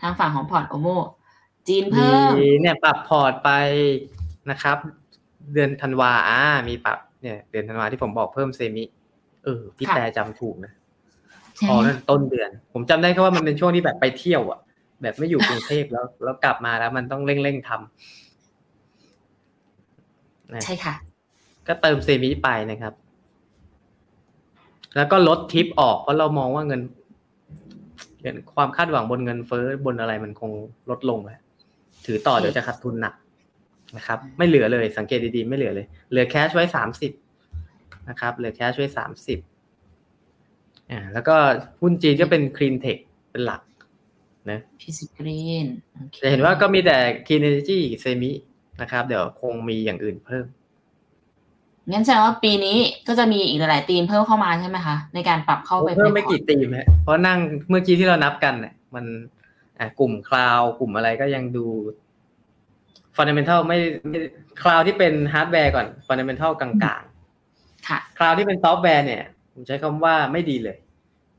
[0.00, 0.88] ทางฝั่งของพอร์ตโอโม
[1.68, 2.30] จีนมีเพิ่ม
[2.60, 3.50] เนี่ยปรับพอร์ตไป
[4.50, 4.76] นะครับ
[5.52, 8.84] เดือนธันวาอ่ามีปรับเนี่ยเดือนธันวาที่ผมบอกเพิ่ม semi
[9.44, 10.72] เออพี่ค่ะแต่จำถูกนะ
[11.56, 14.60] ใช่พอนั่นต้นเดือน ผมจำได้แค่ว่ามันเป็นช่วงที่แบบไปเที่ยวอะ
[15.02, 17.76] แบบไม่อยู่กรุงเทพแล้วแล้วกลับมาแล้วมันต้องเร่งเร่งๆทำ
[20.54, 20.94] นะใช่ค่ะ
[21.68, 22.92] ก็เติมเซมิไปนะครับ
[24.96, 26.80] แล้วก็ลดทิปออกเพราะเรามองว่าเงิน
[28.24, 30.50] เงินความคาดหวังบนเงินเฟ้อบนอะไรมันคง
[30.90, 31.40] ลดลงแล้ว
[32.04, 33.14] ถือต่อโอเคเดี๋ยวจะขาดทุนหนัก
[33.96, 37.12] นะครับ ไม่เหลือเลยสังเกตดีๆไม่เหลือเลย เหลือแคชไว้สามสิบ
[38.08, 39.38] นะครับ เหลือแคชไว้สามสิบ
[40.90, 41.36] อ่าแล้วก็
[41.80, 42.98] หุ้นจีนก็เป็นคลีนเทค
[43.30, 43.62] เป็นหลัก
[44.50, 46.96] นะพิซิกรีนโอเคจะเห็นว่าก็มีแต่
[47.26, 48.32] Clean Energy semi
[48.80, 50.46] นะครับ เดี๋ยวคงมีอย่างอื่นเพิ่ม
[51.92, 52.76] งั้นแสดงว่าปีนี้
[53.08, 59.04] ก็จะมีอีกหลายๆธีมเพิ่มเข้ามาใช่ไหมคะในการปรับเข้าไปเพิ่มไม่ในพอร์ตกี่ธีมฮะเพราะนั่งเมื่อกี้ที่เรานับกันเนี่ยมัน
[59.78, 61.66] อะกลุ่ม cloud กลุ่มอะไรก็ยังดู
[63.16, 63.78] fundamental ไม่
[64.08, 64.18] ไม่
[64.62, 67.02] cloud ที่เป็นฮาร์ดแวร์ก่อน fundamental กลาง
[67.88, 69.22] ค่ะๆ cloud ที่เป็นซอฟต์แวร์เนี่ย
[69.52, 70.76] ผมใช้คำว่าไม่ดีเลย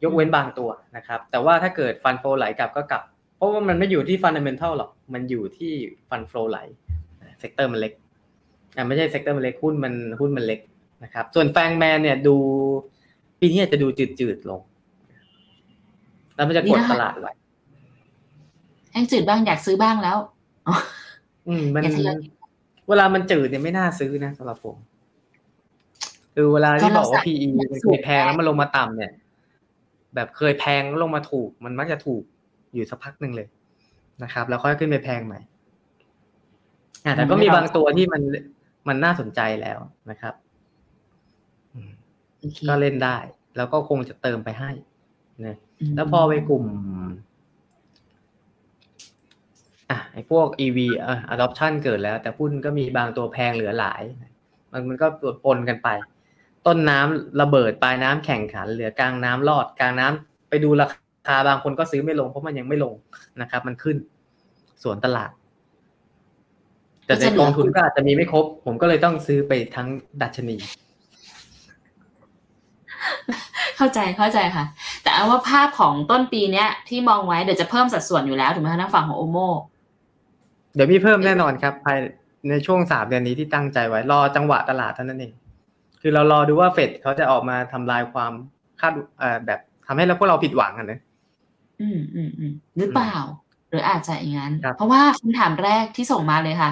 [0.03, 3.03] ยกเว้นบางตัวนะครับ แต่ว่าถ้าเกิด fund flow ไหลกลับก็กลับ
[3.35, 5.71] เพราะว่ามันไม่อยู่ที่ fundamental หรอก มันอยู่ที่
[6.09, 6.59] fund flow ไหล
[7.39, 7.93] sector มันเล็ก
[8.75, 10.59] อะไม่ใช่ sector มันเล็กหุ้นมันหุ้นมันเล็ก
[11.03, 12.35] นะครับ ส่วน FANGMAN เนี่ยดู
[13.39, 13.87] ปีนี้อาจจะดู
[14.19, 14.61] จืดๆลง
[16.35, 17.31] แล้วมันจะกดนี่นะคะตลาดไว้
[18.91, 20.17] แห้งจืดบ้างอยากซื้อบ้างแล้ว
[21.47, 22.17] อืมมันอย่าทยอย
[22.89, 24.75] เวลามันจืดเนี่ยไม่น่าซื้อนะสำหรับผม
[26.33, 29.11] คือเวลาที่บอกว่า PE มันเคยแพงแล้วมันลงมาต่ำเนี่ย
[30.15, 32.23] แบบเคยแพงแล้วลงมาถูก มันมักจะถูก
[32.73, 33.47] อยู่สักพักหนึ่งเลย
[34.23, 35.39] นะครับ แล้วค่อยขึ้นไปแพงใหม่
[37.05, 38.21] อะแต่ก็มีบางตัวที่มัน
[38.87, 39.79] มันน่าสนใจแล้ว
[40.09, 40.33] นะครับ
[41.73, 41.91] อืม
[42.37, 43.17] โอเคก็เล่นได้
[43.57, 44.71] แล้วก็คงจะเติมไปให้
[45.45, 45.57] นะ
[45.91, 46.65] มแล้วพอไปกลุ่ม
[49.89, 54.03] อะไอ้พวก EV เอ่อ adoption เกิดแล้ว แต่หุ้นก็มีบางตัวแพงเหลือหลาย
[54.71, 55.07] มันมันก็
[55.45, 55.89] ปนกันไป
[56.65, 60.87] ต้นน้ำระเบิดปลายน้ำแข่งขัน เหลือกลางน้ำรอดกลางน้ำไปดูรา
[61.27, 62.95] คาบางคนก็ซื้อไม่ลงเพราะมันยังไม่ลง
[63.41, 63.97] นะครับ มันขึ้น
[64.83, 65.31] สวนตลาด
[67.05, 69.87] แต่ในกองทุนก็อาจจะมีไม่ครบ ผมก็เลยต้องซื้อไปทั้ง
[70.21, 70.57] ดัชนี
[73.77, 74.65] เข้าใจเข้าใจค่ะ
[75.03, 79.37] แต่เอาว่าภาพของต้นปีเนี้ย ที่มองไว้เดี๋ยวจะเพิ่มสัดส่วนอยู่แล้วถูกไหมคะทางฝั่งของโอโม
[80.75, 81.97] เดี๋ยวมีเพิ่มแน่นอนครับ ภาย
[82.49, 85.33] ในช่วงสามเดือนนี้ที่ตั้งใจไว้รอจังหวะตลาดเท่านั้นเอง
[86.01, 88.33] คือเรารอดูว่าเฟดเขาจะออกมาทำลายความ
[88.81, 90.99] คาดเอ่อแบบทำให้เราพวกเราผิดหวังกันนะ
[91.81, 93.15] อืมอืมอืมหรือเปล่า
[93.69, 96.71] หรืออาจจะอย่างนั้นครับเพราะว่าคำถามแรกที่ส่งมาเลยค่ะ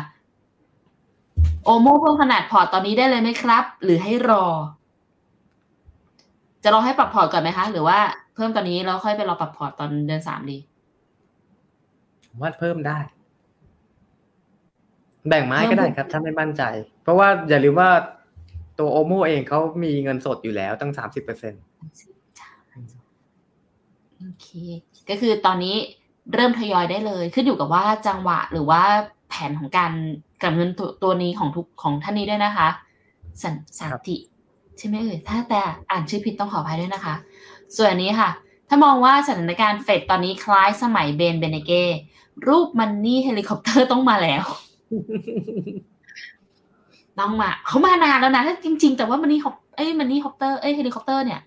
[1.63, 4.45] โอโมเพิ่มขนาดพอร์ตตอนนี้ได้เลยไหมครับ หรือให้รอ
[6.63, 7.99] จะรอให้ปรับพอร์ตก่อนไหมคะ หรือว่า
[8.35, 10.57] เพิ่มตอนนี้แล้วค่อยไปรอปรับพอร์ตตอนเดือนสามดี
[12.27, 12.97] ผมว่าเพิ่มได้
[15.27, 16.63] แบ่งไม้ก็ได้ครับ ถ้าไม่มั่นใจ
[17.03, 17.89] เพราะว่าอย่าลืมว่า
[18.79, 21.53] ตัวโอโมเองเขามีเงินสดอยู่แล้วตั้งสามสิบเปอร์เซ็น
[24.19, 24.47] โอเค
[25.09, 25.75] ก็คือตอนนี้
[26.33, 28.81] เริ่มทยอยได้เลย ขึ้นอยู่กับว่าจังหวะหรือว่า
[29.29, 29.91] แผนของการ
[30.43, 32.67] กลับเงินตัวตัวนี้ของทุกของท่านนี้ด้วยนะคะ
[33.41, 34.17] สันสันติ
[34.77, 37.15] ใช่ไหมเอ่ยถ้าแต่อ่านชื่อผิดต้องขออภัยด้วยนะคะ
[37.75, 38.29] ส่วนอันนี้ค่ะ
[38.69, 41.83] ถ้ามองว่าสถานการณ์เฟดตอนนี้คล้ายสมัย Ben Bernanke
[42.47, 44.43] รูป money helicopter ต้องมาแล้ว
[47.19, 51.41] ต้องมาเขามานานแล้วนะถ้าจริง ๆ แต่ว่า money ฮอปเอ้ย money ฮอปเตอร์เอ้ย helicopter เนี่ย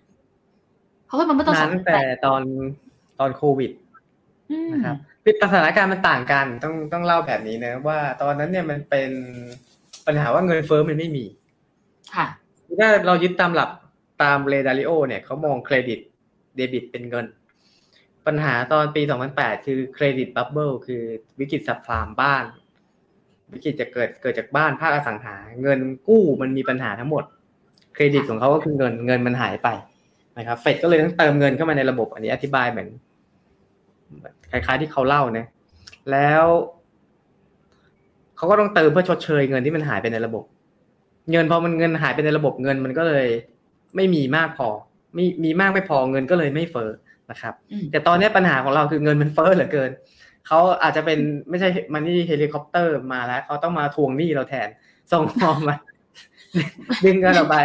[1.07, 2.42] เขาให้มันเมื่อตอนนาสนองตั้งแต่ตอน
[3.18, 3.70] ตอนโควิด
[4.51, 4.97] อืมนะครับ
[5.29, 9.11] คือสถานการณ์มันต่างกันต้องต้องเล่าแบบนี้นะ ว่าตอนนั้นเนี่ยมันเป็น
[10.07, 11.24] ปัญหาว่าเงินเฟ้อมันไม่มี
[12.14, 12.27] ค่ะ
[12.81, 13.70] ถ้าเรายึดตามหลัก
[14.22, 15.99] ตาม Ray Dalio เนี่ยเขามองเครดิต
[16.57, 17.27] เดบิตเป็นเงิน
[18.27, 19.03] ปัญหาตอนปี
[19.35, 21.03] 2008 คือ credit bubble คือ
[21.41, 22.45] วิกฤต subprime บ้าน
[23.55, 27.24] วิกฤตจะเกิดเกิดจากบ้านภาคอสังหา เงินกู้มันมีปัญหาทั้งหมด
[27.95, 29.68] เครดิตของเขาก็คือเงินเงินมันหายไป
[30.39, 32.89] นะครับเฟดก็เลยต้องเติมเงินเข้ามาในระบบ อันนี้อธิบายเหมือน
[34.50, 35.46] คล้ายๆที่เขาเล่านะ
[36.12, 36.44] แล้ว
[38.36, 40.44] เขาก็ต้องเติมเพื่อชดเชยเงินที่มันหายไปในระบบ
[41.30, 43.26] เงินพอมันเงินหายไปในระบบเงินมันก็เลย
[43.96, 44.68] ไม่มีมากพอ
[45.18, 46.90] มีมีมากไม่พอเงินก็เลยไม่เฟ้อ
[47.30, 49.90] นะครับอืมแต่ตอนนี้ปัญหาของเราคือเงินมันเฟ้อเหลือเกิน
[50.46, 51.18] เขาอาจจะเป็น
[51.50, 54.68] ไม่ใช่ money helicopter มาแล้วเขาต้องมาทวงหนี้เราแทน
[55.12, 55.76] ส่งมอมา
[57.04, 57.57] ดึงเงินออกไป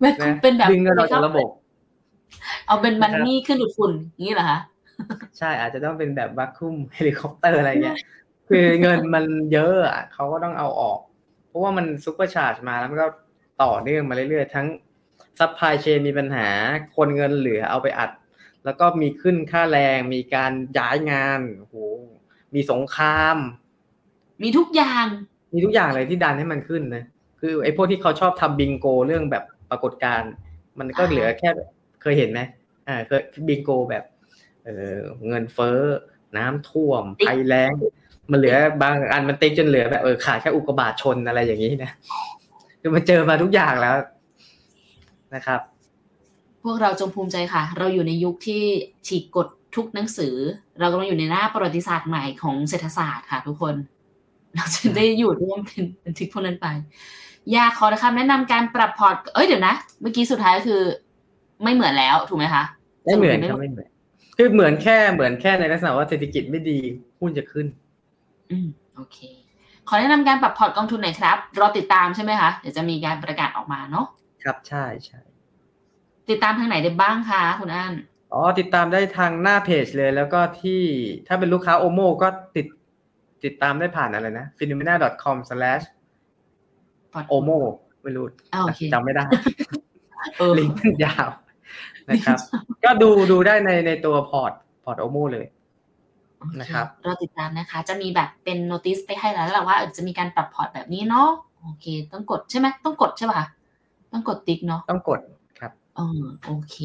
[0.00, 1.48] แม่คุนะณเป็นแบบดึงเงินออกจากระบบ
[2.66, 4.58] เอาเป็นมันนะครับนี่ขึ้นดูดฝุ่นอย่างนี้เหรอคะ
[5.38, 7.98] ใช่อาจจะต้องเป็นแบบ vacuum helicopter อะไรเงี้ย
[8.48, 10.98] คือเงินมันเยอะอะเขาก็ต้องเอาออก
[11.48, 13.08] เพราะว่ามัน supercharge มาแล้วมันก็
[13.62, 14.66] ต่อเนื่องมาเรื่อยๆ ทั้ง
[15.38, 16.48] supply chain มีปัญหา
[16.96, 18.10] คนเงินเหลือเอาไปอัด
[18.64, 21.76] แล้วก็มีขึ้นค่าแรง มีการย้ายงานโอ้โห
[22.54, 23.36] มีสงคราม
[24.42, 25.06] มีทุกอย่าง
[25.54, 27.04] มีทุกอย่างเลยที่ดันให้มันขึ้นนะ
[27.40, 30.32] คือไอ้พวกที่เขาชอบทำบิงโกเรื่องแบบปรากฏการณ์
[30.78, 31.48] มันก็อ่าเหลือแค่
[32.02, 32.40] เคยเห็นไหม
[32.88, 34.04] อ่าเคยบิงโกแบบ
[34.64, 34.98] เออ
[35.28, 35.78] เงินเฟ้อ
[36.36, 37.72] น้ำท่วมภัยแล้ง
[38.30, 41.90] มันเหลือบางอันมันติ๊กจนเหลือแบบเออขาดแค่อุกกาบาตชนอะไรอย่างนี้นะ
[42.80, 43.96] คือมันเจอมาทุกอย่างแล้ว
[45.34, 45.60] นะครับ
[46.62, 48.62] พวกเราจงภูมิใจค่ะ เราอยู่ในยุคที่
[49.06, 50.34] ฉีกกฎทุกหนังสือ
[50.80, 53.74] เรากำลังอยู่ในหน้าประวัติศาสตร์ใหม่ของเศรษฐศาสตร์ค่ะ ทุกคน
[54.54, 56.66] เราจะได้อยู่ร่วมเป็นบันทึกพวกนั้นไป
[57.52, 60.82] อยากขอคำแนะนำการปรับพอร์ต เอ้ยเดี๋ยวนะ เมื่อกี้สุดท้ายก็คือ
[61.62, 62.64] ไม่เหมือนแล้วถูกไหมคะ
[63.04, 63.90] ไม่เหมือนสครุรับปไม่เหมือน
[64.36, 66.78] คือเหมือนแค่เหมือนแค่ในลักษณะว่าเศรษฐกิจไม่ดี
[67.20, 67.66] หุ้นจะขึ้น
[68.50, 69.18] อืมโอเค
[69.88, 74.06] ขอแนะนำการปรับพอร์ตกองทุนหน่อยครับรอติดตามใช่ไหมคะเดี๋ยวจะมีการประกาศออกมาเนาะ
[74.42, 75.20] ครับใช่ใช่
[76.30, 77.94] ติดตามทางไหนได้บ้างคะคุณอัน
[78.32, 80.82] อ๋อติดตามได้ทางหน้าเพจเลย แล้วก็ที่
[81.26, 82.66] ถ้าเป็นลูกค้าโอโมก็ติด
[83.44, 85.38] ติดตามได้ผ่านอะไรนะ p h e n o m e n a c o m
[87.34, 87.58] o m o
[88.02, 88.24] ไม่รู้
[88.54, 89.24] อ่าโอเคจำไม่ได้
[90.36, 91.28] เออลิงก์มันยาว
[92.10, 92.38] นะครับ
[92.84, 94.52] ก็ดูดูได้ในในตัวพอร์ต
[94.84, 95.46] พอร์ตโอโมเลย
[96.60, 101.28] นะครับเราติดตามนะคะ จะมีแบบเป็นโน้ติสไปให้แล้วแหละว่าเออจะมีการปรับพอร์ตแบบนี้เนาะ
[101.60, 103.42] โอเค ต้องกดใช่ไหมต้องกดใช่ป่ะ
[104.12, 105.20] ต้องกดติ๊กเนาะต้องกด
[105.58, 106.06] ครับอ๋อ
[106.46, 106.78] โอเค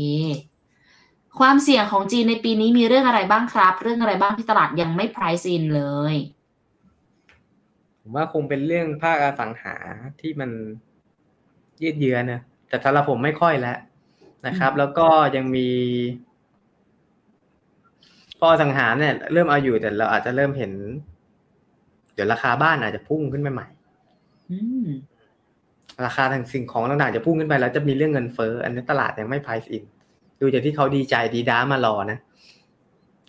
[1.40, 6.16] ความเสี่ยงของจีนในปีนี้มีเรื่องอะไรบ้างครับ เรื่องอะไรบ้างที่ตลาดยังไม่ price in เลย
[8.02, 9.76] ผมว่าคงเป็นเรื่องภาคอสังหา
[10.22, 10.52] ที่มัน
[11.82, 13.78] ยืดเยื้อนะแต่สำหรับผมไม่ค่อยแล้ว
[14.48, 15.68] นะครับ แล้วก็ยังมี
[18.40, 20.72] พออสังหาเนี่ย เริ่มเอาอยู่แต่เราอาจจะเริ่มเห็น
[22.14, 23.68] เดี๋ยวราคาบ้านอาจจะพุ่งขึ้นไปใหม่
[24.52, 24.88] อืม
[26.06, 29.84] ราคาทางสิ่งของต่างๆจะพุ่งขึ้นไปแล้วจะมีเรื่องเงินเฟ้ออันนี้ตลาดยังไม่ price in
[30.42, 32.20] ดูจากที่เขาดีใจดีด้ามารอนะ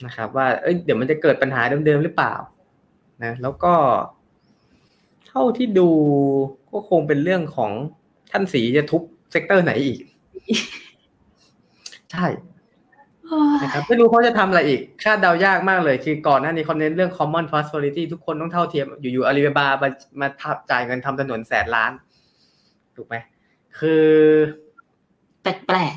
[0.06, 2.34] นะครับ ว่าเอ้ยเดี๋ยวมันจะเกิดปัญหาเดิมๆหรือเปล่า
[3.24, 3.74] นะ แล้วก็
[5.28, 5.88] เท่าที่ดู
[6.72, 7.70] ก็คงเป็นเรื่องของ
[8.30, 10.00] ท่านสีจะทุบ sector ไหนอีก
[12.12, 12.26] ใช่
[13.62, 19.88] นะครับไม่รู้เขาจะทำอะไรอีก คาดเดายากมากเลย คือก่อนหน้านี้เขาเน้นเรื่อง common prosperity ทุกคนต้องเท่าเทียม อยู่ๆอาลีบาบามา
[20.20, 21.92] มาทับจ่ายเงินทำถนนแสนล้าน
[22.96, 23.16] ถูกไหม
[23.78, 24.06] คือ
[25.42, 25.94] แปลก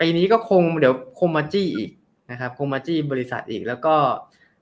[0.00, 1.90] ปีนี้ก็คงเดี๋ยวคงมาจี้อีก
[2.30, 3.94] นะครับ คงมาจี้บริษัทอีก แล้วก็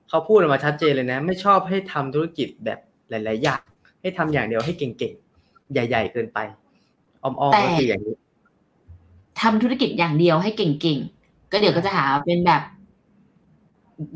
[0.09, 2.79] เขาพูดออกมาชัดเจนเลยนะ ไม่ชอบให้ทำธุรกิจแบบ
[3.09, 3.61] หลาย ๆ อย่าง
[4.01, 6.39] ให้ทำอย่างเดียวให้เก่งๆ ใหญ่ ๆ เกินไป
[7.23, 8.30] อ้อมๆก็คืออย่างนี้ๆ
[9.41, 12.61] ทำธุรกิจอย่างเดียวให้เก่งๆ ก็เดี๋ยวก็จะหาเป็นแบบ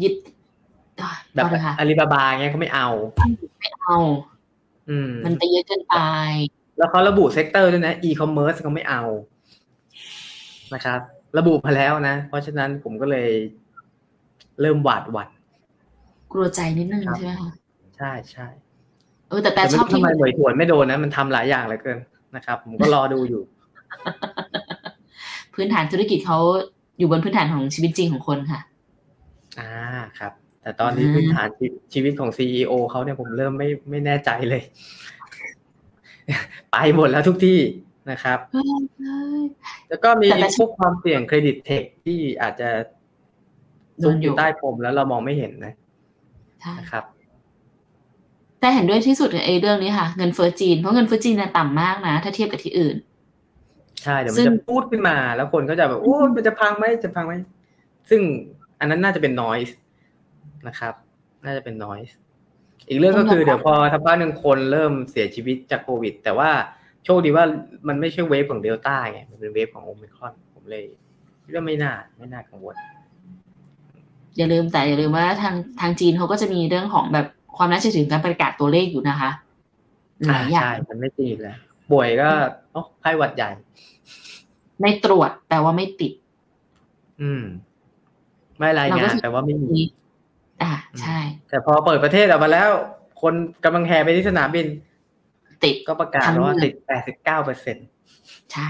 [0.01, 0.13] ยึด
[1.01, 2.87] อะแบบพอเถอะค่ะอาลีบาบาเงี้ยเขาไม่เอา
[3.61, 3.97] ไม่เอา
[4.89, 5.97] อืม มันไปเยอะเกินไป
[6.77, 9.03] แล้วเขาระบุเซกเตอร์ด้วยนะ e-commerce เขาไม่เอา
[10.73, 10.99] นะครับ
[11.37, 13.29] ระบุมาแล้วนะ เพราะฉะนั้นผมก็เลย
[14.61, 15.29] เริ่มหวาดหวั่น
[16.31, 17.51] กลัวใจนิดนึงครับใช่ไหมคะ
[17.97, 18.47] ใช่ใช่
[19.29, 21.97] เออแต่แต่แต่ไม่ชอบรู้ทำที่ไมหน่วยถวนไม่โดนนะ มันทำหลายอย่างเหลือเกิน
[22.35, 23.41] นะครับ ผมก็รอดูอยู่
[25.55, 26.39] พื้นฐานธุรกิจเขา
[26.97, 28.59] อยู่บนพื้นฐานของชีวิตจริงของคนค่ะ
[29.59, 29.71] อ่า
[30.19, 34.61] ครับ แต่ตอนนี้อ่าพื้นฐานชีชีวิตของซีอเขาเนี่ยผมเริ่มไม่ไม่แน่ใจเลย
[36.71, 37.59] ไปหมดแล้วทุกที่
[38.11, 39.43] นะครับเฮ้ยเฮ้ย
[39.89, 42.69] แล้วก็มีแต่แต่พวกความเสี่ยงเครดิตเทคที่อาจจะ
[43.99, 45.73] โดซุกนออยู่ยู่ใต้พรมแล้วเรามองไม่เห็นนะ
[46.61, 47.03] ใช่นะครับ
[48.59, 52.95] แต่เห็นด้วยที่สุดกับไอ้เรื่องนี้ค่ะ เงินเฟ้อจีน เพราะเงินเฟ้อจีนน่ะต่ำมากนะ ถ้าเทียบกับที่อื่น
[54.05, 57.33] ใช่เดี๋ยวซึ่มันงจะพูดขึ้นมา แล้วคนก็จะแบบโอ้ยมันจะพังไหมจะพังไหม
[58.09, 58.21] ซึ่ง
[58.79, 59.73] อันนั้นน่าจะเป็น noise
[60.67, 60.93] นะครับ
[61.45, 62.13] น่าจะเป็น noise
[62.89, 66.49] อีกเรื่องก็คือเดี๋ยวพอทับ้านหนึ่งคนเริ่มเสียชีวิตจากโควิด แต่ว่า
[67.05, 67.45] โชคดีว่า
[67.87, 70.83] มันไม่ใช่เวฟของเดลต้าไงมันเป็นเวฟของโอมิครอนผมเลย
[71.43, 72.75] คิดว่าไม่น่าไม่น่ากังวล
[74.37, 77.27] อย่าลืมแต่อย่าลืมว่าทางทางจีนเขาก็จะมีเรื่องของแบบ
[77.57, 79.31] ความน่าเชื่อถือการประกาศตัวเลขอยู่นะคะ
[80.27, 81.57] หลายอย่าใช่งมันไม่ตีบแล้ว
[81.91, 82.29] ป่วยก็
[82.71, 83.49] โอ้ไข้หวัดใหญ่
[84.81, 86.13] ไม่ตรวจแต่ว่าไม่ติด
[87.21, 87.43] อืม
[88.57, 89.87] ไม่รายเรางาก็นคือแต่ว่าไม่มีนี้
[90.61, 90.71] อ่า
[91.01, 91.19] ใช่
[91.49, 92.69] แต่พอเปิดประเทศออกมาแล้ว
[93.21, 93.33] คน
[93.63, 94.67] กำลังแห่ไปที่สนามบิน
[95.63, 97.77] ติดก็ประกาศทั้งว่าเมืองติด89เปอร์เซ็น
[98.53, 98.67] ใช่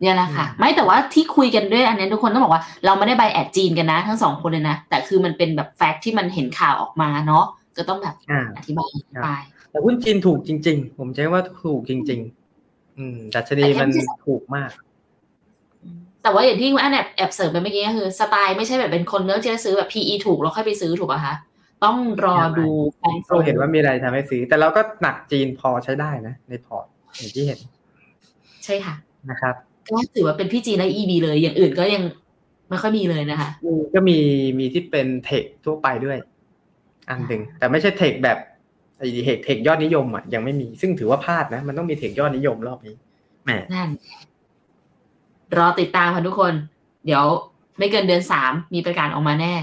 [0.00, 7.44] เนี่ยแหละค่ะอืมไม่แต่ว่าที่คุยกันด้วยอันนี้ทุกคนต้องบอกว่าเราไม่ได้ใบแอดจีนกันนะ ทั้งสองคนเลยนะ แต่คือมันเป็นแบบแฟกต์ที่มันเห็นข่าวออกมาเนาะ
[7.76, 12.20] ก็ต้องแบบอ่าอธิบายอธิบายแต่หุ้นจีนถูกจริง ๆ ผมใช้ว่าถูกจริง
[12.58, 13.90] ๆ อืมดัชนีมัน
[14.26, 14.70] ถูกมาก
[16.22, 21.34] แต่ว่าอย่างที่คุณอันแอบแอบเสริมไปเมื่อกี้ก็คือสไตล์ไม่ใช่แบบเป็นคนเลือกที่จะซื้อแบบ PE ถูกแล้วค่อยไปซื้อถูกป่ะคะ
[21.84, 26.86] ต้องรอดูแฟนโฟเราเห็นว่ามีอะไรทำให้ซื้อ แต่เราก็หนักจีนพอใช้ได้นะ ในพอร์ต
[27.16, 27.58] อย่างที่เห็น
[28.64, 28.94] ใช่ค่ะ
[29.30, 29.54] นะครับ
[29.88, 32.02] ก็ถือว่าเป็นพี่จีนและ EB เลย อย่างอื่นก็ยัง
[32.68, 34.18] ไม่ค่อยมีเลยนะคะมีก็มี
[34.58, 36.18] มีที่เป็นเทคทั่วไปด้วย
[37.08, 38.38] อันหนึ่งแต่ไม่ใช่เทคแบบ
[38.98, 42.94] ไอ้เทคเทคยอดนิยมอะยังไม่มีซึ่งถือว่าพลาดนะ มันต้องมีเทคยอดนิยมรอบนี้
[43.44, 43.90] แหมนั่น
[45.58, 46.52] รอติดตามค่ะทุกคน
[47.06, 47.24] เดี๋ยว
[47.78, 49.54] ไม่เกินเดือนสามมีประกาศออกมาแน่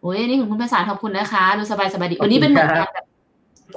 [0.00, 3.06] โอ้ยอันนี่ของคุณภาษาขอบคุณนะคะ ดูสบายสบายดี วันนี้เป็นเหมือนการแบบ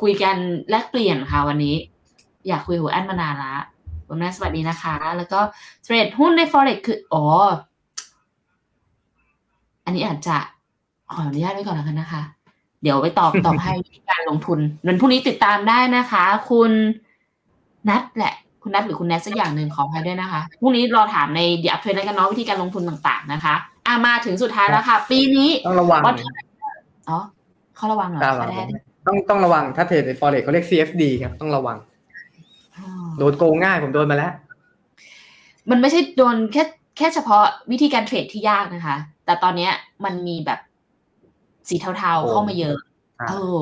[0.02, 0.36] คุยกัน
[0.70, 1.76] แลกเปลี่ยนค่ะวันนี้
[2.48, 3.56] อยากคุยกับหัวแอนมานานละ
[4.07, 5.40] คุณแม่สวัสดีนะคะ แล้วก็
[5.84, 7.26] เทรดหุ้นใน forex คืออ๋อ
[9.86, 10.38] อันนี้อาจจะ
[11.14, 12.22] ขออนุญาตไว้ก่อนแล้วกันนะคะ
[12.82, 16.72] เดี๋ยวไปตอบตอบให้วิธีการลงทุนวันพรุ่งนี้ติดตามได้นะคะ คุณ
[17.90, 18.34] นัทแหละ
[18.70, 23.56] คุณนัทหรือคุณแนทสักอย่างหนึ่งขออภัยด้วยนะคะพรุ่งนี้รอถามในเดียบเทรดแล้วกันเนาะวิธีการลงทุนต่างๆนะคะ
[23.88, 26.16] อะมาถึงสุดท้ายแล้วค่ะ ปีนี้ต้องระวังวัด
[27.10, 27.20] อ๋อ
[27.76, 31.78] เขาระวังเหรอตาเขาระวัได้งต้องต้องระวังถ้าเทรดใน forex เขาเรียก CFD ครับต้องระวัง
[32.78, 32.88] อ๋อ
[33.20, 34.32] โดนโกงง่ายผมโดนมาแล้ว
[35.70, 36.64] มันไม่ใช่โดนแค่
[36.98, 39.72] แค่เฉพาะวิธีการเทรดที่ยากนะคะ แต่ตอนเนี้ย
[40.06, 40.60] มันมีแบบ
[41.70, 42.78] สีเทาโอ้ๆเข้ามาเยอะ
[43.22, 43.60] อ่าเออ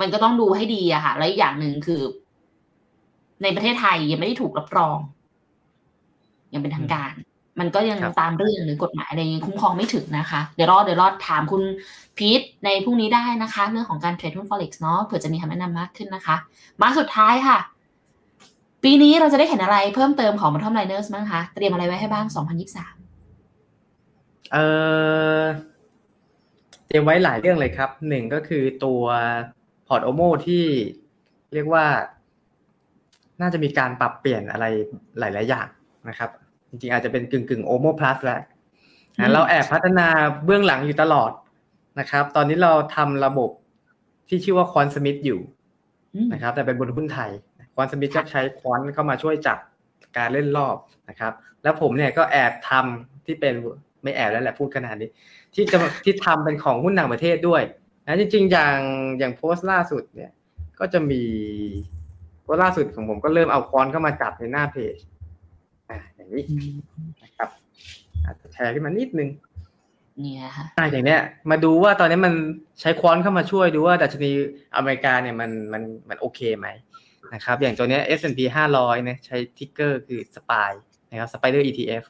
[0.00, 2.00] มันก็ต้องดูให้ดีอะค่ะ แล้วอีกอย่างหนึ่งคือ
[3.42, 4.98] ในประเทศไทยยังไม่ได้ถูกรับรอง
[6.52, 7.12] ยังเป็นทางการ
[7.60, 11.62] มันก็ยังครับตามเรื่องหรือกฎหมายอะไรยังคุ้มครองไม่ถึงนะคะ เดี๋ยวรอเดี๋ยวรอถามคุณ
[12.16, 16.36] พีทในพรุ่งนี้ได้นะคะ เรื่องของการเทรดหุ้น forex เนาะเผื่อจะมีคำแนะนำมากขึ้นนะคะ
[16.80, 17.58] มาสุดท้ายค่ะ
[18.82, 22.26] ปีนี้เราจะได้เห็นอะไรเพิ่มเติมของ Bottom Liners บ้างคะเตรียมอะไรไว้ให้บ้าง
[23.40, 24.58] 2023 เอ
[25.40, 25.44] อ
[26.86, 29.02] เตรียมไว้หลายเรื่องเลยครับหนึ่งก็คือตัว
[29.86, 30.64] พอร์ตโอโมที่
[31.54, 31.86] เรียกว่า
[33.40, 34.64] น่าจะมีการปรับเปลี่ยนอะไร
[35.18, 35.66] หลาย ๆ อย่าง
[36.08, 36.30] นะครับ
[36.70, 38.40] จริง ๆ อาจจะเป็นกึ่งกึ่งโอโมพลัสแล้ว
[39.18, 40.06] อืนะมเราแอบพัฒนา
[40.44, 41.30] เบื้องหลังอยู่ตลอด
[42.00, 43.50] นะครับ ตอนนี้เราทำระบบ
[44.28, 45.40] ที่ชื่อว่าคอนสมิธอยู่
[46.14, 47.30] อืมนะครับ แต่เป็นบนหุ้นไทย
[47.74, 49.58] ควอนสมิธก็ใช้ควอนเข้ามาช่วยจับ
[50.16, 50.76] การเล่นรอบ
[51.08, 51.32] นะครับ
[51.62, 53.54] แล้วผมเนี่ยก็แอบทำที่เป็น
[54.02, 55.10] ไม่แอบแล้วแหละพูดขนาดนี้
[55.54, 57.62] ที่จะที่ทำเป็นของหุ้นต่างประเทศด้วย
[58.06, 58.78] นะจริง ๆ อย่าง
[59.18, 60.30] อย่างโพสต์ล่าสุดเนี่ย
[60.78, 61.22] ก็จะมี
[62.46, 64.96] โพสต์ล่าสุดของผมก็เริ่มเอาควอนเข้ามาจับในหน้าเพจ
[65.90, 66.42] อ่าอย่างนี้
[67.22, 67.48] นะครับ
[68.24, 69.28] อาจจะแชร์ขึ้นมานิดนึง
[70.20, 71.20] เนี่ยค่ะอ่าอย่างเนี้ย
[71.50, 72.34] มาดูว่าตอนนี้มัน
[72.80, 74.30] ใช้ควอนเข้ามาช่วยดูว่าดัชนี
[74.76, 76.66] อเมริกาเนี่ยมันมันมันโอเคไหม
[77.34, 78.40] นะครับ อย่างตัวเนี้ย S&P
[78.74, 80.70] 500เนี่ยใช้ทิกเกอร์คือ SPY
[81.10, 82.04] นะครับ Spider ETF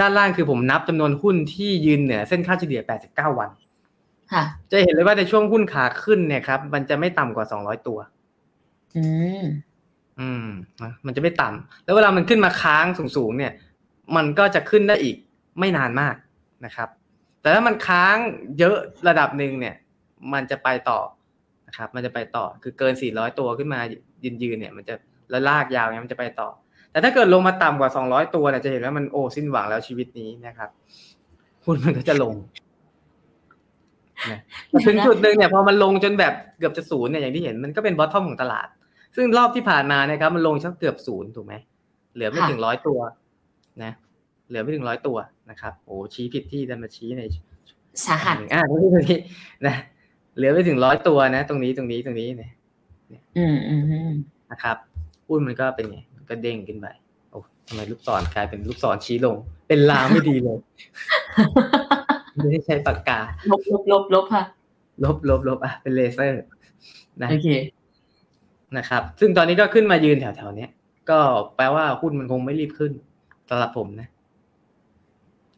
[0.00, 3.50] ด้านล่างคือผมนับจำนวนหุ้นที่ยืนเหนือเส้นค่าเฉลี่ย 89 วัน
[4.32, 7.98] ค่ะ จะเห็นเลยว่าในช่วงหุ้นขาขึ้นเนี่ยครับ มันจะไม่ต่ำกว่า 200 ตัว
[8.96, 9.04] อื
[9.42, 9.44] ม
[10.20, 10.46] อืม
[10.82, 12.86] นะมันจะไม่ต่ำแล้วเวลามันขึ้นมาค้าง
[13.16, 13.52] สูงๆเนี่ย
[14.16, 15.16] มันก็จะขึ้นได้อีก
[15.58, 16.14] ไม่นานมาก
[16.64, 16.88] นะครับ
[17.40, 18.16] แต่ถ้ามันค้าง
[18.58, 18.76] เยอะ
[19.08, 19.74] ระดับหนึ่งเนี่ย
[20.32, 21.00] มันจะไปต่อ
[21.68, 23.80] นะครับ มันจะไปต่อคือเกิน 400 ตัวขึ้นมา
[24.42, 24.94] ยืนๆเนี่ย มันจะ
[25.30, 26.48] แล้วลากยาวเนี่ยมันจะไปต่อ
[26.90, 30.70] แต่ถ้าเกิดลงมาต่ำกว่า 200 ตัวเนี่ยจะเห็นว่ามันโอ้สิ้นหวังแล้วชีวิตนี้นะครับ
[31.64, 32.34] หุ้นมันก็จะลง
[34.30, 38.68] นะแต่ถึงจุดหนึ่งเนี่ยพอมันลงจนแบบเกือบจะศูนย์เนี่ยอย่างที่เห็นมันก็เป็นบอททอมของตลาด
[39.16, 41.54] ซึ่งรอบที่ผ่านมานะครับ มันลงชักเกือบศูนย์ถูกไหม
[42.14, 42.98] เหลือไม่ค่ะถึงร้อยตัว
[43.82, 43.92] นะ
[44.48, 45.16] เหลือไม่ถึงร้อยตัว
[45.50, 47.22] นะครับโอ้ชี้ผิดที่ดันมาชี้ใน
[48.06, 49.18] สาหัสอ่าตรงนี้ตรงนี้
[49.66, 49.74] นะ
[50.36, 52.52] เหลือไม่ถึงร้อยตัวนะ ตรงนี้ตรงนี้ตรงนี้เนี่ย
[53.36, 54.14] อืมอืมอืม
[54.50, 54.76] นะครับ
[55.26, 56.86] หุ้นมันก็เป็นไงมันก็เด้งขึ้นไป
[57.30, 59.36] โอ้ทำไมลูกศรกลายเป็นลูกศรชี้ลง
[59.68, 60.58] เป็นลางไม่ดีเลย
[62.34, 63.18] ไม่ได้ใช้ปากกา
[63.50, 64.44] ลบลบลบลบค่ะ
[65.04, 66.42] ลบลบลบอะเป็นเลเซอร์
[67.22, 67.48] นะโอเค
[68.78, 70.70] นะครับ ซึ่งตอนนี้ก็ขึ้นมายืนแถวๆเนี้ย
[71.10, 71.18] ก็
[71.56, 72.92] แปลว่าหุ้นมันคงไม่รีบขึ้น
[73.48, 74.08] สำหรับผมนะ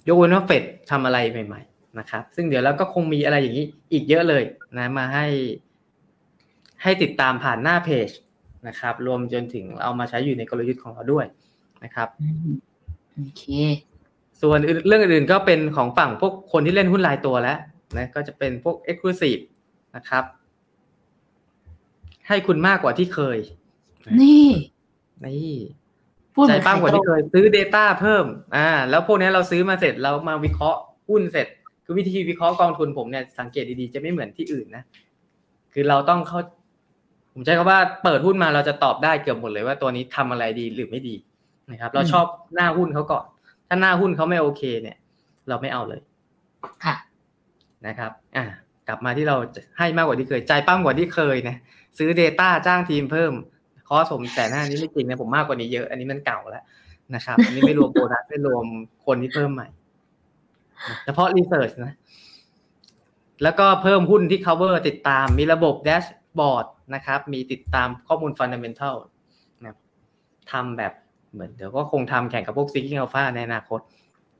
[0.08, 4.42] ยกเว้นว่าเฟดทำอะไรใหม่ ๆ นะครับ ซึ่งเดี๋ยวเราก็คงมีอะไรอย่างนี้อีกเยอะเลย
[4.78, 5.26] นะ มาให้
[6.82, 8.08] ให้ติดตามผ่านหน้าเพจ
[8.68, 11.26] นะครับ รวมจนถึงเอามาใช้อยู่ในกลยุทธ์ของเราด้วย
[11.84, 12.52] นะครับอืม
[13.14, 13.44] โอเค
[14.42, 17.58] ส่วนอื่นเรื่องอื่นๆก็เป็นของฝั่งพวกคนที่เล่นหุ้นรายตัวแล้ว
[17.96, 19.42] นะก็จะเป็นพวก Exclusive
[19.96, 20.24] นะครับ
[22.28, 23.38] ให้คุณมากกว่าที่เคย
[24.20, 24.50] นี่
[25.24, 25.54] นี่
[26.34, 28.24] พูดเหใจมือนปั้มกว่าขายตรที่งเคย ซื้อ Data เพิ่ม
[28.56, 31.48] อ่า แล้วพวกนี้เราซื้อมาเสร็จเรามาวิเคราะห์หุ้นเสร็จ
[31.84, 34.82] คือวิธีวิเคราะห์กองทุนผมเนี่ยสังเกตดีๆจะไม่เหมือนที่อื่นนะ
[35.72, 36.38] คือเราต้องเข้า
[37.32, 41.14] ผมใช้คำว่าเปิดหุ้นมาเราจะตอบได้เกือบหมดเลยว่าตัวนี้ทำอะไรดีหรือไม่ดี
[41.70, 43.24] นะครับ เราชอบหน้าหุ้นเขาก่อน
[43.68, 44.96] ถ้าหน้าหุ้นเขาไม่โอเค เนี่ย
[45.48, 46.00] เราไม่เอาเลย
[46.84, 46.94] ค่ะ
[47.86, 48.44] นะครับ อะ
[48.88, 49.36] กลับมาที่เรา
[49.78, 51.56] ให้มากกว่าที่เคย ใจปั้มกว่าที่เคยนะ
[51.98, 53.32] ซื้อ Data จ้างทีมเพิ่ม
[53.88, 56.64] คอสผมแสนห้านี้ไม่จริงนะผมมากกว่านี้เยอะ อันนี้มันเก่าแล้ว
[57.14, 58.64] นะครับ อันนี้ไม่รวมโบนัสไม่รวม
[59.06, 59.68] คนที่เพิ่มใหม่
[61.04, 61.94] เฉพาะรีเสิร์ชนะ
[63.42, 66.04] แล้วก็เพิ่มหุ้นที่ cover ติดตามมีระบบแดช
[66.38, 68.94] บอร์ดนะครับ มีติดตามข้อมูล fundamental
[69.64, 69.74] นะ
[70.52, 70.92] ทำแบบ
[71.32, 73.80] เหมือนเดี๋ยวก็คงทำแข่งกับพวก Seeking Alpha ในอนาคต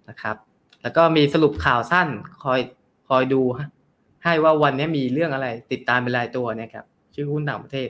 [0.09, 0.37] นะครับ
[0.83, 2.09] แล้วก็มีสรุปข่าวสั้น
[2.45, 2.61] คอย
[3.09, 3.43] คอยดู
[4.25, 6.85] ให้ว่าวันนี้มีเรื่องอะไร ติดตามเป็นรายตัวนะครับ
[7.15, 7.89] ชื่อหุ้นต่างประเทศ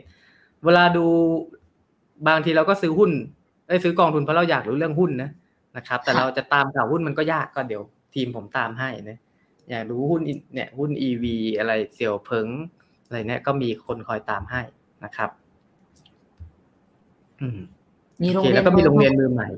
[0.65, 1.05] เวลาดู
[2.29, 3.11] บางทีเราก็ซื้อหุ้น
[3.69, 5.31] ไอ้ซื้อกองทุนเพราะเราอยากรู้เรื่องหุ้นนะ
[5.77, 7.83] นะครับ แต่เราจะตามข่าวหุ้นมันก็ยากก็เดี๋ยว
[8.15, 9.19] ทีมผมตามให้นะ
[9.71, 10.21] อยากรู้หุ้น
[10.55, 11.25] เนี่ยหุ้น EV
[11.59, 12.47] อะไรเสี่ยวเพิง
[13.07, 14.63] อะไรเนี่ยก็มีคนคอยตามให้
[15.05, 15.31] นะครับ
[17.41, 17.59] อืม
[18.23, 19.49] มีโรงโอเคเรียนแล้วก็มีโรงเรียนมือใหม่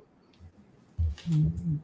[1.28, 1.76] อืม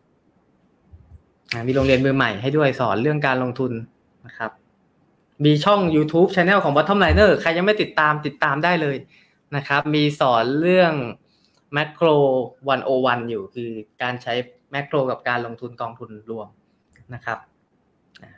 [1.53, 3.73] อ่ามีโรงเรียนมือใหม่ให้ด้วยสอนเรื่องการลงทุน
[4.27, 4.51] นะครับ
[5.45, 8.97] มีช่อง YouTube Channel ของ Bottom Liner ใครยังไม่ติดตามติดตามได้เลย
[9.57, 10.93] นะครับ มีสอนเรื่อง
[11.77, 12.17] Macro
[12.69, 13.71] 101 อยู่คือ
[14.03, 14.35] การใช้
[14.75, 16.49] Macro กับการลงทุนกองทุนรวม
[17.15, 17.39] นะครับ
[18.23, 18.33] อ่า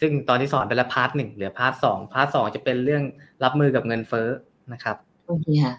[0.00, 3.02] ซึ่งตอนที่สอนไปแล้ว part หนึ่งเหลือ part สอง part สองจะเป็นเรื่อง
[3.42, 4.28] รับมือกับเงินเฟ้อ
[4.72, 5.74] นะครับโอเคค่ะ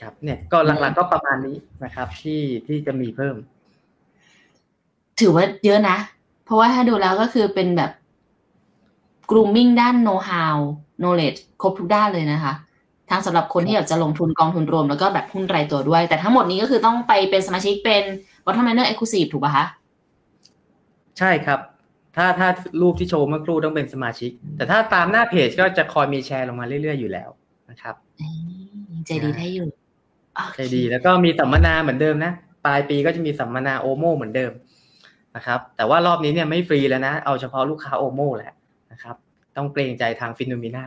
[0.00, 3.36] ครับ เนี่ยก็หลักๆก็ประมาณนี้นะครับ ที่ที่จะมีเพิ่ม
[5.20, 5.96] ถือว่าเยอะนะ
[6.46, 7.90] เพราะว่าถ้าดูแล้วก็คือเป็นแบบ
[9.30, 10.56] grooming ด้าน know how
[11.02, 12.52] knowledge ครบทุกด้านเลยนะคะ
[13.10, 18.02] ทั้งสำหรับคนที่อยากจะลงทุนกองทุนรวมแล้วก็แบบหุ้นรายตัวด้วย แต่ทั้งหมดนี้ก็คือต้องไปเป็นสมาชิกเป็น
[18.44, 19.66] BottomLiner exclusive ถูกป่ะคะ
[21.18, 21.60] ใช่ครับ
[22.16, 22.48] ถ้าถ้า
[22.80, 27.28] รูปที่โชว์เมื่อครู่ต้องเป็นสมาชิก แต่ถ้าตามหน้าเพจก็จะคอยมีแชร์ลงมาเรื่อยๆอยู่แล้ว
[27.70, 28.26] นะครับอื
[28.88, 29.68] มใจดีได้อยู่
[30.36, 32.32] โอเคใช่ดีแล้วก็มีสัมมนาเหมือนเดิมนะ
[32.66, 34.52] ปลายปีก็จะมีสัมมนาโอโมเหมือนเดิม
[35.36, 38.52] นะครับแต่ว่ารอบนี้เนี่ยไม่ฟรีแล้วนะ เอาเฉพาะลูกค้าโอโมแหละ
[38.92, 39.16] นะครับ
[39.56, 40.82] ต้องเกรงใจทางฟินโนมิน่า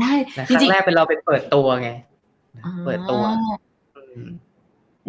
[0.00, 3.22] ได้นะคจรั้ริงงแรกเป็นเราเป็นเปิดตัวไงๆอ่าเปิดตัว
[3.96, 4.28] อืม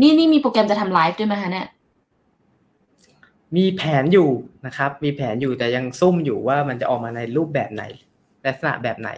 [0.01, 1.67] นี่นี่มีโปรแกรมจะทำไลฟ์ด้วยไหมคะเนี่ย
[3.55, 4.29] มีแผนอยู่
[4.65, 7.83] นะครับ มีแผนอยู่แต่ยังซุ่มอยู่ว่ามันจะออกมาในรูปแบบไหน
[8.45, 9.09] ลักษณะแบบไหน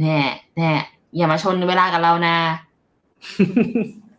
[0.00, 0.18] แน่
[0.56, 0.72] แน่
[1.16, 2.36] อย่ามาชนเวลากับเรานะ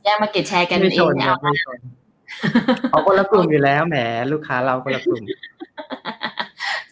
[0.04, 1.80] อย่ามาเก็ตแชร์กันไม่เอชงนเนี่ยครัเอาบไม่ชน
[2.92, 3.98] เอาคนละกลุ่มอยู่แล้วแหม
[4.32, 5.24] ลูกค้าเราคนละกลุ่ม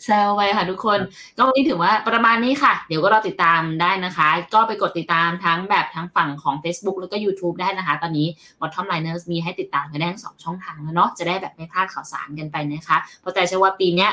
[0.06, 1.00] แซวไปค่ะทุกคน
[1.38, 8.28] ก็วันนี้ถือว่าประมาณนี้ค่ะ เดี๋ยวก็รอติดตามได้นะคะ ก็ไปกดติดตามทั้งแบบทั้งฝั่งของ Facebook แล้วก็ YouTube ได้นะคะ ตอนนี้
[8.60, 14.12] Bottom Liners มีให้ติดตามกันได้ทั้งสองช่องทางแล้วเนาะจะได้แบบไม่พลาดข่าวสารกันไปนะคะ เพราะแต่เชื่อว่าปีเนี้ย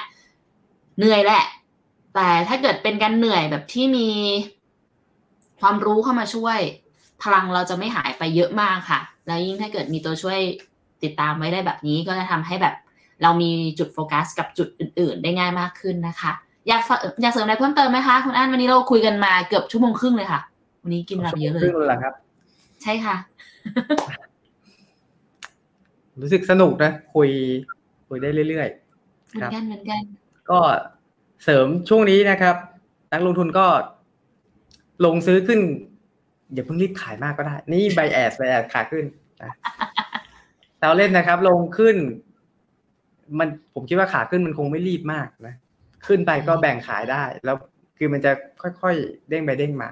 [0.99, 1.45] เหนื่อยแหละ
[2.15, 4.09] แต่ถ้าเกิดเป็นการเหนื่อยแบบที่มี
[5.61, 6.59] ความรู้เข้ามาช่วย
[7.23, 10.39] พลังเราจะไม่หายไปเยอะมากค่ะ แล้วยิ่งถ้าเกิดมีตัวช่วย
[11.03, 12.75] ติดตามไว้ได้แบบนี้ก็จะทำให้แบบ
[13.23, 16.33] เรามีจุดโฟกัสกับจุดอื่น ๆ ได้ง่ายมากขึ้นนะคะ
[16.69, 20.41] อยากฝากอยากเสริมอะไรเพิ่มเติมไหมคะคุณอันวันนี้เราคุยกันมาเกือบชั่วโมงครึ่งเลยค่ะ
[20.83, 22.15] วันนี้กินเวลาไปเยอะเลครึ่ยงเลยเหรอครับ
[22.83, 23.17] ใช่ค่ะ
[26.21, 27.29] รู้สึกสนุกนะ คุย
[28.09, 28.69] คุยได้เรื่อย
[29.31, 30.59] เหมือนกันเหมือนกันๆก็
[31.45, 32.57] เสริมช่วงนี้นะครับ
[33.13, 33.67] นักลงทุนก็
[35.05, 35.61] ลงซื้อขึ้น
[36.53, 39.05] อย่าเพิ่งรีบขายมากก็ได้ นี่ใบแอดใบแอดขาขึ้น
[39.43, 39.53] นะ
[40.81, 41.97] เราเล่นนะครับ ลงขึ้น
[43.39, 45.55] มันผมคิดว่าขาขึ้นมันคงไม่รีบมากนะ
[46.07, 47.57] ขึ้นไปก็แบ่งขายได้ แล้ว
[47.99, 48.33] คือมันจะ
[48.63, 49.91] ค่อยๆเด้งไปเด้งมา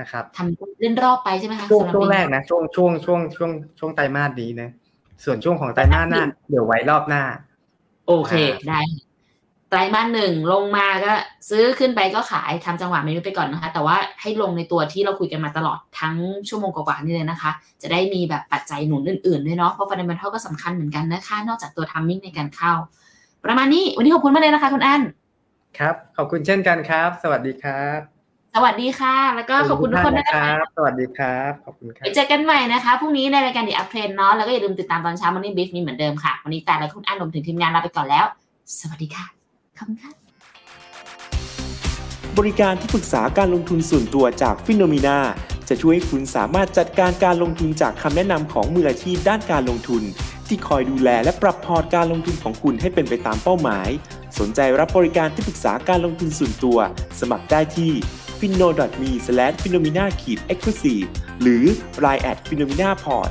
[0.00, 4.70] นะครับทำเล่นรอบไปใช่ไหมคะช่วงสำหบช่วงปีแรกนะช่วงช่วงช่วงช่วงช่วงไตรมาสนี้นะ
[5.24, 7.22] ส่วนช่วงของไตรมาสหน้า เดี๋ยวไว้รอบหน้า
[8.06, 8.32] โอเค
[8.68, 9.13] ได้ค่ะ
[9.74, 11.12] ไตรมาสหนึ่งลงมาก็
[11.50, 16.16] ซื้อขึ้นไปก็ขายทำจังหวะไม่ไปก่อนนะคะ แต่ว่าให้ลงในตัวที่เราคุยกันมาตลอดทั้ง
[16.48, 17.50] ชั่วโมงกว่าๆนี่เลยนะคะ
[17.82, 22.72] จะได้มีแบบปัจจัยหนุนอื่นๆด้วยเนาะเพราะ fundamental ก็สำคัญเหมือนกันนะคะ นอกจากตัว timing ในการเข้า
[23.44, 25.02] ประมาณนี้วันนี้ขอบคุณมากเลยนะคะคุณอัน
[25.78, 28.00] ครับขอบคุณเช่นกันครับ สวัสดีครับ
[28.54, 38.24] สวัสดีค่ะ แล้วก็ขอบคุณทุกคนนะนะคคะรับสวัสดีครับขอบคุณครัไปบเจอกันใหม่นะคะพรุ่งนี้ในรายการ The Up Trend เนาะแล้วก็อย่าลืมติดตามตอนเช้า Morning Brief นี้เหมือนเดิมค่ะวันนี้แต่และคุณอันรวมถึงทีมงานลาไปก่อนแล้ว
[38.80, 39.43] สวัสดีค่ะ
[39.84, 40.12] บคุณค่ะ
[42.38, 45.18] บริการที่ปรึกษาการลงทุนส่วนตัวจากฟิโนมีนา
[45.68, 50.02] จะช่วยให้คุณสามารถจัดการการลงทุนจากคำแนะนำของมืออาชีพด้านการลงทุน
[50.46, 53.88] ที่คอยดูแลและปรับพอร์ตการลงทุนของคุณให้เป็นไปตามเป้าหมาย
[54.38, 56.78] สนใจรับบริการที่ปรึกษาการลงทุนส่วนตัว
[57.20, 57.92] สมัครได้ที่
[58.38, 58.68] f i n o
[59.00, 59.12] m e
[59.62, 60.08] f i n o m i n a e
[60.56, 61.06] x c l u s i v e
[61.42, 61.64] หรือ
[62.04, 63.30] line at f i n o m i n a p o r t